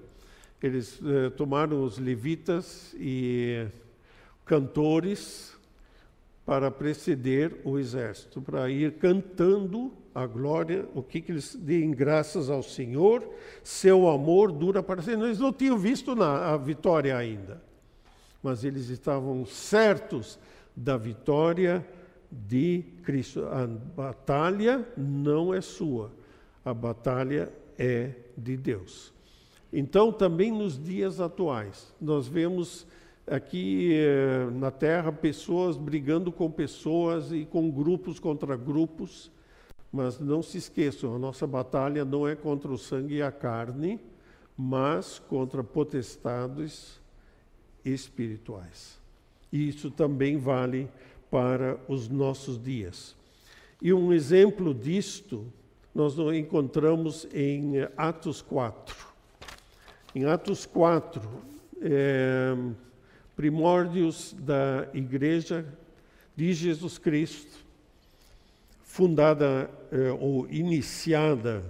eles 0.62 1.00
eh, 1.04 1.30
tomaram 1.32 1.84
os 1.84 1.98
levitas 1.98 2.94
e 3.00 3.66
cantores 4.46 5.58
para 6.46 6.70
preceder 6.70 7.62
o 7.64 7.80
exército, 7.80 8.42
para 8.42 8.70
ir 8.70 8.94
cantando 8.94 9.92
a 10.14 10.26
glória, 10.26 10.88
o 10.94 11.02
que, 11.02 11.22
que 11.22 11.32
eles 11.32 11.56
deem 11.56 11.92
graças 11.92 12.50
ao 12.50 12.62
Senhor, 12.62 13.28
seu 13.64 14.10
amor 14.10 14.52
dura 14.52 14.84
para 14.84 15.02
sempre. 15.02 15.28
Eles 15.28 15.40
não 15.40 15.54
tinham 15.54 15.78
visto 15.78 16.16
na, 16.16 16.54
a 16.54 16.58
vitória 16.58 17.18
ainda, 17.18 17.62
mas 18.44 18.64
eles 18.64 18.90
estavam 18.90 19.46
certos 19.46 20.38
da 20.76 20.98
vitória 20.98 21.86
de 22.30 22.84
Cristo. 23.04 23.46
A 23.46 23.66
batalha 23.66 24.86
não 24.98 25.54
é 25.54 25.62
sua, 25.62 26.12
a 26.64 26.74
batalha 26.74 27.52
é 27.82 28.12
de 28.38 28.56
Deus. 28.56 29.12
Então, 29.74 30.12
também 30.12 30.52
nos 30.52 30.82
dias 30.82 31.20
atuais, 31.20 31.92
nós 32.00 32.28
vemos 32.28 32.86
aqui 33.26 33.94
eh, 33.94 34.48
na 34.52 34.70
Terra 34.70 35.12
pessoas 35.12 35.78
brigando 35.78 36.32
com 36.32 36.52
pessoas 36.52 37.32
e 37.32 37.46
com 37.46 37.72
grupos 37.72 38.20
contra 38.20 38.56
grupos, 38.56 39.32
mas 39.92 40.20
não 40.20 40.44
se 40.44 40.58
esqueçam, 40.58 41.16
a 41.16 41.20
nossa 41.20 41.48
batalha 41.48 42.06
não 42.06 42.28
é 42.28 42.36
contra 42.36 42.72
o 42.72 42.78
sangue 42.78 43.16
e 43.16 43.22
a 43.22 43.32
carne, 43.32 44.00
mas 44.56 45.18
contra 45.18 45.64
potestades 45.64 47.00
espirituais. 47.84 49.00
E 49.52 49.70
isso 49.70 49.90
também 49.90 50.38
vale 50.38 50.88
para 51.32 51.80
os 51.88 52.08
nossos 52.10 52.62
dias. 52.62 53.16
E 53.82 53.92
um 53.92 54.14
exemplo 54.14 54.74
disto 54.74 55.52
nós 55.94 56.18
encontramos 56.34 57.28
em 57.34 57.74
Atos 57.98 58.42
4. 58.42 58.96
Em 60.16 60.26
Atos 60.26 60.66
4, 60.66 61.22
é, 61.82 62.56
primórdios 63.36 64.34
da 64.40 64.88
Igreja 64.94 65.66
de 66.36 66.54
Jesus 66.54 66.98
Cristo, 66.98 67.66
fundada 68.84 69.70
é, 69.92 70.12
ou 70.12 70.48
iniciada 70.50 71.64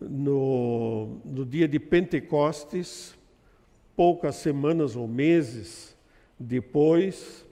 no, 0.00 1.18
no 1.24 1.46
dia 1.46 1.66
de 1.66 1.78
Pentecostes, 1.78 3.16
poucas 3.96 4.36
semanas 4.36 4.96
ou 4.96 5.08
meses 5.08 5.96
depois, 6.38 7.44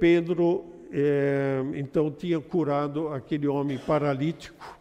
Pedro 0.00 0.77
é, 0.90 1.62
então 1.74 2.10
tinha 2.10 2.40
curado 2.40 3.08
aquele 3.08 3.46
homem 3.46 3.78
paralítico 3.78 4.78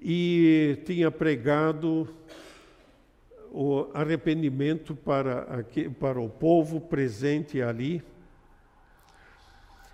e 0.00 0.78
tinha 0.84 1.10
pregado 1.10 2.08
o 3.50 3.88
arrependimento 3.94 4.94
para, 4.94 5.64
para 6.00 6.20
o 6.20 6.28
povo 6.28 6.80
presente 6.80 7.62
ali. 7.62 8.02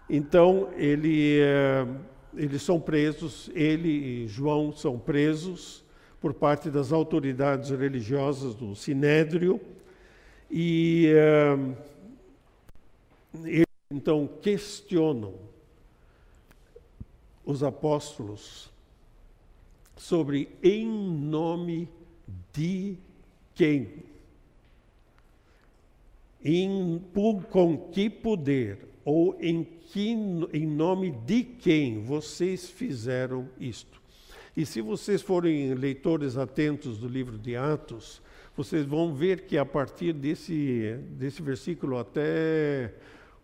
Então, 0.09 0.71
ele, 0.77 1.39
é, 1.41 1.87
eles 2.35 2.63
são 2.63 2.81
presos, 2.81 3.51
ele 3.55 4.25
e 4.25 4.27
João 4.27 4.73
são 4.73 4.99
presos 4.99 5.85
por 6.21 6.35
parte 6.35 6.71
das 6.71 6.91
autoridades 6.91 7.71
religiosas 7.71 8.55
do 8.55 8.75
Sinédrio, 8.75 9.61
e 10.51 11.13
é, 11.15 11.59
ele 13.45 13.70
então 14.01 14.27
questionam 14.41 15.35
os 17.45 17.63
apóstolos 17.63 18.71
sobre 19.95 20.49
em 20.63 20.87
nome 20.87 21.87
de 22.51 22.97
quem? 23.55 23.93
Em, 26.43 26.99
com 27.51 27.77
que 27.91 28.09
poder 28.09 28.89
ou 29.05 29.37
em, 29.39 29.65
que, 29.65 30.09
em 30.55 30.67
nome 30.67 31.11
de 31.11 31.45
quem 31.45 32.03
vocês 32.03 32.71
fizeram 32.71 33.51
isto? 33.61 34.01
E 34.57 34.65
se 34.65 34.81
vocês 34.81 35.21
forem 35.21 35.75
leitores 35.75 36.39
atentos 36.39 36.97
do 36.97 37.07
livro 37.07 37.37
de 37.37 37.55
Atos, 37.55 38.23
vocês 38.57 38.87
vão 38.87 39.15
ver 39.15 39.43
que 39.43 39.59
a 39.59 39.67
partir 39.67 40.15
desse, 40.15 40.97
desse 41.11 41.43
versículo 41.43 41.99
até 41.99 42.95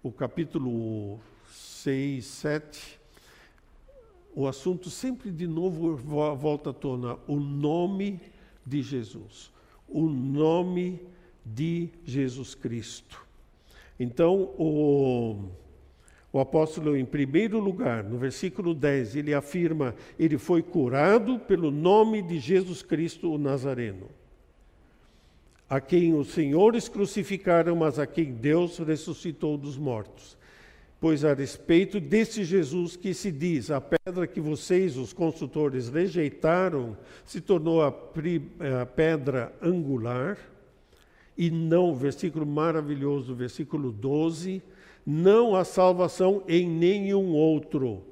o 0.06 0.12
capítulo 0.12 1.18
6, 1.50 2.24
7, 2.24 3.00
o 4.36 4.46
assunto 4.46 4.88
sempre 4.88 5.32
de 5.32 5.48
novo 5.48 5.96
volta 5.96 6.70
à 6.70 6.72
tona: 6.72 7.18
o 7.26 7.36
nome 7.36 8.20
de 8.64 8.82
Jesus. 8.82 9.50
O 9.88 10.02
nome 10.02 11.00
de 11.44 11.88
Jesus 12.04 12.54
Cristo. 12.54 13.24
Então, 13.98 14.54
o, 14.58 15.48
o 16.32 16.38
apóstolo, 16.38 16.96
em 16.96 17.04
primeiro 17.04 17.58
lugar, 17.58 18.04
no 18.04 18.16
versículo 18.16 18.74
10, 18.74 19.16
ele 19.16 19.34
afirma: 19.34 19.92
ele 20.16 20.38
foi 20.38 20.62
curado 20.62 21.40
pelo 21.40 21.72
nome 21.72 22.22
de 22.22 22.38
Jesus 22.38 22.80
Cristo, 22.80 23.32
o 23.32 23.38
Nazareno, 23.38 24.08
a 25.68 25.80
quem 25.80 26.14
os 26.14 26.28
senhores 26.28 26.88
crucificaram, 26.88 27.76
mas 27.76 27.98
a 27.98 28.06
quem 28.06 28.32
Deus 28.32 28.78
ressuscitou 28.78 29.56
dos 29.58 29.76
mortos. 29.76 30.36
Pois 31.00 31.24
a 31.24 31.34
respeito 31.34 32.00
desse 32.00 32.44
Jesus 32.44 32.96
que 32.96 33.12
se 33.12 33.30
diz, 33.30 33.70
a 33.70 33.80
pedra 33.80 34.26
que 34.26 34.40
vocês, 34.40 34.96
os 34.96 35.12
consultores, 35.12 35.88
rejeitaram, 35.88 36.96
se 37.24 37.40
tornou 37.40 37.82
a, 37.82 37.88
a 37.88 38.86
pedra 38.86 39.52
angular, 39.60 40.38
e 41.36 41.50
não, 41.50 41.94
versículo 41.94 42.46
maravilhoso, 42.46 43.34
versículo 43.34 43.92
12, 43.92 44.62
não 45.04 45.54
há 45.54 45.64
salvação 45.64 46.42
em 46.48 46.66
nenhum 46.66 47.32
outro. 47.32 48.02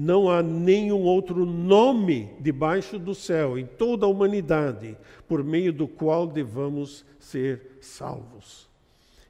Não 0.00 0.30
há 0.30 0.44
nenhum 0.44 1.02
outro 1.02 1.44
nome 1.44 2.30
debaixo 2.38 3.00
do 3.00 3.16
céu, 3.16 3.58
em 3.58 3.66
toda 3.66 4.06
a 4.06 4.08
humanidade, 4.08 4.96
por 5.26 5.42
meio 5.42 5.72
do 5.72 5.88
qual 5.88 6.24
devamos 6.24 7.04
ser 7.18 7.78
salvos. 7.80 8.68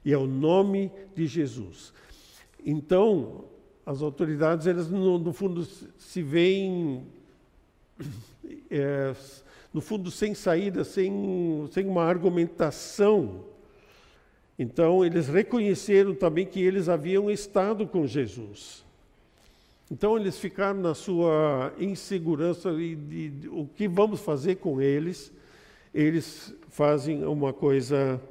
E 0.05 0.13
é 0.13 0.17
o 0.17 0.27
nome 0.27 0.91
de 1.15 1.25
Jesus. 1.25 1.91
Então, 2.63 3.45
as 3.83 4.03
autoridades, 4.03 4.67
elas 4.67 4.91
no, 4.91 5.17
no 5.17 5.33
fundo 5.33 5.65
se 5.97 6.21
veem, 6.21 7.03
é, 8.69 9.15
no 9.73 9.81
fundo, 9.81 10.11
sem 10.11 10.35
saída, 10.35 10.83
sem, 10.83 11.67
sem 11.71 11.87
uma 11.87 12.03
argumentação. 12.03 13.43
Então, 14.59 15.03
eles 15.03 15.27
reconheceram 15.29 16.13
também 16.13 16.45
que 16.45 16.61
eles 16.61 16.87
haviam 16.87 17.27
estado 17.27 17.87
com 17.87 18.05
Jesus. 18.05 18.87
Então, 19.91 20.17
eles 20.17 20.37
ficaram 20.37 20.79
na 20.81 20.93
sua 20.93 21.73
insegurança 21.79 22.69
e 22.71 23.41
o 23.49 23.65
que 23.65 23.87
vamos 23.87 24.19
fazer 24.19 24.55
com 24.57 24.79
eles. 24.79 25.33
Eles 25.91 26.53
fazem 26.69 27.25
uma 27.25 27.51
coisa 27.51 28.21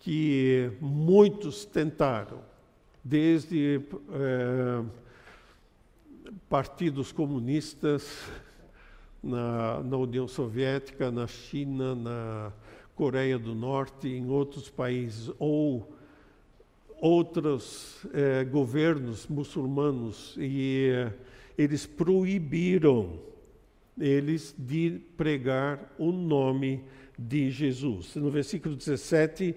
que 0.00 0.70
muitos 0.80 1.64
tentaram 1.64 2.40
desde 3.04 3.80
é, 4.12 4.84
partidos 6.48 7.12
comunistas 7.12 8.28
na, 9.22 9.82
na, 9.82 9.96
União 9.96 10.26
Soviética, 10.26 11.10
na 11.10 11.26
China, 11.26 11.94
na 11.94 12.52
Coreia 12.96 13.38
do 13.38 13.54
Norte, 13.54 14.08
em 14.08 14.28
outros 14.28 14.68
países, 14.68 15.32
ou 15.38 15.96
outros 17.00 18.04
é, 18.12 18.44
governos 18.44 19.26
muçulmanos, 19.26 20.36
e 20.38 20.90
é, 20.92 21.12
eles 21.56 21.86
proibiram 21.86 23.18
eles 23.98 24.54
de 24.56 25.00
pregar 25.16 25.94
o 25.98 26.12
nome 26.12 26.84
de 27.18 27.50
Jesus. 27.50 28.14
No 28.14 28.30
versículo 28.30 28.76
17 28.76 29.54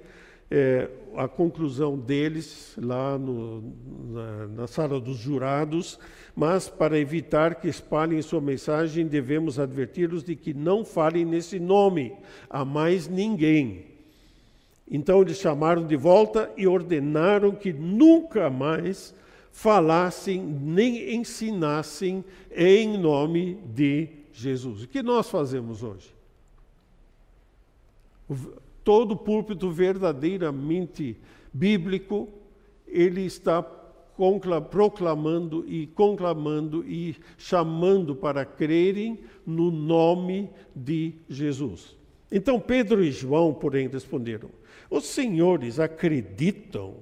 é, 0.53 0.89
a 1.15 1.29
conclusão 1.29 1.97
deles 1.97 2.75
lá 2.77 3.17
no, 3.17 3.63
na, 4.11 4.47
na, 4.47 4.67
sala 4.67 4.99
dos 4.99 5.17
jurados, 5.17 5.97
mas 6.35 6.67
para 6.67 6.99
evitar 6.99 7.55
que 7.55 7.69
espalhem 7.69 8.21
sua 8.21 8.41
mensagem, 8.41 9.07
devemos 9.07 9.57
adverti-los 9.57 10.25
de 10.25 10.35
que 10.35 10.53
não 10.53 10.83
falem 10.83 11.23
nesse 11.23 11.57
nome 11.57 12.13
a 12.49 12.65
mais 12.65 13.07
ninguém. 13.07 13.90
Então 14.91 15.21
eles 15.21 15.37
chamaram 15.37 15.87
de 15.87 15.95
volta 15.95 16.51
e 16.57 16.67
ordenaram 16.67 17.51
que 17.55 17.71
nunca 17.71 18.49
mais 18.49 19.15
falassem 19.49 20.41
nem 20.41 21.15
ensinassem 21.15 22.25
em 22.53 22.97
nome 22.97 23.57
de 23.73 24.09
Jesus. 24.33 24.83
O 24.83 24.87
que 24.89 25.01
nós 25.01 25.29
fazemos 25.29 25.81
hoje? 25.81 26.13
Todo 28.83 29.15
púlpito 29.15 29.71
verdadeiramente 29.71 31.17
bíblico, 31.53 32.27
ele 32.85 33.21
está 33.21 33.63
proclamando 34.69 35.65
e 35.67 35.87
conclamando 35.87 36.83
e 36.85 37.15
chamando 37.37 38.13
para 38.13 38.43
crerem 38.43 39.19
no 39.45 39.71
nome 39.71 40.49
de 40.75 41.13
Jesus. 41.29 41.95
Então 42.31 42.59
Pedro 42.59 43.03
e 43.03 43.11
João, 43.11 43.53
porém, 43.53 43.87
responderam: 43.87 44.49
Os 44.91 45.05
senhores 45.05 45.79
acreditam 45.79 46.97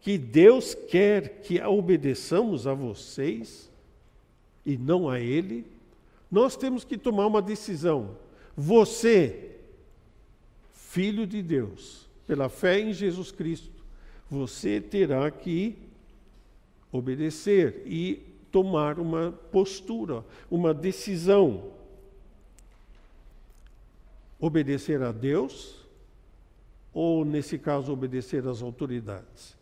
que 0.00 0.16
Deus 0.16 0.74
quer 0.74 1.40
que 1.42 1.60
obedeçamos 1.60 2.68
a 2.68 2.72
vocês 2.72 3.68
e 4.64 4.78
não 4.78 5.10
a 5.10 5.18
Ele? 5.18 5.66
Nós 6.30 6.56
temos 6.56 6.84
que 6.84 6.96
tomar 6.96 7.26
uma 7.26 7.42
decisão. 7.42 8.16
Você 8.56 9.50
filho 10.72 11.26
de 11.26 11.42
Deus, 11.42 12.08
pela 12.26 12.48
fé 12.48 12.78
em 12.78 12.92
Jesus 12.92 13.32
Cristo, 13.32 13.82
você 14.30 14.80
terá 14.80 15.28
que 15.30 15.76
obedecer 16.92 17.82
e 17.86 18.22
tomar 18.52 19.00
uma 19.00 19.32
postura, 19.50 20.24
uma 20.50 20.72
decisão. 20.72 21.72
Obedecer 24.38 25.02
a 25.02 25.10
Deus 25.10 25.81
ou, 26.92 27.24
nesse 27.24 27.58
caso, 27.58 27.92
obedecer 27.92 28.46
às 28.46 28.62
autoridades. 28.62 29.56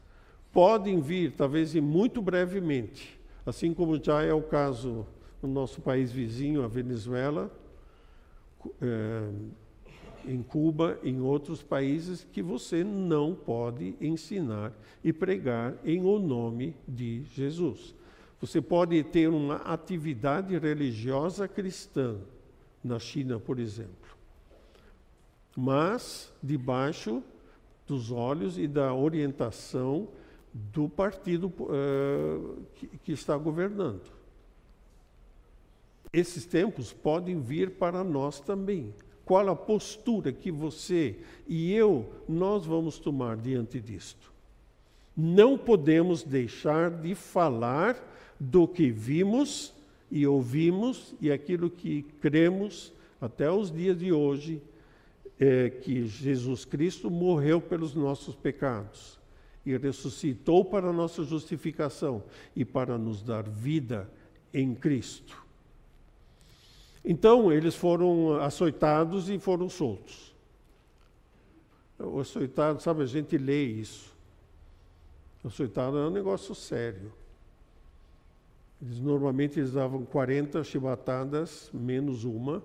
Podem 0.52 1.00
vir, 1.00 1.32
talvez 1.32 1.74
e 1.74 1.80
muito 1.80 2.20
brevemente, 2.20 3.18
assim 3.46 3.72
como 3.72 4.02
já 4.02 4.22
é 4.22 4.32
o 4.32 4.42
caso 4.42 5.06
no 5.42 5.48
nosso 5.48 5.80
país 5.80 6.10
vizinho, 6.10 6.62
a 6.62 6.68
Venezuela, 6.68 7.50
é, 8.80 9.30
em 10.26 10.42
Cuba, 10.42 10.98
em 11.02 11.20
outros 11.20 11.62
países, 11.62 12.26
que 12.32 12.42
você 12.42 12.84
não 12.84 13.34
pode 13.34 13.94
ensinar 14.00 14.72
e 15.02 15.12
pregar 15.12 15.74
em 15.84 16.04
o 16.04 16.18
nome 16.18 16.74
de 16.86 17.22
Jesus. 17.34 17.94
Você 18.40 18.60
pode 18.60 19.02
ter 19.04 19.28
uma 19.28 19.56
atividade 19.56 20.56
religiosa 20.58 21.46
cristã, 21.46 22.16
na 22.82 22.98
China, 22.98 23.38
por 23.38 23.58
exemplo, 23.58 24.16
mas 25.56 26.32
debaixo 26.42 27.22
dos 27.86 28.10
olhos 28.10 28.58
e 28.58 28.66
da 28.66 28.94
orientação 28.94 30.08
do 30.52 30.88
partido 30.88 31.48
uh, 31.60 32.62
que, 32.74 32.86
que 32.86 33.12
está 33.12 33.36
governando. 33.36 34.10
Esses 36.12 36.44
tempos 36.44 36.92
podem 36.92 37.40
vir 37.40 37.70
para 37.72 38.02
nós 38.02 38.40
também 38.40 38.92
qual 39.24 39.48
a 39.48 39.54
postura 39.54 40.32
que 40.32 40.50
você 40.50 41.16
e 41.46 41.72
eu 41.72 42.10
nós 42.28 42.66
vamos 42.66 42.98
tomar 42.98 43.36
diante 43.36 43.78
disto. 43.80 44.32
Não 45.16 45.56
podemos 45.56 46.24
deixar 46.24 46.90
de 46.90 47.14
falar 47.14 47.96
do 48.40 48.66
que 48.66 48.90
vimos 48.90 49.72
e 50.10 50.26
ouvimos 50.26 51.14
e 51.20 51.30
aquilo 51.30 51.70
que 51.70 52.02
cremos 52.20 52.92
até 53.20 53.48
os 53.48 53.70
dias 53.70 53.98
de 53.98 54.12
hoje, 54.12 54.60
é 55.40 55.70
que 55.70 56.06
Jesus 56.06 56.66
Cristo 56.66 57.10
morreu 57.10 57.62
pelos 57.62 57.94
nossos 57.94 58.36
pecados 58.36 59.18
e 59.64 59.74
ressuscitou 59.74 60.66
para 60.66 60.92
nossa 60.92 61.24
justificação 61.24 62.22
e 62.54 62.62
para 62.62 62.98
nos 62.98 63.22
dar 63.22 63.48
vida 63.48 64.06
em 64.52 64.74
Cristo. 64.74 65.42
Então, 67.02 67.50
eles 67.50 67.74
foram 67.74 68.34
açoitados 68.34 69.30
e 69.30 69.38
foram 69.38 69.70
soltos. 69.70 70.34
O 71.98 72.20
açoitado, 72.20 72.82
sabe, 72.82 73.02
a 73.02 73.06
gente 73.06 73.38
lê 73.38 73.64
isso. 73.64 74.14
O 75.42 75.48
açoitado 75.48 75.96
é 75.96 76.06
um 76.06 76.10
negócio 76.10 76.54
sério. 76.54 77.10
Eles, 78.82 78.98
normalmente 78.98 79.58
eles 79.58 79.72
davam 79.72 80.04
40 80.04 80.62
chibatadas, 80.64 81.70
menos 81.72 82.24
uma, 82.24 82.62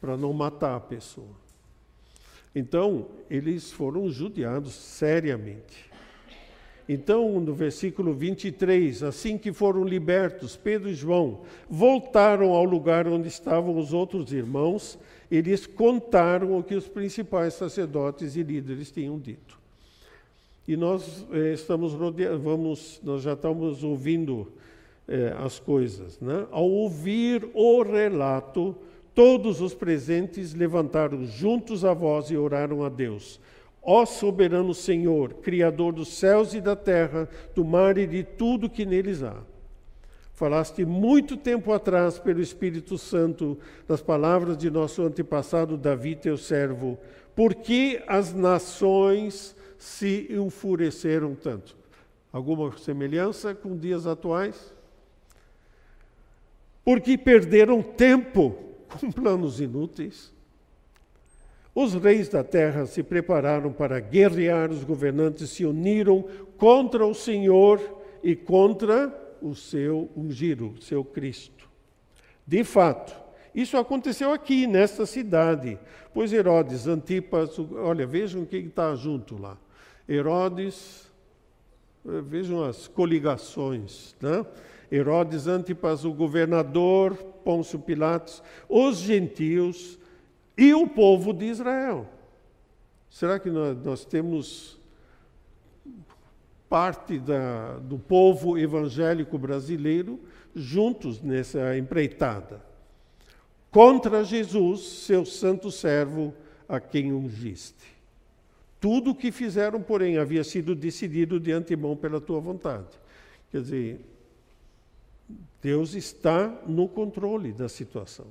para 0.00 0.16
não 0.16 0.32
matar 0.32 0.74
a 0.74 0.80
pessoa. 0.80 1.49
Então, 2.54 3.06
eles 3.30 3.70
foram 3.70 4.08
judiados 4.10 4.74
seriamente. 4.74 5.90
Então, 6.92 7.38
no 7.38 7.54
versículo 7.54 8.12
23, 8.12 9.04
assim 9.04 9.38
que 9.38 9.52
foram 9.52 9.84
libertos, 9.84 10.56
Pedro 10.56 10.88
e 10.88 10.94
João 10.94 11.42
voltaram 11.68 12.50
ao 12.50 12.64
lugar 12.64 13.06
onde 13.06 13.28
estavam 13.28 13.78
os 13.78 13.92
outros 13.92 14.32
irmãos, 14.32 14.98
eles 15.30 15.66
contaram 15.66 16.58
o 16.58 16.64
que 16.64 16.74
os 16.74 16.88
principais 16.88 17.54
sacerdotes 17.54 18.34
e 18.34 18.42
líderes 18.42 18.90
tinham 18.90 19.16
dito. 19.20 19.56
E 20.66 20.76
nós 20.76 21.24
eh, 21.30 21.52
estamos 21.52 21.92
vamos, 21.92 23.00
nós 23.04 23.22
já 23.22 23.34
estamos 23.34 23.84
ouvindo 23.84 24.52
eh, 25.06 25.32
as 25.38 25.60
coisas. 25.60 26.18
Né? 26.20 26.44
Ao 26.50 26.68
ouvir 26.68 27.48
o 27.54 27.82
relato, 27.82 28.76
todos 29.14 29.60
os 29.60 29.74
presentes 29.74 30.54
levantaram 30.54 31.24
juntos 31.24 31.84
a 31.84 31.92
voz 31.92 32.30
e 32.30 32.36
oraram 32.36 32.84
a 32.84 32.88
Deus 32.88 33.40
Ó 33.82 34.04
soberano 34.04 34.74
Senhor, 34.74 35.34
Criador 35.34 35.92
dos 35.92 36.08
céus 36.08 36.52
e 36.52 36.60
da 36.60 36.76
terra, 36.76 37.28
do 37.54 37.64
mar 37.64 37.96
e 37.96 38.06
de 38.06 38.22
tudo 38.22 38.68
que 38.68 38.84
neles 38.84 39.22
há. 39.22 39.36
Falaste 40.34 40.84
muito 40.84 41.36
tempo 41.36 41.72
atrás, 41.72 42.18
pelo 42.18 42.40
Espírito 42.40 42.96
Santo, 42.96 43.58
das 43.86 44.02
palavras 44.02 44.56
de 44.56 44.70
nosso 44.70 45.02
antepassado 45.02 45.76
Davi, 45.76 46.14
teu 46.14 46.36
servo, 46.36 46.98
por 47.34 47.54
que 47.54 48.02
as 48.06 48.34
nações 48.34 49.56
se 49.78 50.26
enfureceram 50.30 51.34
tanto? 51.34 51.76
Alguma 52.32 52.76
semelhança 52.78 53.54
com 53.54 53.76
dias 53.76 54.06
atuais? 54.06 54.74
Porque 56.84 57.16
perderam 57.18 57.82
tempo 57.82 58.69
com 58.98 59.10
planos 59.10 59.60
inúteis. 59.60 60.32
Os 61.74 61.94
reis 61.94 62.28
da 62.28 62.42
terra 62.42 62.84
se 62.86 63.02
prepararam 63.02 63.72
para 63.72 64.00
guerrear, 64.00 64.70
os 64.70 64.82
governantes 64.82 65.50
se 65.50 65.64
uniram 65.64 66.24
contra 66.58 67.06
o 67.06 67.14
Senhor 67.14 67.80
e 68.22 68.34
contra 68.34 69.14
o 69.40 69.54
seu 69.54 70.10
ungido, 70.16 70.74
seu 70.80 71.04
Cristo. 71.04 71.68
De 72.46 72.64
fato, 72.64 73.14
isso 73.54 73.76
aconteceu 73.76 74.32
aqui, 74.32 74.66
nesta 74.66 75.06
cidade, 75.06 75.78
pois 76.12 76.32
Herodes, 76.32 76.86
Antipas, 76.86 77.58
olha, 77.58 78.06
vejam 78.06 78.44
quem 78.44 78.66
está 78.66 78.94
junto 78.94 79.40
lá. 79.40 79.56
Herodes, 80.08 81.10
eh, 82.06 82.20
vejam 82.20 82.64
as 82.64 82.88
coligações, 82.88 84.16
né? 84.20 84.44
Herodes 84.90 85.46
Antipas, 85.46 86.04
o 86.04 86.12
governador, 86.12 87.14
Pôncio 87.44 87.78
Pilatos, 87.78 88.42
os 88.68 88.98
gentios 88.98 89.98
e 90.56 90.74
o 90.74 90.86
povo 90.86 91.32
de 91.32 91.46
Israel. 91.46 92.08
Será 93.08 93.38
que 93.38 93.50
nós, 93.50 93.76
nós 93.84 94.04
temos 94.04 94.78
parte 96.68 97.18
da, 97.18 97.78
do 97.78 97.98
povo 97.98 98.58
evangélico 98.58 99.38
brasileiro 99.38 100.20
juntos 100.54 101.20
nessa 101.20 101.76
empreitada? 101.76 102.62
Contra 103.70 104.24
Jesus, 104.24 104.80
seu 104.80 105.24
santo 105.24 105.70
servo, 105.70 106.34
a 106.68 106.80
quem 106.80 107.12
ungiste. 107.12 108.00
Tudo 108.80 109.10
o 109.10 109.14
que 109.14 109.30
fizeram, 109.30 109.80
porém, 109.80 110.18
havia 110.18 110.42
sido 110.42 110.74
decidido 110.74 111.38
de 111.38 111.52
antemão 111.52 111.96
pela 111.96 112.20
tua 112.20 112.40
vontade. 112.40 112.88
Quer 113.50 113.60
dizer, 113.60 114.00
Deus 115.62 115.94
está 115.94 116.48
no 116.66 116.88
controle 116.88 117.52
da 117.52 117.68
situação. 117.68 118.26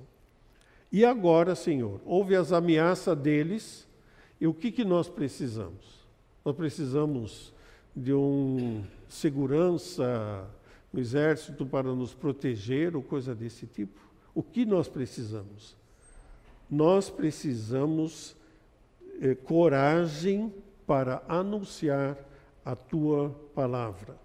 E 0.91 1.05
agora, 1.05 1.53
Senhor, 1.53 2.01
houve 2.05 2.35
as 2.35 2.51
ameaças 2.51 3.17
deles, 3.17 3.87
e 4.41 4.47
o 4.47 4.53
que, 4.53 4.71
que 4.71 4.83
nós 4.83 5.07
precisamos? 5.07 5.99
Nós 6.43 6.55
precisamos 6.55 7.53
de 7.95 8.13
um 8.13 8.83
segurança 9.07 10.47
no 10.91 10.99
exército 10.99 11.65
para 11.65 11.93
nos 11.93 12.13
proteger 12.13 12.95
ou 12.95 13.03
coisa 13.03 13.35
desse 13.35 13.67
tipo? 13.67 13.99
O 14.33 14.41
que 14.41 14.65
nós 14.65 14.87
precisamos? 14.87 15.75
Nós 16.69 17.09
precisamos 17.09 18.35
eh, 19.21 19.35
coragem 19.35 20.53
para 20.87 21.21
anunciar 21.27 22.17
a 22.63 22.75
tua 22.75 23.29
palavra. 23.53 24.15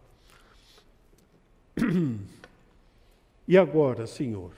E 3.47 3.59
agora, 3.59 4.07
Senhor, 4.07 4.53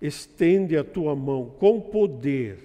estende 0.00 0.76
a 0.76 0.84
tua 0.84 1.16
mão 1.16 1.54
com 1.58 1.80
poder 1.80 2.58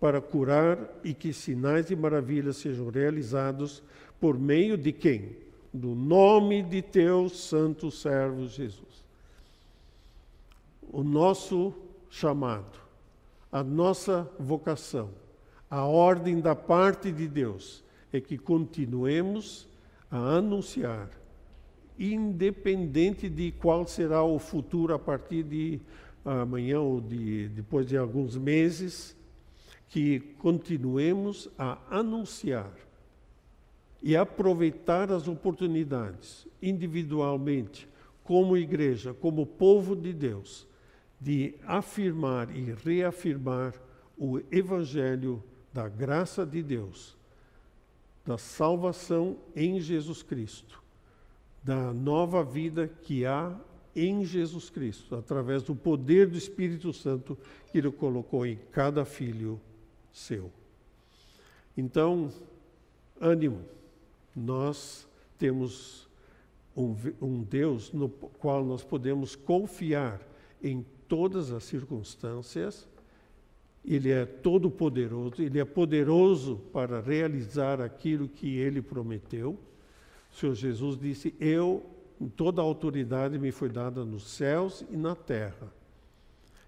para 0.00 0.20
curar 0.20 0.78
e 1.02 1.12
que 1.12 1.32
sinais 1.32 1.90
e 1.90 1.96
maravilhas 1.96 2.58
sejam 2.58 2.88
realizados 2.88 3.82
por 4.20 4.38
meio 4.38 4.76
de 4.76 4.92
quem? 4.92 5.36
Do 5.72 5.94
nome 5.94 6.62
de 6.62 6.80
teu 6.80 7.28
santo 7.28 7.90
servo 7.90 8.46
Jesus. 8.46 9.04
O 10.90 11.02
nosso 11.02 11.74
chamado, 12.08 12.78
a 13.52 13.62
nossa 13.62 14.30
vocação, 14.38 15.10
a 15.68 15.84
ordem 15.84 16.40
da 16.40 16.54
parte 16.54 17.12
de 17.12 17.28
Deus 17.28 17.84
é 18.12 18.20
que 18.20 18.38
continuemos 18.38 19.68
a 20.10 20.36
anunciar 20.36 21.10
independente 21.98 23.28
de 23.28 23.52
qual 23.52 23.86
será 23.86 24.22
o 24.22 24.38
futuro 24.38 24.94
a 24.94 24.98
partir 24.98 25.42
de 25.42 25.80
amanhã 26.24 26.80
ou 26.80 27.00
de, 27.00 27.48
depois 27.48 27.86
de 27.86 27.96
alguns 27.96 28.36
meses, 28.36 29.16
que 29.88 30.20
continuemos 30.38 31.48
a 31.58 31.78
anunciar 31.88 32.72
e 34.02 34.16
aproveitar 34.16 35.10
as 35.10 35.28
oportunidades 35.28 36.46
individualmente, 36.60 37.88
como 38.24 38.56
igreja, 38.56 39.14
como 39.14 39.46
povo 39.46 39.94
de 39.94 40.12
Deus, 40.12 40.66
de 41.20 41.54
afirmar 41.64 42.54
e 42.54 42.74
reafirmar 42.84 43.72
o 44.18 44.40
Evangelho 44.50 45.42
da 45.72 45.88
graça 45.88 46.44
de 46.44 46.62
Deus, 46.62 47.16
da 48.24 48.36
salvação 48.36 49.38
em 49.54 49.80
Jesus 49.80 50.22
Cristo 50.22 50.85
da 51.66 51.92
nova 51.92 52.44
vida 52.44 52.86
que 53.02 53.26
há 53.26 53.52
em 53.94 54.24
Jesus 54.24 54.70
Cristo, 54.70 55.16
através 55.16 55.64
do 55.64 55.74
poder 55.74 56.28
do 56.28 56.38
Espírito 56.38 56.92
Santo 56.92 57.36
que 57.72 57.78
Ele 57.78 57.90
colocou 57.90 58.46
em 58.46 58.56
cada 58.70 59.04
filho 59.04 59.60
seu. 60.12 60.52
Então, 61.76 62.30
ânimo, 63.20 63.64
nós 64.34 65.08
temos 65.36 66.08
um, 66.76 66.94
um 67.20 67.42
Deus 67.42 67.92
no 67.92 68.08
qual 68.08 68.64
nós 68.64 68.84
podemos 68.84 69.34
confiar 69.34 70.20
em 70.62 70.86
todas 71.08 71.50
as 71.50 71.64
circunstâncias. 71.64 72.86
Ele 73.84 74.12
é 74.12 74.24
todo 74.24 74.70
poderoso, 74.70 75.42
ele 75.42 75.58
é 75.58 75.64
poderoso 75.64 76.60
para 76.72 77.00
realizar 77.00 77.80
aquilo 77.80 78.28
que 78.28 78.56
ele 78.56 78.80
prometeu. 78.80 79.58
O 80.36 80.38
Senhor 80.38 80.54
Jesus 80.54 80.98
disse: 80.98 81.34
Eu, 81.40 81.82
toda 82.36 82.60
a 82.60 82.64
autoridade 82.64 83.38
me 83.38 83.50
foi 83.50 83.70
dada 83.70 84.04
nos 84.04 84.28
céus 84.28 84.84
e 84.90 84.96
na 84.96 85.16
terra. 85.16 85.72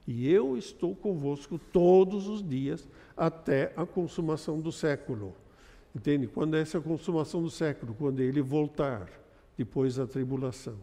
E 0.07 0.27
eu 0.27 0.57
estou 0.57 0.97
convosco 0.97 1.59
todos 1.71 2.29
os 2.29 2.43
dias 2.43 2.89
até 3.15 3.75
a 3.77 3.85
consumação 3.85 4.59
do 4.59 4.73
século. 4.73 5.37
Entende? 5.95 6.27
Quando 6.27 6.57
é 6.57 6.63
essa 6.63 6.81
consumação 6.81 7.43
do 7.43 7.51
século? 7.51 7.95
Quando 7.95 8.21
ele 8.21 8.41
voltar, 8.41 9.11
depois 9.55 9.97
da 9.97 10.07
tribulação. 10.07 10.79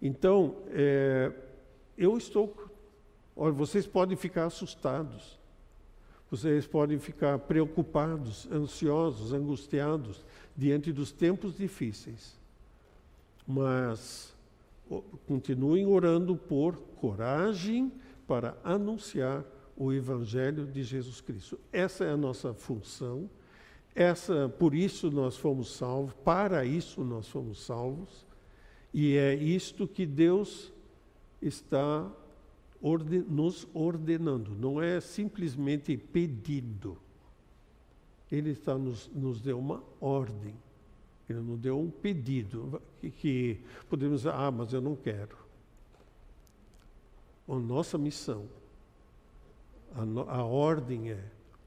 Então, 0.00 0.62
é, 0.70 1.30
eu 1.98 2.16
estou. 2.16 2.56
Olha, 3.36 3.52
vocês 3.52 3.86
podem 3.86 4.16
ficar 4.16 4.46
assustados. 4.46 5.37
Vocês 6.30 6.66
podem 6.66 6.98
ficar 6.98 7.38
preocupados, 7.38 8.46
ansiosos, 8.52 9.32
angustiados 9.32 10.24
diante 10.56 10.92
dos 10.92 11.10
tempos 11.10 11.56
difíceis. 11.56 12.38
Mas 13.46 14.34
continuem 15.26 15.86
orando 15.86 16.36
por 16.36 16.76
coragem 17.00 17.92
para 18.26 18.56
anunciar 18.62 19.44
o 19.76 19.92
evangelho 19.92 20.66
de 20.66 20.82
Jesus 20.82 21.20
Cristo. 21.20 21.58
Essa 21.72 22.04
é 22.04 22.10
a 22.10 22.16
nossa 22.16 22.52
função. 22.52 23.30
Essa, 23.94 24.48
por 24.48 24.74
isso 24.74 25.10
nós 25.10 25.36
fomos 25.36 25.74
salvos, 25.74 26.12
para 26.24 26.64
isso 26.64 27.02
nós 27.02 27.28
fomos 27.28 27.64
salvos. 27.64 28.26
E 28.92 29.16
é 29.16 29.34
isto 29.34 29.86
que 29.86 30.04
Deus 30.04 30.72
está 31.40 32.10
orden, 32.82 33.24
nos 33.28 33.66
ordenando, 33.74 34.54
não 34.54 34.80
é 34.80 35.00
simplesmente 35.00 35.96
pedido. 35.96 36.98
Ele 38.30 38.50
está 38.50 38.76
nos, 38.76 39.10
nos 39.14 39.40
deu 39.40 39.58
uma 39.58 39.82
ordem. 40.00 40.54
Ele 41.28 41.40
nos 41.40 41.58
deu 41.58 41.78
um 41.78 41.90
pedido 41.90 42.80
que, 43.00 43.10
que 43.10 43.60
podemos 43.88 44.20
dizer, 44.20 44.32
ah, 44.34 44.50
mas 44.50 44.72
eu 44.72 44.80
não 44.80 44.96
quero. 44.96 45.36
A 47.48 47.54
nossa 47.54 47.96
missão, 47.96 48.46
a, 49.94 50.04
no, 50.04 50.28
a 50.28 50.44
ordem 50.44 51.10
é 51.10 51.24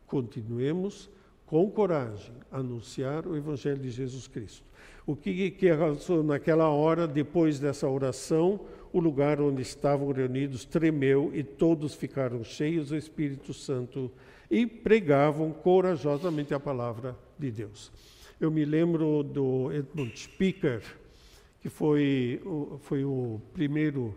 continuemos 0.07 1.09
com 1.45 1.69
coragem 1.71 2.33
anunciar 2.51 3.25
o 3.25 3.35
Evangelho 3.35 3.81
de 3.81 3.89
Jesus 3.89 4.27
Cristo. 4.27 4.65
O 5.05 5.15
que, 5.15 5.51
que 5.51 5.69
aconteceu 5.69 6.23
naquela 6.23 6.69
hora, 6.69 7.07
depois 7.07 7.59
dessa 7.59 7.87
oração, 7.87 8.59
o 8.93 8.99
lugar 8.99 9.41
onde 9.41 9.61
estavam 9.61 10.11
reunidos 10.11 10.65
tremeu 10.65 11.31
e 11.33 11.43
todos 11.43 11.93
ficaram 11.93 12.43
cheios 12.43 12.89
do 12.89 12.97
Espírito 12.97 13.53
Santo 13.53 14.11
e 14.49 14.65
pregavam 14.67 15.51
corajosamente 15.51 16.53
a 16.53 16.59
palavra 16.59 17.17
de 17.39 17.49
Deus. 17.51 17.91
Eu 18.39 18.51
me 18.51 18.65
lembro 18.65 19.23
do 19.23 19.71
Edmund 19.71 20.17
Speaker, 20.19 20.81
que 21.61 21.69
foi 21.69 22.41
o, 22.43 22.77
foi 22.81 23.05
o 23.05 23.39
primeiro 23.53 24.13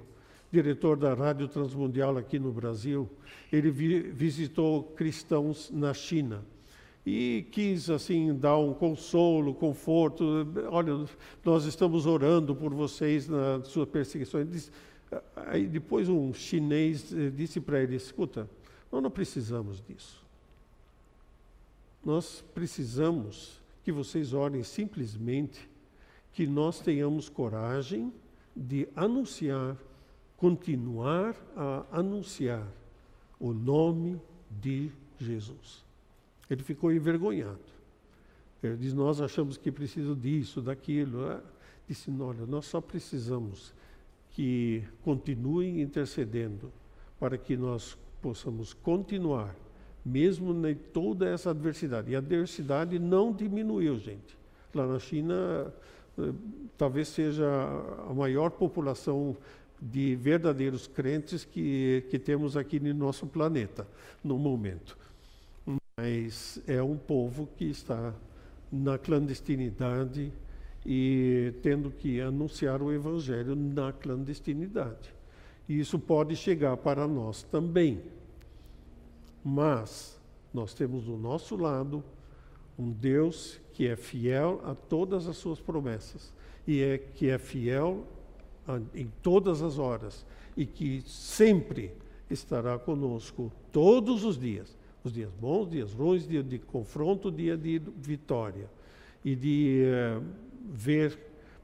diretor 0.51 0.97
da 0.97 1.15
Rádio 1.15 1.47
Transmundial 1.47 2.17
aqui 2.17 2.39
no 2.39 2.53
Brasil. 2.53 3.09
Ele 3.53 3.71
vi, 3.71 4.01
visitou 4.01 4.83
cristãos 4.83 5.71
na 5.71 5.93
China. 5.93 6.45
E 7.07 7.47
quis 7.51 7.91
assim 7.91 8.35
dar 8.35 8.57
um 8.57 8.73
consolo, 8.73 9.55
conforto. 9.55 10.25
Olha, 10.71 11.07
nós 11.45 11.65
estamos 11.65 12.07
orando 12.07 12.57
por 12.57 12.73
vocês 12.73 13.29
na 13.29 13.63
sua 13.65 13.87
perseguição. 13.87 14.45
Disse, 14.45 14.71
aí 15.37 15.67
depois 15.67 16.09
um 16.09 16.33
chinês 16.33 17.13
eh, 17.13 17.31
disse 17.31 17.61
para 17.61 17.83
ele: 17.83 17.95
escuta, 17.95 18.49
nós 18.91 19.03
não 19.03 19.11
precisamos 19.11 19.83
disso. 19.87 20.25
Nós 22.03 22.43
precisamos 22.55 23.61
que 23.83 23.93
vocês 23.93 24.33
orem 24.33 24.63
simplesmente 24.63 25.69
que 26.33 26.47
nós 26.47 26.81
tenhamos 26.81 27.29
coragem 27.29 28.13
de 28.57 28.89
anunciar, 28.97 29.77
continuar 30.37 31.37
a 31.57 31.85
anunciar 31.93 32.67
o 33.39 33.53
nome 33.53 34.21
de 34.51 34.91
Jesus. 35.19 35.84
Ele 36.49 36.63
ficou 36.63 36.93
envergonhado. 36.93 37.59
Ele 38.63 38.77
diz: 38.77 38.93
Nós 38.95 39.21
achamos 39.21 39.57
que 39.57 39.71
precisa 39.71 40.15
disso, 40.15 40.61
daquilo. 40.61 41.27
Ah, 41.27 41.41
disse: 41.89 42.11
Olha, 42.19 42.47
nós 42.47 42.67
só 42.67 42.81
precisamos 42.81 43.75
que 44.31 44.83
continuem 45.03 45.81
intercedendo 45.81 46.73
para 47.19 47.39
que 47.39 47.57
nós 47.57 47.97
possamos 48.21 48.73
continuar, 48.73 49.55
mesmo 50.05 50.67
em 50.67 50.75
toda 50.75 51.29
essa 51.29 51.51
adversidade. 51.51 52.11
E 52.11 52.17
a 52.17 52.19
adversidade 52.19 52.99
não 52.99 53.33
diminuiu, 53.33 53.99
gente. 53.99 54.37
Lá 54.75 54.87
na 54.87 54.99
China, 54.99 55.73
eh, 56.19 56.33
talvez 56.77 57.09
seja 57.09 57.47
a 58.09 58.13
maior 58.13 58.51
população 58.51 59.37
de 59.81 60.17
verdadeiros 60.17 60.87
crentes 60.87 61.45
que, 61.45 62.05
que 62.11 62.19
temos 62.19 62.57
aqui 62.57 62.81
no 62.81 62.93
nosso 62.95 63.27
planeta, 63.27 63.87
no 64.23 64.39
momento 64.39 64.97
mas 65.97 66.61
é 66.67 66.83
um 66.83 66.97
povo 66.97 67.49
que 67.57 67.65
está 67.65 68.13
na 68.71 68.99
clandestinidade 68.99 70.33
e 70.85 71.55
tendo 71.63 71.91
que 71.91 72.21
anunciar 72.21 72.83
o 72.83 72.93
evangelho 72.93 73.55
na 73.55 73.93
clandestinidade. 73.93 75.15
E 75.69 75.79
isso 75.79 75.99
pode 75.99 76.35
chegar 76.35 76.77
para 76.77 77.07
nós 77.07 77.45
também. 77.45 78.03
Mas 79.43 80.21
nós 80.53 80.75
temos 80.75 81.05
do 81.05 81.17
nosso 81.17 81.57
lado 81.57 82.03
um 82.77 82.91
Deus 82.91 83.61
que 83.73 83.87
é 83.87 83.95
fiel 83.95 84.61
a 84.65 84.75
todas 84.75 85.29
as 85.29 85.37
suas 85.37 85.61
promessas 85.61 86.33
e 86.67 86.83
é 86.83 86.99
que 86.99 87.29
é 87.29 87.39
fiel 87.39 88.05
a, 88.67 88.81
em 88.95 89.11
todas 89.23 89.63
as 89.63 89.79
horas 89.79 90.27
e 90.57 90.67
que 90.67 91.03
sempre 91.07 91.93
estará 92.29 92.79
conosco 92.79 93.53
todos 93.71 94.25
os 94.25 94.37
dias 94.37 94.77
os 95.05 95.13
dias 95.13 95.31
bons, 95.35 95.71
dias 95.71 95.93
ruins, 95.93 96.27
dia 96.27 96.43
de 96.43 96.59
confronto, 96.59 97.31
dia 97.31 97.57
de 97.57 97.81
vitória. 97.99 98.71
E 99.23 99.37
de 99.37 99.85
uh, 99.85 100.25
ver 100.65 101.19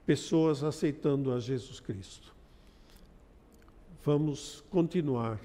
pessoas 0.05 0.63
aceitando 0.63 1.33
a 1.33 1.39
Jesus 1.39 1.79
Cristo. 1.79 2.33
Vamos 4.03 4.63
continuar 4.69 5.39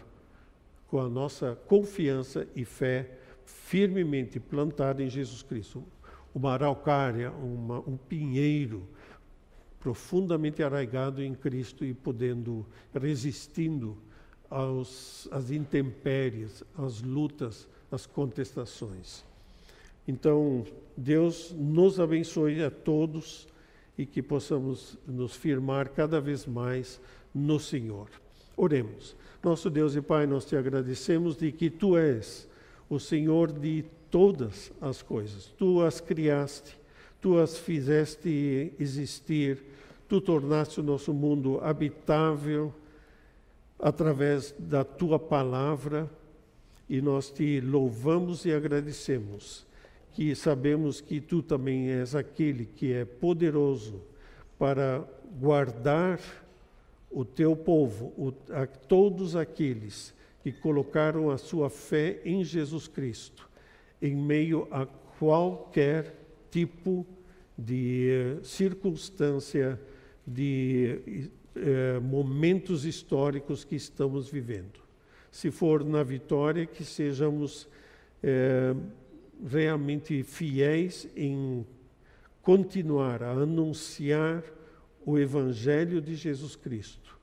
com 0.88 1.00
a 1.00 1.08
nossa 1.08 1.56
confiança 1.66 2.46
e 2.54 2.64
fé 2.64 3.18
firmemente 3.44 4.38
plantada 4.38 5.02
em 5.02 5.08
Jesus 5.08 5.42
Cristo. 5.42 5.82
Uma 6.34 6.52
araucária, 6.52 7.30
uma, 7.32 7.80
um 7.80 7.96
pinheiro 7.96 8.86
profundamente 9.80 10.62
arraigado 10.62 11.22
em 11.22 11.34
Cristo 11.34 11.84
e 11.84 11.94
podendo, 11.94 12.66
resistindo 12.94 13.96
aos, 14.50 15.28
às 15.30 15.50
intempéries, 15.50 16.64
às 16.76 17.02
lutas, 17.02 17.68
as 17.90 18.06
contestações. 18.06 19.24
Então, 20.06 20.64
Deus 20.96 21.52
nos 21.52 21.98
abençoe 21.98 22.62
a 22.62 22.70
todos 22.70 23.48
e 23.98 24.06
que 24.06 24.22
possamos 24.22 24.98
nos 25.06 25.34
firmar 25.34 25.88
cada 25.88 26.20
vez 26.20 26.46
mais 26.46 27.00
no 27.34 27.58
Senhor. 27.58 28.08
Oremos. 28.56 29.16
Nosso 29.42 29.68
Deus 29.68 29.94
e 29.94 30.00
Pai, 30.00 30.26
nós 30.26 30.44
te 30.44 30.56
agradecemos 30.56 31.36
de 31.36 31.52
que 31.52 31.70
tu 31.70 31.96
és 31.96 32.48
o 32.88 32.98
Senhor 32.98 33.52
de 33.52 33.84
todas 34.10 34.72
as 34.80 35.02
coisas. 35.02 35.46
Tu 35.58 35.82
as 35.82 36.00
criaste, 36.00 36.76
tu 37.20 37.38
as 37.38 37.58
fizeste 37.58 38.72
existir, 38.78 39.62
tu 40.08 40.20
tornaste 40.20 40.80
o 40.80 40.82
nosso 40.82 41.12
mundo 41.12 41.58
habitável 41.62 42.72
através 43.78 44.54
da 44.58 44.84
tua 44.84 45.18
palavra 45.18 46.08
e 46.88 47.00
nós 47.00 47.30
te 47.30 47.60
louvamos 47.60 48.44
e 48.44 48.52
agradecemos, 48.52 49.66
que 50.12 50.34
sabemos 50.34 51.00
que 51.00 51.20
tu 51.20 51.42
também 51.42 51.88
és 51.90 52.14
aquele 52.14 52.64
que 52.64 52.92
é 52.92 53.04
poderoso 53.04 54.00
para 54.58 55.06
guardar 55.38 56.20
o 57.10 57.24
teu 57.24 57.54
povo, 57.54 58.12
o, 58.16 58.32
a, 58.50 58.66
todos 58.66 59.36
aqueles 59.36 60.14
que 60.42 60.52
colocaram 60.52 61.30
a 61.30 61.36
sua 61.36 61.68
fé 61.68 62.20
em 62.24 62.42
Jesus 62.44 62.88
Cristo, 62.88 63.48
em 64.00 64.14
meio 64.14 64.68
a 64.70 64.86
qualquer 65.18 66.14
tipo 66.50 67.04
de 67.58 68.08
eh, 68.10 68.44
circunstância, 68.44 69.80
de 70.26 71.30
eh, 71.56 71.98
momentos 72.00 72.84
históricos 72.84 73.64
que 73.64 73.76
estamos 73.76 74.28
vivendo 74.28 74.85
se 75.30 75.50
for 75.50 75.84
na 75.84 76.02
vitória, 76.02 76.66
que 76.66 76.84
sejamos 76.84 77.68
é, 78.22 78.74
realmente 79.44 80.22
fiéis 80.22 81.08
em 81.16 81.66
continuar 82.42 83.22
a 83.22 83.32
anunciar 83.32 84.42
o 85.04 85.18
Evangelho 85.18 86.00
de 86.00 86.14
Jesus 86.14 86.56
Cristo. 86.56 87.16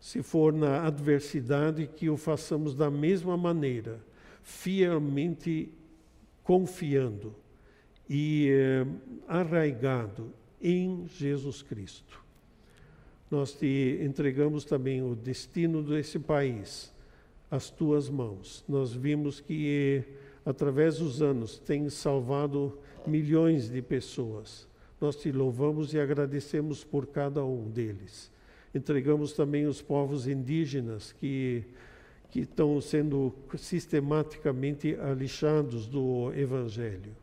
Se 0.00 0.22
for 0.22 0.52
na 0.52 0.86
adversidade, 0.86 1.86
que 1.86 2.10
o 2.10 2.16
façamos 2.16 2.74
da 2.74 2.90
mesma 2.90 3.36
maneira, 3.36 4.00
fielmente 4.42 5.70
confiando 6.42 7.34
e 8.08 8.48
eh, 8.50 8.86
arraigado 9.28 10.32
em 10.60 11.06
Jesus 11.06 11.62
Cristo. 11.62 12.20
Nós 13.30 13.52
te 13.52 14.00
entregamos 14.02 14.64
também 14.64 15.02
o 15.02 15.14
destino 15.14 15.82
desse 15.82 16.18
país 16.18 16.92
as 17.52 17.68
tuas 17.68 18.08
mãos. 18.08 18.64
Nós 18.66 18.94
vimos 18.94 19.38
que, 19.38 20.02
através 20.42 20.96
dos 20.96 21.20
anos, 21.20 21.58
tem 21.58 21.90
salvado 21.90 22.78
milhões 23.06 23.68
de 23.68 23.82
pessoas. 23.82 24.66
Nós 24.98 25.16
te 25.16 25.30
louvamos 25.30 25.92
e 25.92 26.00
agradecemos 26.00 26.82
por 26.82 27.06
cada 27.08 27.44
um 27.44 27.68
deles. 27.68 28.32
Entregamos 28.74 29.34
também 29.34 29.66
os 29.66 29.82
povos 29.82 30.26
indígenas 30.26 31.12
que, 31.12 31.62
que 32.30 32.40
estão 32.40 32.80
sendo 32.80 33.34
sistematicamente 33.58 34.96
alixados 34.98 35.86
do 35.86 36.32
Evangelho. 36.34 37.14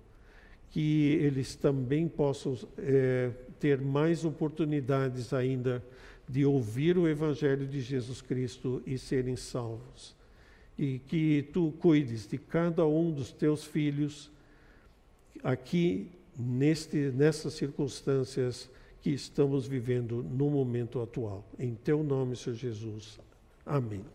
Que 0.70 1.14
eles 1.24 1.56
também 1.56 2.08
possam 2.08 2.56
é, 2.78 3.32
ter 3.60 3.82
mais 3.82 4.24
oportunidades 4.24 5.34
ainda 5.34 5.84
de 6.28 6.46
ouvir 6.46 7.00
o 7.00 7.08
Evangelho 7.08 7.66
de 7.66 7.82
Jesus 7.82 8.22
Cristo 8.22 8.80
e 8.86 8.96
serem 8.96 9.36
salvos 9.36 10.19
e 10.80 10.98
que 10.98 11.44
tu 11.52 11.74
cuides 11.78 12.26
de 12.26 12.38
cada 12.38 12.88
um 12.88 13.12
dos 13.12 13.34
teus 13.34 13.66
filhos 13.66 14.32
aqui 15.44 16.10
neste, 16.38 17.12
nessas 17.12 17.54
circunstâncias 17.56 18.70
que 19.02 19.10
estamos 19.10 19.68
vivendo 19.68 20.24
no 20.24 20.50
momento 20.50 21.02
atual. 21.02 21.44
Em 21.60 21.76
teu 21.76 22.02
nome, 22.02 22.38
Senhor 22.38 22.56
Jesus. 22.56 23.20
Amém. 23.66 24.06